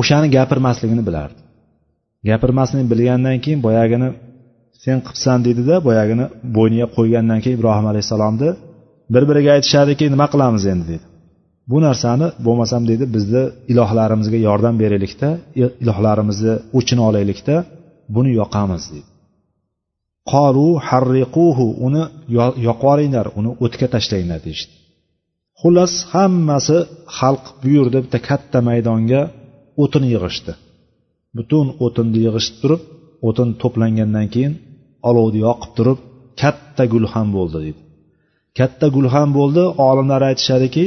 o'shani 0.00 0.28
gapirmasligini 0.36 1.02
bilardi 1.08 1.40
gapirmasligini 2.28 2.88
bilgandan 2.92 3.36
keyin 3.44 3.60
boyagini 3.66 4.08
sen 4.84 4.98
qilibsan 5.06 5.38
deydida 5.46 5.74
boyagini 5.88 6.26
bo'yniga 6.56 6.86
qo'ygandan 6.96 7.38
keyin 7.42 7.56
ibrohim 7.58 7.86
alayhissalomni 7.92 8.50
bir 9.14 9.22
biriga 9.30 9.50
aytishadiki 9.56 10.04
nima 10.14 10.26
qilamiz 10.32 10.64
endi 10.72 10.84
deydi 10.90 11.06
bu 11.70 11.78
narsani 11.86 12.26
bo'lmasam 12.46 12.82
deydi 12.90 13.04
bizni 13.16 13.42
ilohlarimizga 13.72 14.38
yordam 14.48 14.74
beraylikda 14.82 15.28
ilohlarimizni 15.82 16.54
o'chini 16.78 17.02
olaylikda 17.08 17.56
buni 18.14 18.30
yoqamiz 18.40 18.84
deydi 18.92 19.08
qolu 20.32 20.68
harriquhu 20.88 21.66
uni 21.86 22.04
yoqvoringlar 22.68 23.26
uni 23.38 23.50
o'tga 23.64 23.86
tashlanglar 23.94 24.40
deyishdi. 24.46 24.72
Xullas 25.60 25.94
hammasi 26.12 26.78
xalq 27.18 27.44
buyurdi 27.62 27.98
bitta 28.04 28.18
katta 28.28 28.58
maydonga 28.68 29.22
o'tin 29.82 30.04
yig'ishdi. 30.12 30.52
Butun 31.38 31.66
o'tinni 31.84 32.18
yig'ishib 32.26 32.56
turib 32.62 32.82
o'tin 33.28 33.48
to'plangandan 33.62 34.26
keyin 34.34 34.52
olovni 35.08 35.38
yoqib 35.46 35.72
turib 35.78 35.98
katta 36.40 36.84
gulxan 36.92 37.26
bo'ldi 37.36 37.58
deydi. 37.64 37.80
Katta 38.58 38.86
gulxan 38.96 39.28
bo'ldi 39.38 39.62
olimlar 39.88 40.20
aytishadiki 40.30 40.84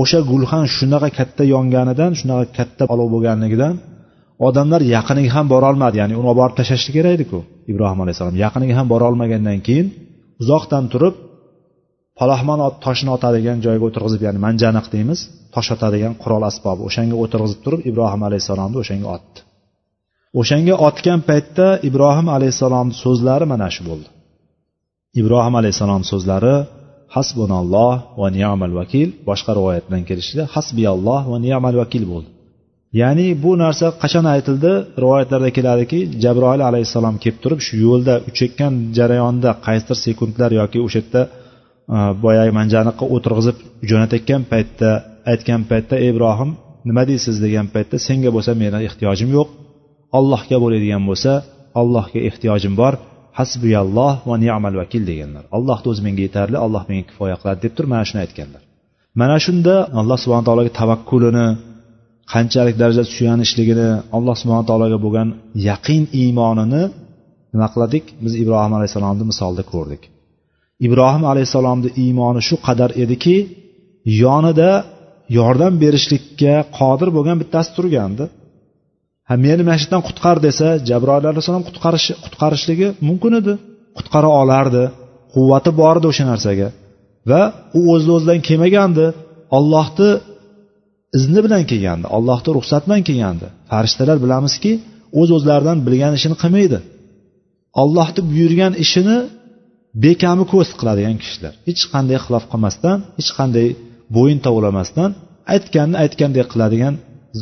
o'sha 0.00 0.18
gulxan 0.30 0.64
shunaqa 0.76 1.08
katta 1.18 1.42
yonganidan 1.54 2.12
shunaqa 2.20 2.44
katta 2.58 2.82
olov 2.94 3.08
bo'lganligidan 3.14 3.74
odamlar 4.48 4.80
yaqiniga 4.94 5.30
ham 5.36 5.46
borolmadi 5.54 5.96
ya'ni 6.00 6.14
uni 6.20 6.28
olib 6.30 6.40
borib 6.42 6.54
tashlashli 6.60 6.90
kerak 6.96 7.12
ediku 7.18 7.38
ibrohim 7.72 7.98
alayhissalom. 8.04 8.36
Yaqiniga 8.44 8.74
ham 8.78 8.86
borolmagandan 8.92 9.58
keyin 9.66 9.86
uzoqdan 10.42 10.84
turib 10.92 11.14
palaxmon 12.20 12.60
toshini 12.84 13.10
otadigan 13.16 13.58
joyga 13.66 13.84
o'tirg'izib 13.88 14.20
ya'ni 14.26 14.40
manjaniq 14.46 14.86
deymiz 14.94 15.20
tosh 15.54 15.68
otadigan 15.76 16.12
qurol 16.22 16.42
asbobi 16.50 16.82
o'shanga 16.88 17.16
o'tirg'izib 17.22 17.60
turib 17.64 17.80
ibrohim 17.90 18.22
alayhissalomni 18.28 18.76
o'shanga 18.82 19.08
otdi. 19.16 19.38
O'shanga 20.40 20.74
otgan 20.88 21.20
paytda 21.28 21.66
ibrohim 21.88 22.28
alayhissalomni 22.36 22.94
so'zlari 23.04 23.46
mana 23.52 23.68
shu 23.74 23.82
bo'ldi. 23.88 24.08
Ibrohim 25.20 25.54
alayhissalom 25.60 26.02
so'zlari 26.12 26.54
hasbunalloh 27.16 27.94
va 28.20 28.28
ni'mal 28.36 28.72
vakil 28.80 29.08
boshqa 29.28 29.50
rivoyatdan 29.58 30.02
kelishida 30.08 30.42
hasbiyalloh 30.54 31.20
va 31.32 31.36
ni'mal 31.46 31.74
vakil 31.82 32.04
bo'ldi. 32.12 32.28
Ya'ni 33.00 33.26
bu 33.42 33.50
narsa 33.62 33.86
qachon 34.02 34.26
aytildi? 34.34 34.72
Rivoyatlarda 35.02 35.50
keladiki 35.56 35.98
jabroil 36.24 36.62
alayhissalom 36.70 37.16
kelib 37.22 37.38
turib 37.44 37.60
shu 37.66 37.74
yo'lda 37.86 38.14
uchayotgan 38.30 38.72
jarayonda 38.98 39.50
qaysidir 39.66 39.96
sekundlar 40.06 40.50
yoki 40.60 40.78
o'sha 40.86 40.98
yerda 41.00 41.22
e, 41.96 41.98
boyagi 42.24 42.52
manjaniqqa 42.58 43.04
o'tirg'izib 43.14 43.56
jo'natayotgan 43.90 44.42
paytda 44.52 44.90
aytgan 45.32 45.62
paytda 45.70 45.94
ey 46.04 46.08
ibrohim 46.14 46.50
nima 46.88 47.02
deysiz? 47.10 47.34
degan 47.44 47.66
paytda 47.74 47.96
senga 48.06 48.30
bo'lsa 48.36 48.52
meni 48.62 48.78
ehtiyojim 48.88 49.30
yo'q. 49.38 49.48
Allohga 50.18 50.56
bo'ladigan 50.64 51.02
bo'lsa 51.08 51.32
allohga 51.80 52.20
ehtiyojim 52.28 52.74
bor. 52.82 52.94
Hasbiyalloh 53.38 54.14
va 54.28 54.34
ni'mal 54.44 54.74
vakil 54.80 55.02
deganlar. 55.10 55.44
Allohni 55.56 55.86
o'zi 55.92 56.02
menga 56.06 56.22
yetarli 56.26 56.56
alloh 56.66 56.82
menga 56.90 57.04
kifoya 57.10 57.36
qiladi 57.40 57.58
deb 57.64 57.72
turib 57.76 57.90
mana 57.94 58.04
shuni 58.08 58.20
aytganlar. 58.26 58.62
Mana 59.20 59.36
shunda 59.46 59.74
alloh 60.00 60.18
subhana 60.24 60.44
taologa 60.48 60.72
tavakkulini 60.80 61.46
qanchalik 62.32 62.76
darajada 62.80 63.06
suyanishligini 63.16 63.88
alloh 64.16 64.34
subhana 64.42 64.64
taologa 64.70 64.98
bo'lgan 65.04 65.28
yaqin 65.68 66.02
iymonini 66.20 66.82
nima 67.52 67.68
qildik? 67.74 68.04
Biz 68.24 68.32
ibrohim 68.42 68.72
alayhissalomni 68.78 69.24
misolida 69.30 69.64
ko'rdik. 69.72 70.02
Ibrohim 70.86 71.24
alayhissalomni 71.32 71.88
iymoni 72.04 72.40
shu 72.48 72.56
qadar 72.66 72.90
ediki 73.04 73.36
yonida 74.24 74.70
yordam 75.38 75.74
berishlikka 75.82 76.54
qodir 76.78 77.08
bo'lgan 77.16 77.36
bittasi 77.42 77.70
turgandi. 77.76 78.24
Ha 79.28 79.34
meni 79.44 79.62
mana 79.66 79.78
shu 79.80 79.86
yerdan 79.86 80.02
qutqar 80.08 80.36
desa 80.46 80.66
jabroil 80.88 81.24
alayhissalom 81.30 81.64
qutqarish 81.68 82.06
qutqarishligi 82.24 82.88
mumkin 83.08 83.32
edi. 83.40 83.52
Qutqara 83.96 84.30
olardi. 84.42 84.84
Quvvati 85.34 85.70
bor 85.80 85.94
edi 86.00 86.06
o'sha 86.12 86.24
narsaga. 86.32 86.68
Va 87.30 87.42
u 87.78 87.80
o'z 87.94 88.04
o'zidan 88.14 88.40
kelmagandi. 88.48 89.06
Ollohni 89.58 90.10
izni 91.18 91.40
bilan 91.46 91.62
kelgandi. 91.70 92.06
Allohni 92.16 92.50
ruxsati 92.56 92.84
bilan 92.88 93.02
kelgandi. 93.08 93.46
Farishtalar 93.70 94.18
bilamizki 94.24 94.72
o'z 95.20 95.30
o'zlaridan 95.36 95.78
bilgan 95.86 96.12
ishini 96.18 96.36
qilmaydi. 96.42 96.78
Ollohni 97.82 98.20
buyurgan 98.30 98.72
ishini 98.84 99.16
bekami 100.04 100.44
ko'st 100.52 100.72
qiladigan 100.80 101.16
kishilar. 101.22 101.52
Hech 101.68 101.82
qanday 101.92 102.18
xilof 102.24 102.44
qilmasdan 102.52 102.98
hech 103.18 103.30
qanday 103.38 103.68
bo'yin 104.16 104.40
tovlamasdan 104.46 105.10
aytganini 105.54 105.96
aytgandek 106.04 106.46
qiladigan 106.52 106.94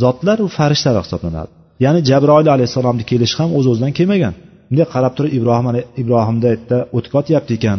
zotlar 0.03 0.39
u 0.45 0.49
farishtalar 0.59 1.03
hisoblanadi. 1.07 1.53
Ya'ni 1.85 2.01
jabroil 2.11 2.49
alayhissalomni 2.57 3.05
kelishi 3.11 3.37
ham 3.41 3.51
o'z 3.59 3.66
o'zidan 3.72 3.93
kelmagan. 3.99 4.35
Bunday 4.68 4.87
qarab 4.95 5.12
turib 5.16 5.32
ibrohim 5.39 5.66
ibrohimda 6.03 6.49
yerda 6.55 6.78
o'tga 6.97 7.14
otyapti 7.22 7.53
ekan 7.59 7.78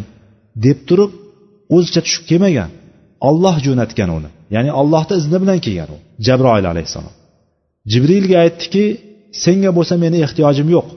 deb 0.66 0.78
turib 0.90 1.12
o'zicha 1.76 2.02
tushib 2.06 2.24
kelmagan. 2.30 2.70
Olloh 3.30 3.56
jo'natgan 3.66 4.10
uni. 4.18 4.30
Ya'ni 4.56 4.72
ollohni 4.82 5.14
izni 5.22 5.38
bilan 5.44 5.60
kelgan 5.66 5.90
u 5.96 5.98
jabroil 6.28 6.66
alayhissalom. 6.74 7.14
Jibrilga 7.92 8.38
aytdiki 8.46 8.86
senga 9.44 9.72
bo'lsa 9.78 9.94
meni 10.04 10.18
ehtiyojim 10.26 10.68
yo'q 10.76 10.88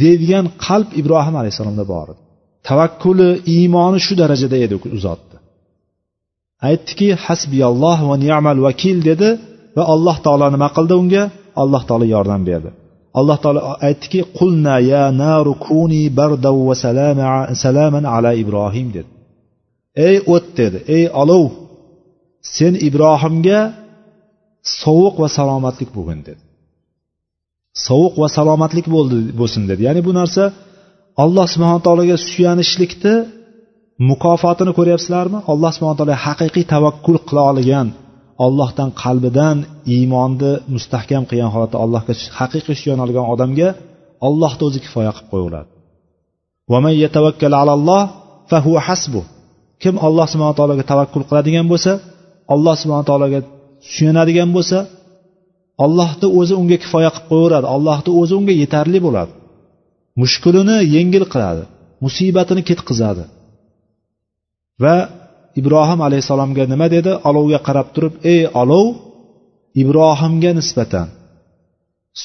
deydigan 0.00 0.46
qalb 0.66 0.88
ibrohim 1.00 1.34
alayhissalomda 1.40 1.84
bor 1.92 2.06
edi. 2.12 2.20
Tavakkuli 2.68 3.28
iymoni 3.54 3.98
shu 4.06 4.14
darajada 4.22 4.56
edi 4.64 4.74
u 4.96 4.98
zotni 5.06 5.36
aytdiki 6.68 7.08
hasbiyalloh 7.24 7.98
va 8.08 8.16
ni'mal 8.24 8.58
vakil 8.66 8.98
dedi 9.10 9.28
va 9.76 9.84
alloh 9.94 10.16
taolo 10.24 10.46
nima 10.54 10.68
qildi 10.76 10.94
unga. 11.02 11.24
Alloh 11.62 11.82
taolo 11.88 12.06
yordam 12.14 12.42
berdi. 12.50 12.70
Alloh 13.18 13.36
taolo 13.42 13.60
aytdiki 13.88 14.20
qulna 14.38 14.76
ya 14.92 15.04
naru 15.24 15.52
kuni 15.66 16.02
bardav 16.18 16.56
va 16.68 16.74
salaman 17.64 18.04
ala 18.14 18.30
ibrohim 18.42 18.88
dedi. 18.96 19.10
Ey 20.08 20.16
o't 20.34 20.46
dedi. 20.60 20.78
Ey 20.96 21.04
olov 21.22 21.44
sen 22.56 22.74
ibrohimga 22.88 23.60
sovuq 24.82 25.14
va 25.22 25.28
salomatlik 25.38 25.90
bo'lgin 25.96 26.20
dedi. 26.28 26.42
Sovuq 27.86 28.14
va 28.22 28.28
salomatlik 28.36 28.86
bo'ldi 28.94 29.18
bo'lsin 29.40 29.62
dedi. 29.70 29.80
Ya'ni 29.88 30.00
bu 30.08 30.12
narsa 30.20 30.44
alloh 31.22 31.46
subhana 31.52 31.80
taologa 31.86 32.16
suyanishlikni 32.28 33.14
mukofotini 34.10 34.72
ko'ryapsizlarmi? 34.78 35.38
Alloh 35.52 35.70
subhana 35.76 35.96
taolo 36.00 36.14
haqiqiy 36.26 36.64
tavakkul 36.74 37.18
qila 37.28 37.42
olgan 37.50 37.88
ollohdan 38.44 38.90
qalbidan 39.02 39.56
iymonni 39.94 40.52
mustahkam 40.74 41.22
qilgan 41.30 41.50
holatda 41.54 41.76
allohga 41.84 42.12
haqiqiy 42.38 42.74
suyana 42.82 43.02
olgan 43.06 43.26
odamga 43.34 43.68
ollohni 44.28 44.62
o'zi 44.68 44.78
kifoya 44.84 45.12
qilib 45.16 45.28
qo'yaveradi 45.32 45.70
kim 49.82 49.94
olloh 50.06 50.26
subhana 50.32 50.54
taologa 50.58 50.84
tavakkul 50.92 51.24
qiladigan 51.28 51.66
bo'lsa 51.72 51.92
olloh 52.54 52.74
subhana 52.82 53.04
taologa 53.10 53.40
suyanadigan 53.94 54.50
bo'lsa 54.56 54.78
ollohni 55.84 56.28
o'zi 56.40 56.54
unga 56.60 56.76
kifoya 56.82 57.10
qilib 57.14 57.26
qo'yaveradi. 57.30 57.66
Ollohni 57.76 58.10
o'zi 58.20 58.34
unga 58.40 58.54
yetarli 58.62 58.98
bo'ladi. 59.06 59.32
Mushkulini 60.22 60.76
yengil 60.96 61.24
qiladi. 61.32 61.62
Musibatini 62.04 62.62
ketqizadi. 62.68 63.24
Va 64.82 64.96
ibrohim 65.60 66.00
alayhissalomga 66.06 66.64
nima 66.72 66.86
dedi? 66.96 67.10
Olovga 67.28 67.58
qarab 67.66 67.88
turib 67.94 68.14
ey 68.32 68.40
olov 68.62 68.86
ibrohimga 69.82 70.50
nisbatan 70.58 71.08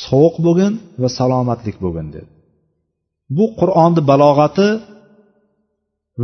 sovuq 0.04 0.36
bo'lgin 0.46 0.74
va 1.02 1.10
salomatlik 1.18 1.78
bo'lgin 1.84 2.08
dedi. 2.16 2.30
Bu 3.38 3.46
qur'onni 3.60 4.02
balog'ati 4.12 4.68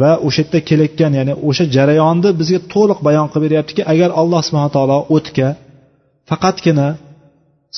va 0.01 0.11
o'sha 0.27 0.41
yerda 0.43 0.59
kelayotgan 0.69 1.11
ya'ni 1.19 1.33
o'sha 1.47 1.65
jarayonni 1.75 2.29
bizga 2.39 2.59
to'liq 2.73 2.99
bayon 3.07 3.27
qilib 3.31 3.43
beryaptiki 3.47 3.81
agar 3.93 4.09
alloh 4.21 4.41
subhana 4.47 4.71
taolo 4.77 4.97
o'tga 5.15 5.49
faqatgina 6.29 6.87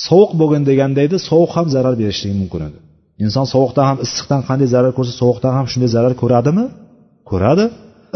sovuq 0.06 0.30
bo'lgin 0.40 0.62
deganda 0.70 1.00
edi 1.06 1.16
sovuq 1.28 1.50
ham 1.56 1.66
zarar 1.74 1.94
berishligi 2.00 2.36
mumkin 2.42 2.62
edi. 2.68 2.78
Inson 3.24 3.46
sovuqdan 3.54 3.86
ham 3.90 3.98
issiqdan 4.06 4.40
qanday 4.48 4.68
zarar 4.74 4.92
ko'rsa 4.98 5.12
sovuqdan 5.20 5.52
ham 5.58 5.66
shunday 5.72 5.90
zarar 5.96 6.14
ko'radimi? 6.22 6.64
Ko'radi. 7.30 7.64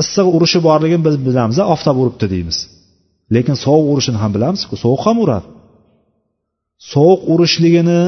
Issiq 0.03 0.27
urishi 0.37 0.59
borligini 0.69 1.03
biz 1.07 1.17
bilamiz 1.27 1.59
oftob 1.75 1.97
uribdi 2.03 2.27
deymiz. 2.35 2.59
Lekin 3.35 3.57
sovuq 3.65 3.87
urishini 3.93 4.19
ham 4.23 4.31
bilamizku 4.37 4.75
sovuq 4.85 5.03
ham 5.07 5.17
uradi 5.25 5.49
sovuq 6.93 7.21
urishligini 7.33 8.01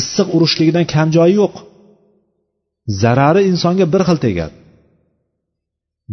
issiq 0.00 0.28
urishligidan 0.36 0.84
kam 0.94 1.08
joyi 1.16 1.34
yo'q. 1.42 1.54
Zarari 3.00 3.42
insonga 3.50 3.86
bir 3.94 4.02
xil 4.08 4.18
tegadi. 4.26 4.54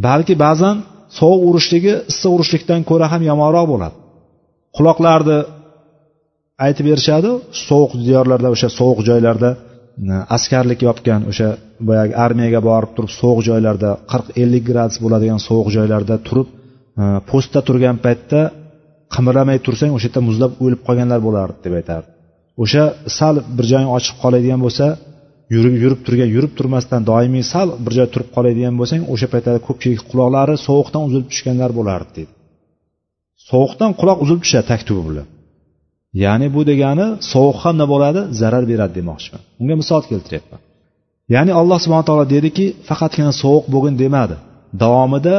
Balki 0.05 0.35
ba'zan 0.45 0.75
sovuq 1.19 1.41
urishligi 1.49 1.93
issiq 2.11 2.31
urishlikdan 2.37 2.81
ko'ra 2.89 3.05
ham 3.13 3.21
yomonroq 3.29 3.65
bo'ladi. 3.73 3.95
Quloqlarni 4.75 5.39
aytib 6.65 6.85
berishadi 6.89 7.31
sovuq 7.67 7.91
diyorlarda 8.05 8.47
o'sha 8.55 8.69
sovuq 8.79 8.99
joylarda 9.09 9.49
askarlik 10.35 10.79
yopgan 10.87 11.21
o'sha 11.31 11.49
boyagi 11.87 12.13
armiyaga 12.25 12.61
borib 12.69 12.91
turib 12.95 13.11
sovuq 13.19 13.39
joylarda 13.49 13.89
qirq 14.11 14.27
ellik 14.43 14.63
gradus 14.69 14.97
bo'ladigan 15.03 15.39
sovuq 15.47 15.67
joylarda 15.77 16.15
turib 16.27 16.47
postda 17.29 17.59
turgan 17.67 17.97
paytda 18.05 18.41
qimirlamay 19.15 19.57
tursang 19.65 19.91
o'sha 19.97 20.07
yerda 20.07 20.21
muzlab 20.29 20.51
o'lib 20.63 20.81
qolganlar 20.87 21.19
bo'lardi 21.27 21.57
deb 21.65 21.73
aytardi. 21.79 22.09
O'sha 22.63 22.83
sal 23.17 23.35
bir 23.57 23.65
joying 23.71 23.89
ochiq 23.97 24.15
qoladigan 24.23 24.59
bo'lsa 24.65 24.85
yurib 25.53 25.75
yurib 25.83 26.01
turgan 26.05 26.29
yurib 26.35 26.53
turmasdan 26.57 27.01
doimiy 27.11 27.45
sal 27.53 27.67
bir 27.83 27.91
joyda 27.97 28.11
turib 28.13 28.29
qoladigan 28.35 28.75
bo'lsang 28.79 29.01
o'sha 29.13 29.27
paytlarda 29.33 29.61
ko'pchilik 29.67 30.01
quloqlari 30.11 30.55
sovuqdan 30.67 31.01
uzilib 31.07 31.27
tushganlar 31.31 31.71
bo'lardi 31.79 32.11
deydi 32.17 32.33
sovuqdan 33.49 33.91
quloq 33.99 34.17
uzilib 34.23 34.41
tushadi 34.45 34.65
taktubi 34.73 35.01
bilan. 35.09 35.27
Ya'ni 36.23 36.47
bu 36.55 36.61
degani 36.69 37.07
sovuq 37.31 37.57
ham 37.63 37.75
nima 37.79 37.87
bo'ladi 37.93 38.21
zarar 38.41 38.63
beradi 38.71 38.93
demoqchiman 38.99 39.41
unga 39.61 39.75
misol 39.81 40.01
keltiryapman. 40.11 40.61
Ya'ni 41.35 41.51
alloh 41.59 41.77
subhana 41.83 42.05
taolo 42.09 42.25
dediki 42.35 42.65
faqatgina 42.87 43.31
sovuq 43.41 43.65
bo'lgin 43.73 43.95
demadi. 44.03 44.35
Davomida 44.81 45.37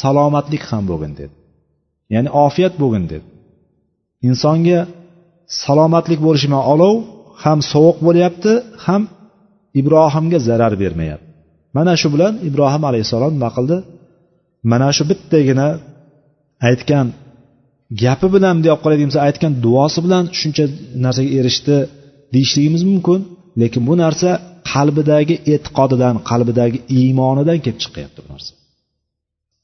salomatlik 0.00 0.62
ham 0.70 0.84
bo'lgin 0.90 1.12
dedi. 1.20 1.34
Ya'ni 2.14 2.30
ofiyat 2.46 2.74
bo'lgin 2.82 3.04
dedi. 3.12 3.26
Insonga 4.28 4.80
salomatlik 5.64 6.20
bo'lishi 6.26 6.46
bilan 6.50 6.64
olov 6.72 6.94
ham 7.44 7.58
sovuq 7.72 7.96
bo'lyapti 8.06 8.52
ham 8.86 9.02
ibrohimga 9.80 10.38
zarar 10.48 10.72
bermayapti. 10.82 11.28
Mana 11.76 11.92
shu 12.00 12.08
bilan 12.14 12.34
ibrohim 12.48 12.82
alayhissalom 12.90 13.32
nima 13.36 13.50
qildi? 13.56 13.76
Mana 14.70 14.88
shu 14.96 15.02
bittagina 15.10 15.68
aytgan 16.68 17.06
gapi 18.02 18.26
bilan 18.34 18.52
bunday 18.56 18.70
olib 18.74 18.82
qoladigan 18.84 19.08
bo'lsa 19.10 19.22
aytgan 19.28 19.52
duosi 19.64 19.98
bilan 20.06 20.24
shuncha 20.40 20.64
narsaga 21.04 21.30
erishdi 21.40 21.76
deyishligimiz 22.34 22.82
mumkin. 22.90 23.20
Lekin 23.60 23.82
bu 23.88 23.94
narsa 24.04 24.30
qalbidagi 24.72 25.34
e'tiqodidan 25.52 26.14
qalbidagi 26.30 26.78
iymonidan 26.98 27.58
kelib 27.64 27.78
chiqyapti 27.84 28.18
bu 28.24 28.28
narsa. 28.34 28.52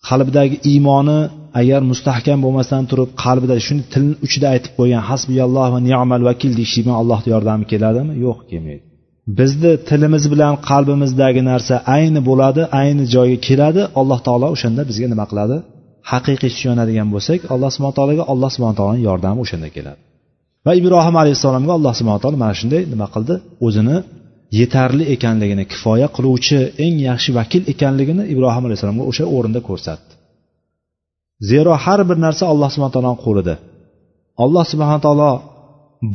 Qalbidagi 0.08 0.56
iymoni 0.72 1.20
agar 1.60 1.80
mustahkam 1.90 2.38
bo'lmasdan 2.44 2.82
turib 2.90 3.10
qalbida 3.24 3.56
shuni 3.66 3.82
tilni 3.92 4.14
uchida 4.26 4.46
aytib 4.54 4.72
qo'ygan 4.78 5.02
hasbiyalloh 5.10 5.66
va 5.74 5.78
ni'mal 5.88 6.22
vakil 6.28 6.52
deyishlik 6.58 6.82
bilan 6.84 6.98
allohni 7.02 7.28
yordami 7.34 7.64
keladimi? 7.72 8.12
Yo'q 8.26 8.38
kelmaydi. 8.50 8.84
Bizni 9.38 9.72
tilimiz 9.88 10.24
bilan 10.32 10.54
qalbimizdagi 10.70 11.42
narsa 11.50 11.74
ayni 11.96 12.20
bo'ladi 12.28 12.62
ayni 12.80 13.04
joyga 13.14 13.38
keladi 13.48 13.82
alloh 14.00 14.18
taolo 14.26 14.46
o'shanda 14.54 14.82
bizga 14.90 15.06
nima 15.12 15.26
qiladi? 15.30 15.56
Haqiqiy 16.10 16.50
suyanadigan 16.58 17.08
bo'lsak 17.14 17.40
alloh 17.54 17.70
subhana 17.74 17.94
taologa 17.98 18.24
alloh 18.32 18.50
subhana 18.54 18.74
taoloni 18.78 19.00
yordami 19.08 19.38
o'shanda 19.44 19.68
keladi. 19.76 20.00
Va 20.66 20.72
ibrohim 20.80 21.16
alayhissalomga 21.22 21.72
alloh 21.78 21.92
subhana 21.98 22.20
taolo 22.22 22.36
mana 22.44 22.54
shunday 22.60 22.82
nima 22.92 23.06
qildi? 23.14 23.34
O'zini 23.66 23.96
yetarli 24.60 25.04
ekanligini 25.14 25.64
kifoya 25.72 26.08
qiluvchi 26.16 26.58
eng 26.84 26.96
yaxshi 27.08 27.30
vakil 27.38 27.62
ekanligini 27.72 28.22
ibrohim 28.32 28.64
alayhissalomga 28.66 29.04
o'sha 29.10 29.24
o'rinda 29.36 29.60
ko'rsatdi. 29.68 30.12
Zero 31.50 31.72
har 31.84 32.00
bir 32.08 32.16
narsa 32.26 32.44
alloh 32.52 32.68
subhana 32.74 32.92
taoloni 32.96 33.18
qo'lida. 33.26 33.54
Alloh 34.44 34.64
subhana 34.72 35.00
taolo 35.06 35.30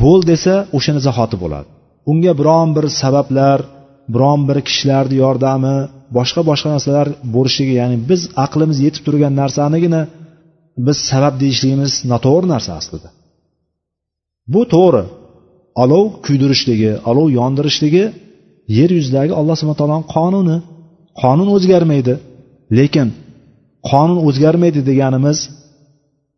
bo'l 0.01 0.21
desa 0.31 0.53
o'shani 0.77 1.01
zahoti 1.07 1.35
bo'ladi. 1.43 1.69
Unga 2.11 2.33
biron 2.39 2.69
bir 2.77 2.85
sabablar 3.01 3.59
biron 4.13 4.41
bir 4.47 4.57
kishilarni 4.67 5.15
yordami 5.23 5.75
boshqa 6.15 6.41
boshqa 6.49 6.67
narsalar 6.75 7.07
bo'lishligi 7.35 7.73
ya'ni 7.81 7.97
biz 8.09 8.21
aqlimiz 8.45 8.77
yetib 8.85 9.03
turgan 9.07 9.33
narsanigina 9.41 10.01
biz 10.85 10.97
sabab 11.09 11.33
deyishligimiz 11.41 11.91
noto'g'ri 12.11 12.47
narsa 12.53 12.71
aslida. 12.79 13.09
Bu 14.53 14.61
to'g'ri. 14.73 15.03
Olov 15.83 16.05
kuydirishligi 16.25 16.91
olov 17.09 17.27
yondirishligi 17.39 18.05
yer 18.77 18.89
yuzidagi 18.97 19.33
alloh 19.39 19.55
subhana 19.59 19.77
taoloni 19.81 20.05
qonuni. 20.15 20.57
Qonun 21.21 21.49
o'zgarmaydi 21.55 22.13
lekin 22.77 23.07
qonun 23.89 24.19
o'zgarmaydi 24.27 24.79
deganimiz 24.89 25.37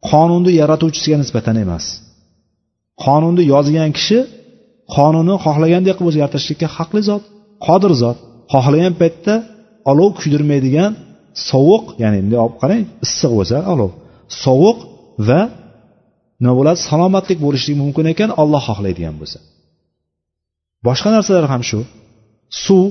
qonunni 0.09 0.51
yaratuvchisiga 0.61 1.17
nisbatan 1.23 1.55
emas. 1.65 1.85
Qonunni 3.05 3.43
yozgan 3.53 3.91
kishi 3.97 4.19
qonunni 4.95 5.35
xohlagandek 5.45 5.95
qilib 5.97 6.09
o'zgartirishlikka 6.11 6.67
haqli 6.77 7.01
zot 7.09 7.23
qodir 7.67 7.93
zot. 8.03 8.17
Xohlagan 8.53 8.93
paytda 9.01 9.33
olov 9.89 10.11
kuydirmaydigan 10.19 10.91
sovuq 11.49 11.85
ya'ni 12.01 12.17
bunday 12.23 12.39
olib 12.45 12.57
qarang 12.61 12.83
issiq 13.05 13.31
bo'lsa 13.39 13.57
olov 13.73 13.91
sovuq 14.43 14.77
va 15.27 15.41
nima 16.41 16.53
bo'ladi 16.59 16.79
salomatlik 16.89 17.39
bo'lishligi 17.45 17.77
mumkin 17.83 18.05
ekan 18.13 18.29
olloh 18.41 18.61
xohlaydigan 18.69 19.15
bo'lsa. 19.21 19.39
Boshqa 20.87 21.09
narsalar 21.15 21.45
ham 21.53 21.63
shu. 21.69 21.79
Suv 22.65 22.85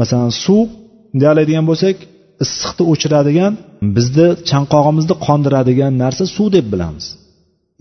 masalan 0.00 0.32
suv 0.44 0.66
bunday 1.10 1.28
oladigan 1.34 1.64
bo'lsak 1.70 1.96
issiqni 2.44 2.84
o'chiradigan 2.92 3.52
bizni 3.96 4.26
chanqog'imizni 4.50 5.14
qondiradigan 5.26 5.92
narsa 6.02 6.24
suv 6.36 6.48
deb 6.56 6.66
bilamiz. 6.72 7.06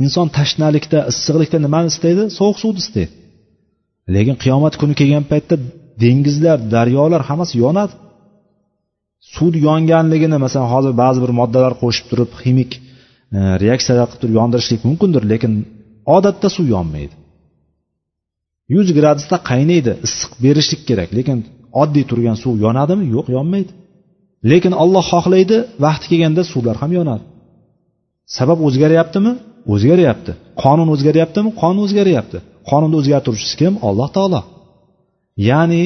Inson 0.03 0.27
tashnalikda 0.37 0.99
issiqlikda 1.11 1.57
nimani 1.65 1.87
istaydi? 1.93 2.23
Sovuq 2.37 2.57
suvni 2.63 2.79
istaydi. 2.85 3.11
Lekin 4.15 4.35
qiyomat 4.43 4.73
kuni 4.81 4.93
kelgan 4.99 5.25
paytda 5.31 5.55
dengizlar 6.03 6.57
daryolar 6.75 7.21
hammasi 7.29 7.55
yonadi. 7.63 7.93
Suv 9.35 9.53
yonganligini 9.67 10.37
masalan 10.45 10.69
hozir 10.73 10.93
ba'zi 11.03 11.19
bir 11.23 11.31
moddalar 11.39 11.73
qo'shib 11.81 12.05
turib 12.11 12.31
ximik 12.41 12.71
e, 13.37 13.39
reaksiyalar 13.63 14.07
qilib 14.09 14.21
turib 14.21 14.35
yondirishlik 14.39 14.81
mumkindir 14.87 15.23
lekin 15.31 15.53
odatda 16.15 16.47
suv 16.55 16.67
yonmaydi. 16.75 17.15
Yuz 18.75 18.87
gradusda 18.97 19.37
qaynaydi 19.49 19.91
issiq 20.05 20.31
berishlik 20.43 20.81
kerak 20.89 21.09
lekin 21.17 21.37
oddiy 21.81 22.05
turgan 22.09 22.37
suv 22.43 22.53
yonadimi? 22.65 23.05
Yo'q 23.15 23.27
yonmaydi. 23.37 23.71
Lekin 24.51 24.73
olloh 24.83 25.05
xohlaydi 25.11 25.57
vaqti 25.85 26.05
kelganda 26.11 26.43
suvlar 26.51 26.75
ham 26.81 26.91
yonadi. 26.99 27.23
Sabab 28.37 28.59
o'zgaryaptimi? 28.67 29.31
O'zgaryapti. 29.73 30.31
Qonun 30.63 30.87
o'zgaryaptimi? 30.93 31.49
Qonun 31.61 31.81
o'zgaryapti. 31.85 32.37
Qonunni 32.69 32.95
o'zgartiruvchisi 33.01 33.55
kim? 33.61 33.73
Alloh 33.87 34.09
taolo. 34.17 34.41
Ya'ni 35.49 35.83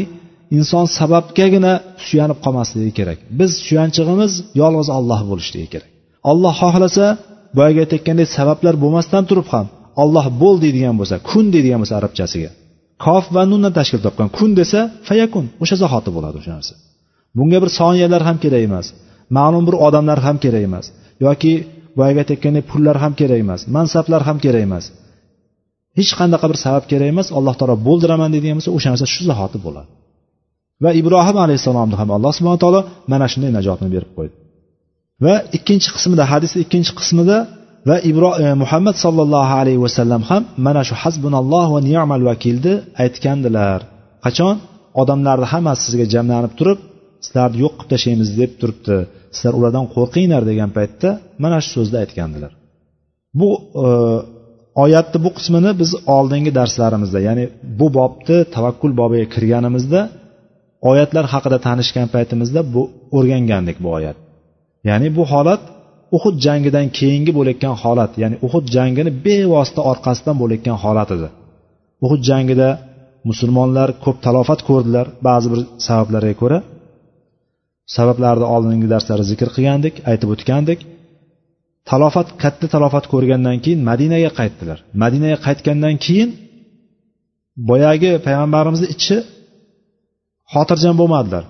inson 0.58 0.86
sababgagina 0.99 1.74
suyanib 2.08 2.39
qolmasligi 2.45 2.91
kerak. 2.99 3.20
Biz 3.39 3.51
suyanchig'imiz 3.68 4.34
yolg'iz 4.62 4.89
olloh 4.97 5.22
bo'lishligi 5.30 5.68
kerak. 5.74 5.89
Olloh 6.32 6.54
xohlasa 6.62 7.06
boyagi 7.58 7.80
aytayotgandek 7.84 8.28
sabablar 8.38 8.76
bo'lmasdan 8.84 9.24
turib 9.30 9.47
ham 9.54 9.66
olloh 10.01 10.26
bo'l 10.41 10.58
deydigan 10.64 10.95
bo'lsa 10.99 11.16
kun 11.30 11.45
deydigan 11.54 11.80
bo'lsa 11.82 11.95
arabchasiga 12.01 12.51
kof 13.06 13.26
va 13.36 13.43
nundan 13.51 13.74
tashkil 13.80 14.01
topgan 14.06 14.30
kun 14.38 14.51
desa 14.60 14.80
fayakun 15.08 15.45
o'sha 15.64 15.76
zahoti 15.84 16.10
bo'ladi 16.16 16.36
o'sha 16.41 16.51
narsa. 16.58 16.74
Bunga 17.38 17.58
bir 17.64 17.72
soniyalar 17.80 18.22
ham 18.28 18.38
kerak 18.43 18.62
emas 18.68 18.88
ma'lum 19.38 19.64
bir 19.68 19.76
odamlar 19.88 20.20
ham 20.26 20.38
kerak 20.43 20.64
emas 20.70 20.86
yoki 21.26 21.54
boyagi 21.99 22.20
aytayotgandek 22.24 22.66
pullar 22.72 22.95
ham 23.04 23.14
kerak 23.20 23.39
emas 23.45 23.62
mansablar 23.76 24.22
ham 24.28 24.38
kerak 24.45 24.64
emas. 24.68 24.86
Hech 25.99 26.12
qanaqa 26.20 26.45
bir 26.51 26.58
sabab 26.66 26.84
kerak 26.91 27.08
emas 27.14 27.28
alloh 27.38 27.56
taolo 27.60 27.76
bo'ldiraman 27.88 28.30
deydigan 28.34 28.56
bo'lsa 28.60 28.72
o'sha 28.78 28.89
narsa 28.93 29.08
shu 29.14 29.22
zahoti 29.30 29.60
bo'ladi. 29.68 29.89
Va 30.84 30.91
ibrohim 31.01 31.38
alayhissalomni 31.45 31.95
ham 32.01 32.09
alloh 32.15 32.31
subhana 32.38 32.59
taolo 32.63 32.81
mana 33.11 33.25
shunday 33.31 33.51
najotni 33.57 33.89
berib 33.95 34.11
qo'ydi. 34.17 34.36
Va 35.25 35.36
ikkinchi 35.57 35.89
qismida 35.95 36.23
hadisni 36.31 36.59
ikkinchi 36.65 36.91
qismida 36.99 37.38
va 37.89 37.97
ibro 38.09 38.29
e, 38.43 38.45
muhammad 38.61 38.95
sollallohu 39.05 39.53
alayhi 39.61 39.81
vasallam 39.86 40.21
ham 40.29 40.43
mana 40.65 40.81
shu 40.88 40.95
hasbunalloh 41.03 41.65
va 41.75 41.79
ni'mal 41.89 42.23
vakilni 42.29 42.73
aytgandilar. 43.03 43.79
Qachon? 44.25 44.55
Odamlarni 45.01 45.47
hammasi 45.53 45.81
sizga 45.88 46.05
jamlanib 46.15 46.53
turib 46.59 46.79
sizlarni 47.25 47.57
yo'q 47.63 47.73
qilib 47.79 47.89
tashlaymiz 47.93 48.29
deb 48.41 48.51
turibdi. 48.61 48.97
Sizlar 49.36 49.53
ulardan 49.59 49.86
qo'rqinglar 49.95 50.43
degan 50.51 50.69
paytda 50.77 51.09
mana 51.43 51.57
shu 51.63 51.69
so'zni 51.77 51.97
aytgandilar. 52.03 52.51
Bu 53.39 53.49
e, 53.86 53.88
oyatni 54.84 55.17
bu 55.25 55.29
qismini 55.38 55.71
biz 55.81 55.91
oldingi 56.15 56.51
darslarimizda 56.59 57.19
ya'ni 57.27 57.45
bu 57.79 57.88
bobni 57.97 58.38
tavakkul 58.55 58.91
bobiga 59.01 59.27
kirganimizda 59.36 60.01
oyatlar 60.89 61.25
haqida 61.34 61.57
tanishgan 61.67 62.07
paytimizda 62.15 62.61
bu 62.73 62.81
o'rgangandik 63.17 63.77
bu 63.84 63.89
oyat. 63.97 64.17
Ya'ni 64.89 65.07
bu 65.17 65.23
holat 65.34 65.61
uhud 66.17 66.36
jangidan 66.45 66.88
keyingi 66.97 67.31
bo'layotgan 67.38 67.75
holat 67.84 68.11
ya'ni 68.21 68.36
uhud 68.47 68.65
jangini 68.75 69.11
bevosita 69.25 69.81
orqasidan 69.91 70.36
bo'layotgan 70.41 70.77
holat 70.84 71.09
edi. 71.15 71.27
Uhud 72.05 72.21
jangida 72.29 72.69
musulmonlar 73.29 73.89
ko'p 74.03 74.17
talofat 74.25 74.59
ko'rdilar 74.69 75.07
ba'zi 75.27 75.47
bir 75.53 75.59
sabablarga 75.88 76.36
ko'ra. 76.41 76.59
Sabablarni 77.95 78.45
oldingi 78.55 78.88
darslarda 78.93 79.25
zikr 79.31 79.47
qilgandik 79.55 79.95
aytib 80.11 80.29
o'tgandik. 80.36 80.79
Talofat 81.89 82.27
katta 82.43 82.65
talofat 82.75 83.05
ko'rgandan 83.13 83.57
keyin 83.63 83.81
madinaga 83.89 84.31
qaytdilar. 84.39 84.77
Madinaga 85.03 85.38
qaytgandan 85.47 85.95
keyin 86.05 86.29
boyagi 87.69 88.11
payg'ambarimizni 88.25 88.88
ichi 88.95 89.17
xotirjam 90.54 90.95
bo'lmadilar. 91.01 91.43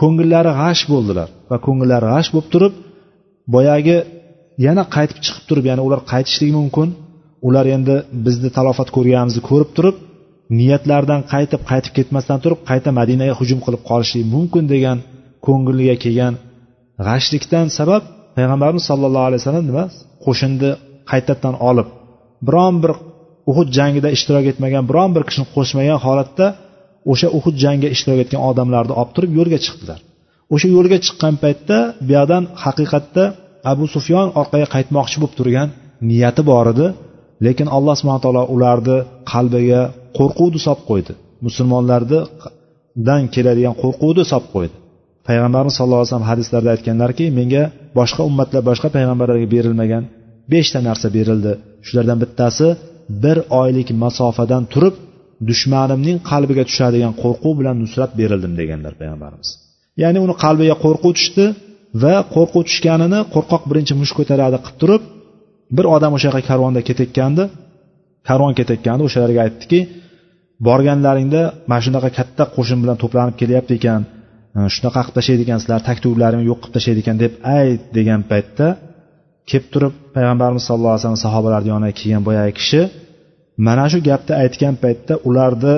Ko'ngillari 0.00 0.52
g'ash 0.60 0.82
bo'ldilar 0.92 1.28
va 1.50 1.56
ko'ngillari 1.66 2.06
g'ash 2.12 2.28
bo'lib 2.34 2.48
turib 2.54 2.74
boyagi 3.54 3.96
yana 4.66 4.82
qaytib 4.94 5.18
chiqib 5.24 5.44
turib 5.48 5.64
ya'ni 5.70 5.82
ular 5.86 6.00
qaytishligi 6.12 6.54
mumkin. 6.60 6.88
Ular 7.48 7.66
endi 7.76 7.94
bizni 8.26 8.50
talofat 8.58 8.88
ko'rganimizni 8.96 9.42
ko'rib 9.50 9.70
turib 9.76 9.96
niyatlaridan 10.58 11.20
qaytib 11.32 11.62
qaytib 11.70 11.92
ketmasdan 11.98 12.38
turib 12.44 12.60
qayta 12.70 12.90
madinaga 13.00 13.34
hujum 13.40 13.60
qilib 13.64 13.82
qolishligi 13.90 14.26
mumkin 14.34 14.64
degan 14.72 14.98
ko'ngilga 15.46 15.94
kelgan 16.04 16.34
g'ashlikdan 17.06 17.66
sabab 17.78 18.02
payg'ambarimiz 18.36 18.84
sollallohu 18.90 19.26
alayhi 19.28 19.40
vasallam 19.42 19.66
nima? 19.70 19.84
Qo'shinni 20.24 20.70
qaytadan 21.10 21.54
olib. 21.68 21.88
Biron 22.46 22.74
bir 22.82 22.92
uhud 23.50 23.68
jangida 23.78 24.08
ishtirok 24.16 24.44
etmagan 24.52 24.84
biron 24.90 25.10
bir 25.14 25.22
kishini 25.28 25.46
qo'shmagan 25.56 25.98
holatda 26.06 26.46
o'sha 27.10 27.28
uhud 27.38 27.56
jangiga 27.64 27.88
ishtirok 27.94 28.20
etgan 28.24 28.42
odamlarni 28.50 28.94
olib 29.00 29.12
turib 29.16 29.32
yo'lga 29.38 29.58
chiqdilar. 29.64 30.00
O'sha 30.54 30.68
yo'lga 30.76 30.98
chiqqan 31.06 31.34
paytda 31.42 31.78
buyoqdan 32.08 32.44
haqiqatda 32.64 33.24
abu 33.72 33.84
sufyon 33.94 34.28
orqaga 34.40 34.66
qaytmoqchi 34.74 35.16
bo'lib 35.22 35.34
turgan 35.38 35.68
niyati 36.08 36.42
bor 36.50 36.66
edi. 36.74 36.86
Lekin 37.46 37.68
alloh 37.76 37.94
subhana 38.00 38.20
taolo 38.24 38.42
ularni 38.54 38.98
qalbiga 39.32 39.82
qo'rquvni 40.18 40.60
solib 40.66 40.82
qo'ydi. 40.90 41.12
Musulmonlardan 41.46 43.22
keladigan 43.34 43.74
qo'rquvni 43.82 44.24
solib 44.32 44.48
qo'ydi. 44.54 44.74
Payg'ambarimiz 45.28 45.74
sallallohu 45.78 46.00
alayhi 46.02 46.10
vasallam 46.12 46.30
hadislarda 46.32 46.70
aytganlarki 46.74 47.24
menga 47.38 47.62
boshqa 47.98 48.22
ummatlar 48.30 48.62
boshqa 48.70 48.88
payg'ambarlarga 48.96 49.48
berilmagan 49.54 50.02
beshta 50.52 50.78
narsa 50.88 51.08
berildi. 51.16 51.52
Shulardan 51.86 52.18
bittasi 52.22 52.66
bir 53.24 53.36
oylik 53.60 53.88
masofadan 54.04 54.62
turib 54.72 54.94
dushmanimning 55.48 56.18
qalbiga 56.30 56.64
tushadigan 56.68 57.12
qo'rquv 57.22 57.52
bilan 57.60 57.76
nusrat 57.82 58.10
berildim 58.20 58.52
deganlar 58.60 58.92
payg'ambarimiz. 59.00 59.48
Ya'ni 60.02 60.18
uni 60.24 60.34
qalbiga 60.44 60.76
qo'rquv 60.84 61.12
tushdi 61.18 61.46
va 62.02 62.14
qo'rquv 62.34 62.62
tushganini 62.68 63.20
qo'rqoq 63.34 63.62
birinchi 63.70 63.94
mush 64.00 64.12
ko'taradi 64.18 64.58
qilib 64.64 64.78
turib 64.82 65.02
bir 65.76 65.84
odam 65.96 66.12
o'sha 66.16 66.26
yoqqa 66.28 66.42
karvonda 66.50 66.80
ketayotgandi 66.88 67.44
karvon 68.28 68.52
ketayotgandi 68.58 69.02
o'shalarga 69.08 69.40
aytdiki 69.46 69.80
borganlaringda 70.66 71.42
mana 71.70 71.82
shunaqa 71.86 72.10
katta 72.18 72.44
qo'shin 72.56 72.78
bilan 72.82 72.96
to'planib 73.02 73.36
kelyapti 73.40 73.72
ekan 73.80 74.00
e, 74.56 74.60
shunaqa 74.74 75.00
qilib 75.04 75.16
tashlaydi 75.18 75.42
ekansizlar 75.46 75.80
taktublarimni 75.88 76.44
yo'q 76.50 76.58
qilib 76.62 76.74
tashlaydi 76.76 77.00
ekan 77.04 77.16
deb 77.24 77.32
ayt 77.58 77.82
degan 77.96 78.20
paytda 78.30 78.66
kelib 79.50 79.66
turib 79.74 79.94
payg'ambarimiz 80.16 80.62
sallallohu 80.68 80.92
alayhi 80.94 81.04
vasallam 81.04 81.24
sahobalarni 81.26 81.68
yoniga 81.74 81.94
kelgan 82.00 82.22
boyagi 82.28 82.52
kishi 82.60 82.80
mana 83.66 83.84
shu 83.92 83.98
gapni 84.08 84.34
aytgan 84.42 84.74
paytda 84.84 85.14
ularni 85.28 85.76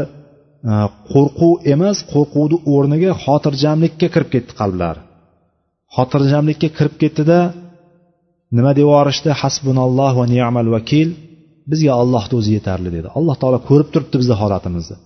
e, 0.70 0.72
qo'rquv 1.12 1.52
emas 1.74 1.98
qo'rquvni 2.12 2.56
o'rniga 2.74 3.10
xotirjamlikka 3.24 4.06
kirib 4.14 4.30
ketdi 4.34 4.52
qalblari 4.60 5.00
xotirjamlikka 5.96 6.68
kirib 6.78 6.94
ketdida 7.02 7.38
nima 8.56 8.70
deb 8.76 8.84
yuborishdi? 8.86 9.30
Hasbunalloh 9.42 10.12
va 10.20 10.24
ni'mal 10.34 10.68
vakil. 10.76 11.08
Bizga 11.70 11.92
ollohni 12.02 12.34
o'zi 12.40 12.50
yetarli 12.58 12.90
dedi. 12.96 13.08
Alloh 13.18 13.36
taolo 13.42 13.58
ko'rib 13.68 13.88
turibdi 13.94 14.16
bizni 14.22 14.36
holatimizni. 14.42 14.96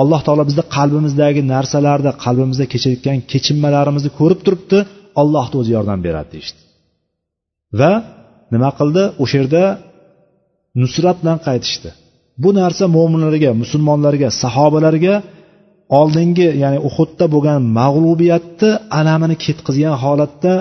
Alloh 0.00 0.20
taolo 0.26 0.44
bizni 0.50 0.64
qalbimizdagi 0.76 1.40
narsalarni 1.54 2.12
qalbimizda 2.24 2.66
kechayotgan 2.72 3.18
kechinmalarimizni 3.32 4.10
ko'rib 4.18 4.40
turibdi. 4.46 4.78
Allohni 5.20 5.56
o'zi 5.60 5.70
yordam 5.76 6.00
beradi 6.06 6.28
deyishdi. 6.34 6.60
Va 7.80 7.92
nima 8.54 8.70
qildi? 8.78 9.02
O'sha 9.22 9.36
yerda 9.40 9.62
nusrat 10.82 11.16
bilan 11.22 11.38
qaytishdi. 11.46 11.90
Bu 12.42 12.50
narsa 12.60 12.84
mo'minlarga 12.96 13.50
musulmonlarga 13.62 14.28
sahobalarga 14.42 15.14
oldingi 16.00 16.48
ya'ni 16.62 16.78
uhudda 16.88 17.26
bo'lgan 17.34 17.60
mag'lubiyatni 17.78 18.70
alamini 18.98 19.36
ketqizgan 19.44 19.94
holatda 20.04 20.54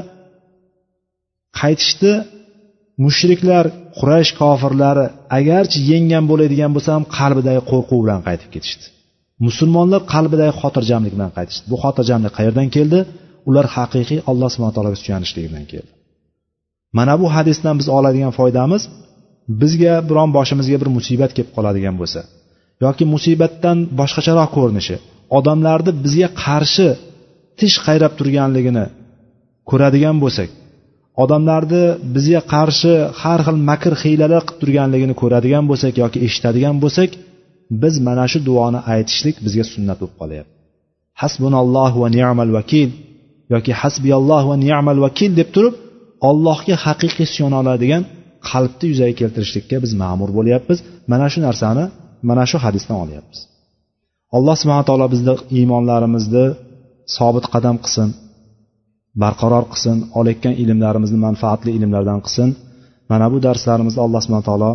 qaytishdi. 1.60 2.12
Mushriklar 3.06 3.66
quraysh 4.00 4.32
kofirlari 4.42 5.06
agarchi 5.40 5.80
yenggan 5.92 6.24
bo'ladigan 6.32 6.72
bo'lsa 6.76 6.90
ham 6.96 7.06
qalbidagi 7.18 7.62
qo'rquv 7.72 8.00
bilan 8.06 8.22
qaytib 8.28 8.50
ketishdi. 8.56 8.86
Musulmonlar 9.48 10.02
qalbidagi 10.14 10.54
xotirjamlik 10.62 11.14
bilan 11.18 11.32
qaytishdi. 11.38 11.66
Bu 11.72 11.78
xotirjamlik 11.84 12.34
qayerdan 12.38 12.68
keldi? 12.76 13.00
Ular 13.50 13.66
haqiqiy 13.76 14.20
alloh 14.32 14.50
subhana 14.54 14.74
taologa 14.76 14.98
suyanishligidan 15.04 15.66
keldi. 15.72 15.92
Mana 16.98 17.14
bu 17.22 17.28
hadisdan 17.36 17.76
biz 17.80 17.88
oladigan 17.98 18.34
foydamiz 18.40 18.84
bizga 19.62 19.94
biron 20.10 20.30
boshimizga 20.38 20.78
bir 20.82 20.90
musibat 20.98 21.32
kelib 21.36 21.52
qoladigan 21.56 21.96
bo'lsa 22.02 22.22
yoki 22.86 23.04
musibatdan 23.14 23.78
boshqacharoq 24.00 24.50
ko'rinishi 24.58 24.96
odamlarni 25.38 25.92
bizga 26.06 26.30
qarshi 26.44 26.88
tish 27.60 27.78
qayrab 27.86 28.14
turganligini 28.20 28.86
ko'radigan 29.70 30.18
bo'lsak 30.24 30.50
odamlarni 31.24 31.84
bizga 32.16 32.42
qarshi 32.54 32.94
har 33.22 33.40
xil 33.46 33.58
makr 33.70 33.94
hiylalar 34.04 34.42
qilib 34.48 34.60
turganligini 34.62 35.16
ko'radigan 35.22 35.64
bo'lsak 35.72 35.94
yoki 36.04 36.18
eshitadigan 36.28 36.76
bo'lsak 36.84 37.10
biz 37.82 37.96
mana 38.08 38.26
shu 38.32 38.40
duoni 38.50 38.80
aytishlik 38.94 39.36
bizga 39.46 39.66
sunnat 39.74 39.98
bo'lib 40.02 40.16
qolyapti. 40.22 40.52
Hasbunalloh 41.22 41.92
va 42.02 42.08
ni'mal 42.16 42.52
vakil 42.58 42.90
yoki 43.54 43.72
hasbiyalloh 43.82 44.44
va 44.50 44.56
ni'mal 44.66 45.00
vakil 45.06 45.32
deb 45.40 45.50
turib 45.56 45.76
ollohga 46.30 46.76
haqiqiy 46.86 47.28
suyana 47.34 47.58
oladigan 47.64 48.04
qalbni 48.50 48.86
yuzaga 48.92 49.16
keltirishlikka 49.22 49.76
biz 49.84 49.92
ma'mur 50.04 50.30
bo'lyapmiz. 50.38 50.80
Mana 51.12 51.28
shu 51.34 51.40
narsani 51.48 51.84
mana 52.30 52.44
shu 52.50 52.58
hadisdan 52.66 52.98
olyapmiz. 53.04 53.40
Alloh 54.36 54.56
subhana 54.62 54.84
taolo 54.90 55.06
bizni 55.14 55.34
iymonlarimizni 55.58 56.46
sobit 57.18 57.46
qadam 57.54 57.76
qilsin 57.84 58.10
barqaror 59.22 59.66
qilsin 59.72 59.98
olayotgan 60.20 60.54
ilmlarimizni 60.64 61.20
manfaatli 61.28 61.70
ilmlardan 61.78 62.20
qilsin. 62.26 62.50
Mana 63.12 63.26
bu 63.34 63.38
darslarimizni 63.48 64.02
alloh 64.06 64.22
subhana 64.26 64.46
taolo 64.50 64.72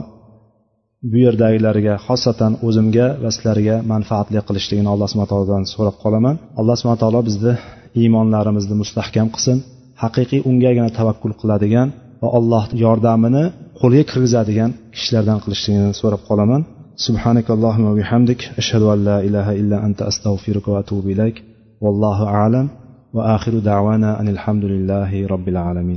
bu 1.10 1.18
yerdagilarga 1.26 1.94
xosatan 2.06 2.52
o'zimga 2.66 3.06
va 3.22 3.30
sizlarga 3.36 3.76
manfaatli 3.92 4.38
qilishligini 4.48 4.88
alloh 4.94 5.08
subhana 5.10 5.30
taolodan 5.32 5.62
so'rab 5.74 5.96
qolaman. 6.04 6.34
Alloh 6.60 6.76
subhana 6.80 7.00
taolo 7.04 7.20
bizni 7.28 7.52
iymonlarimizni 8.00 8.74
mustahkam 8.82 9.28
qilsin 9.34 9.58
haqiqiy 10.02 10.40
ungagina 10.50 10.88
tavakkul 10.98 11.32
qiladigan 11.40 11.88
va 12.21 12.27
alloh 12.39 12.63
yordamini 12.83 13.43
qo'lga 13.81 14.03
kirgizadigan 14.11 14.71
kishilardan 14.95 15.37
qilishligini 15.43 15.91
so'rab 16.01 16.23
qolaman 16.31 16.63
سبحانك 17.07 17.47
اللهم 17.57 17.85
وبحمدك 17.91 18.41
أشهد 18.61 18.81
أن 18.93 18.99
لا 19.09 19.17
إله 19.27 19.47
إلا 19.61 19.77
أنت 19.87 19.99
أستغفرك 20.11 20.65
وأتوب 20.73 21.03
إليك 21.13 21.37
والله 21.83 22.17
أعلم 22.37 22.65
وآخر 23.15 23.53
دعوانا 23.71 24.09
أن 24.19 24.27
الحمد 24.35 24.65
لله 24.73 25.11
رب 25.33 25.47
العالمين 25.53 25.91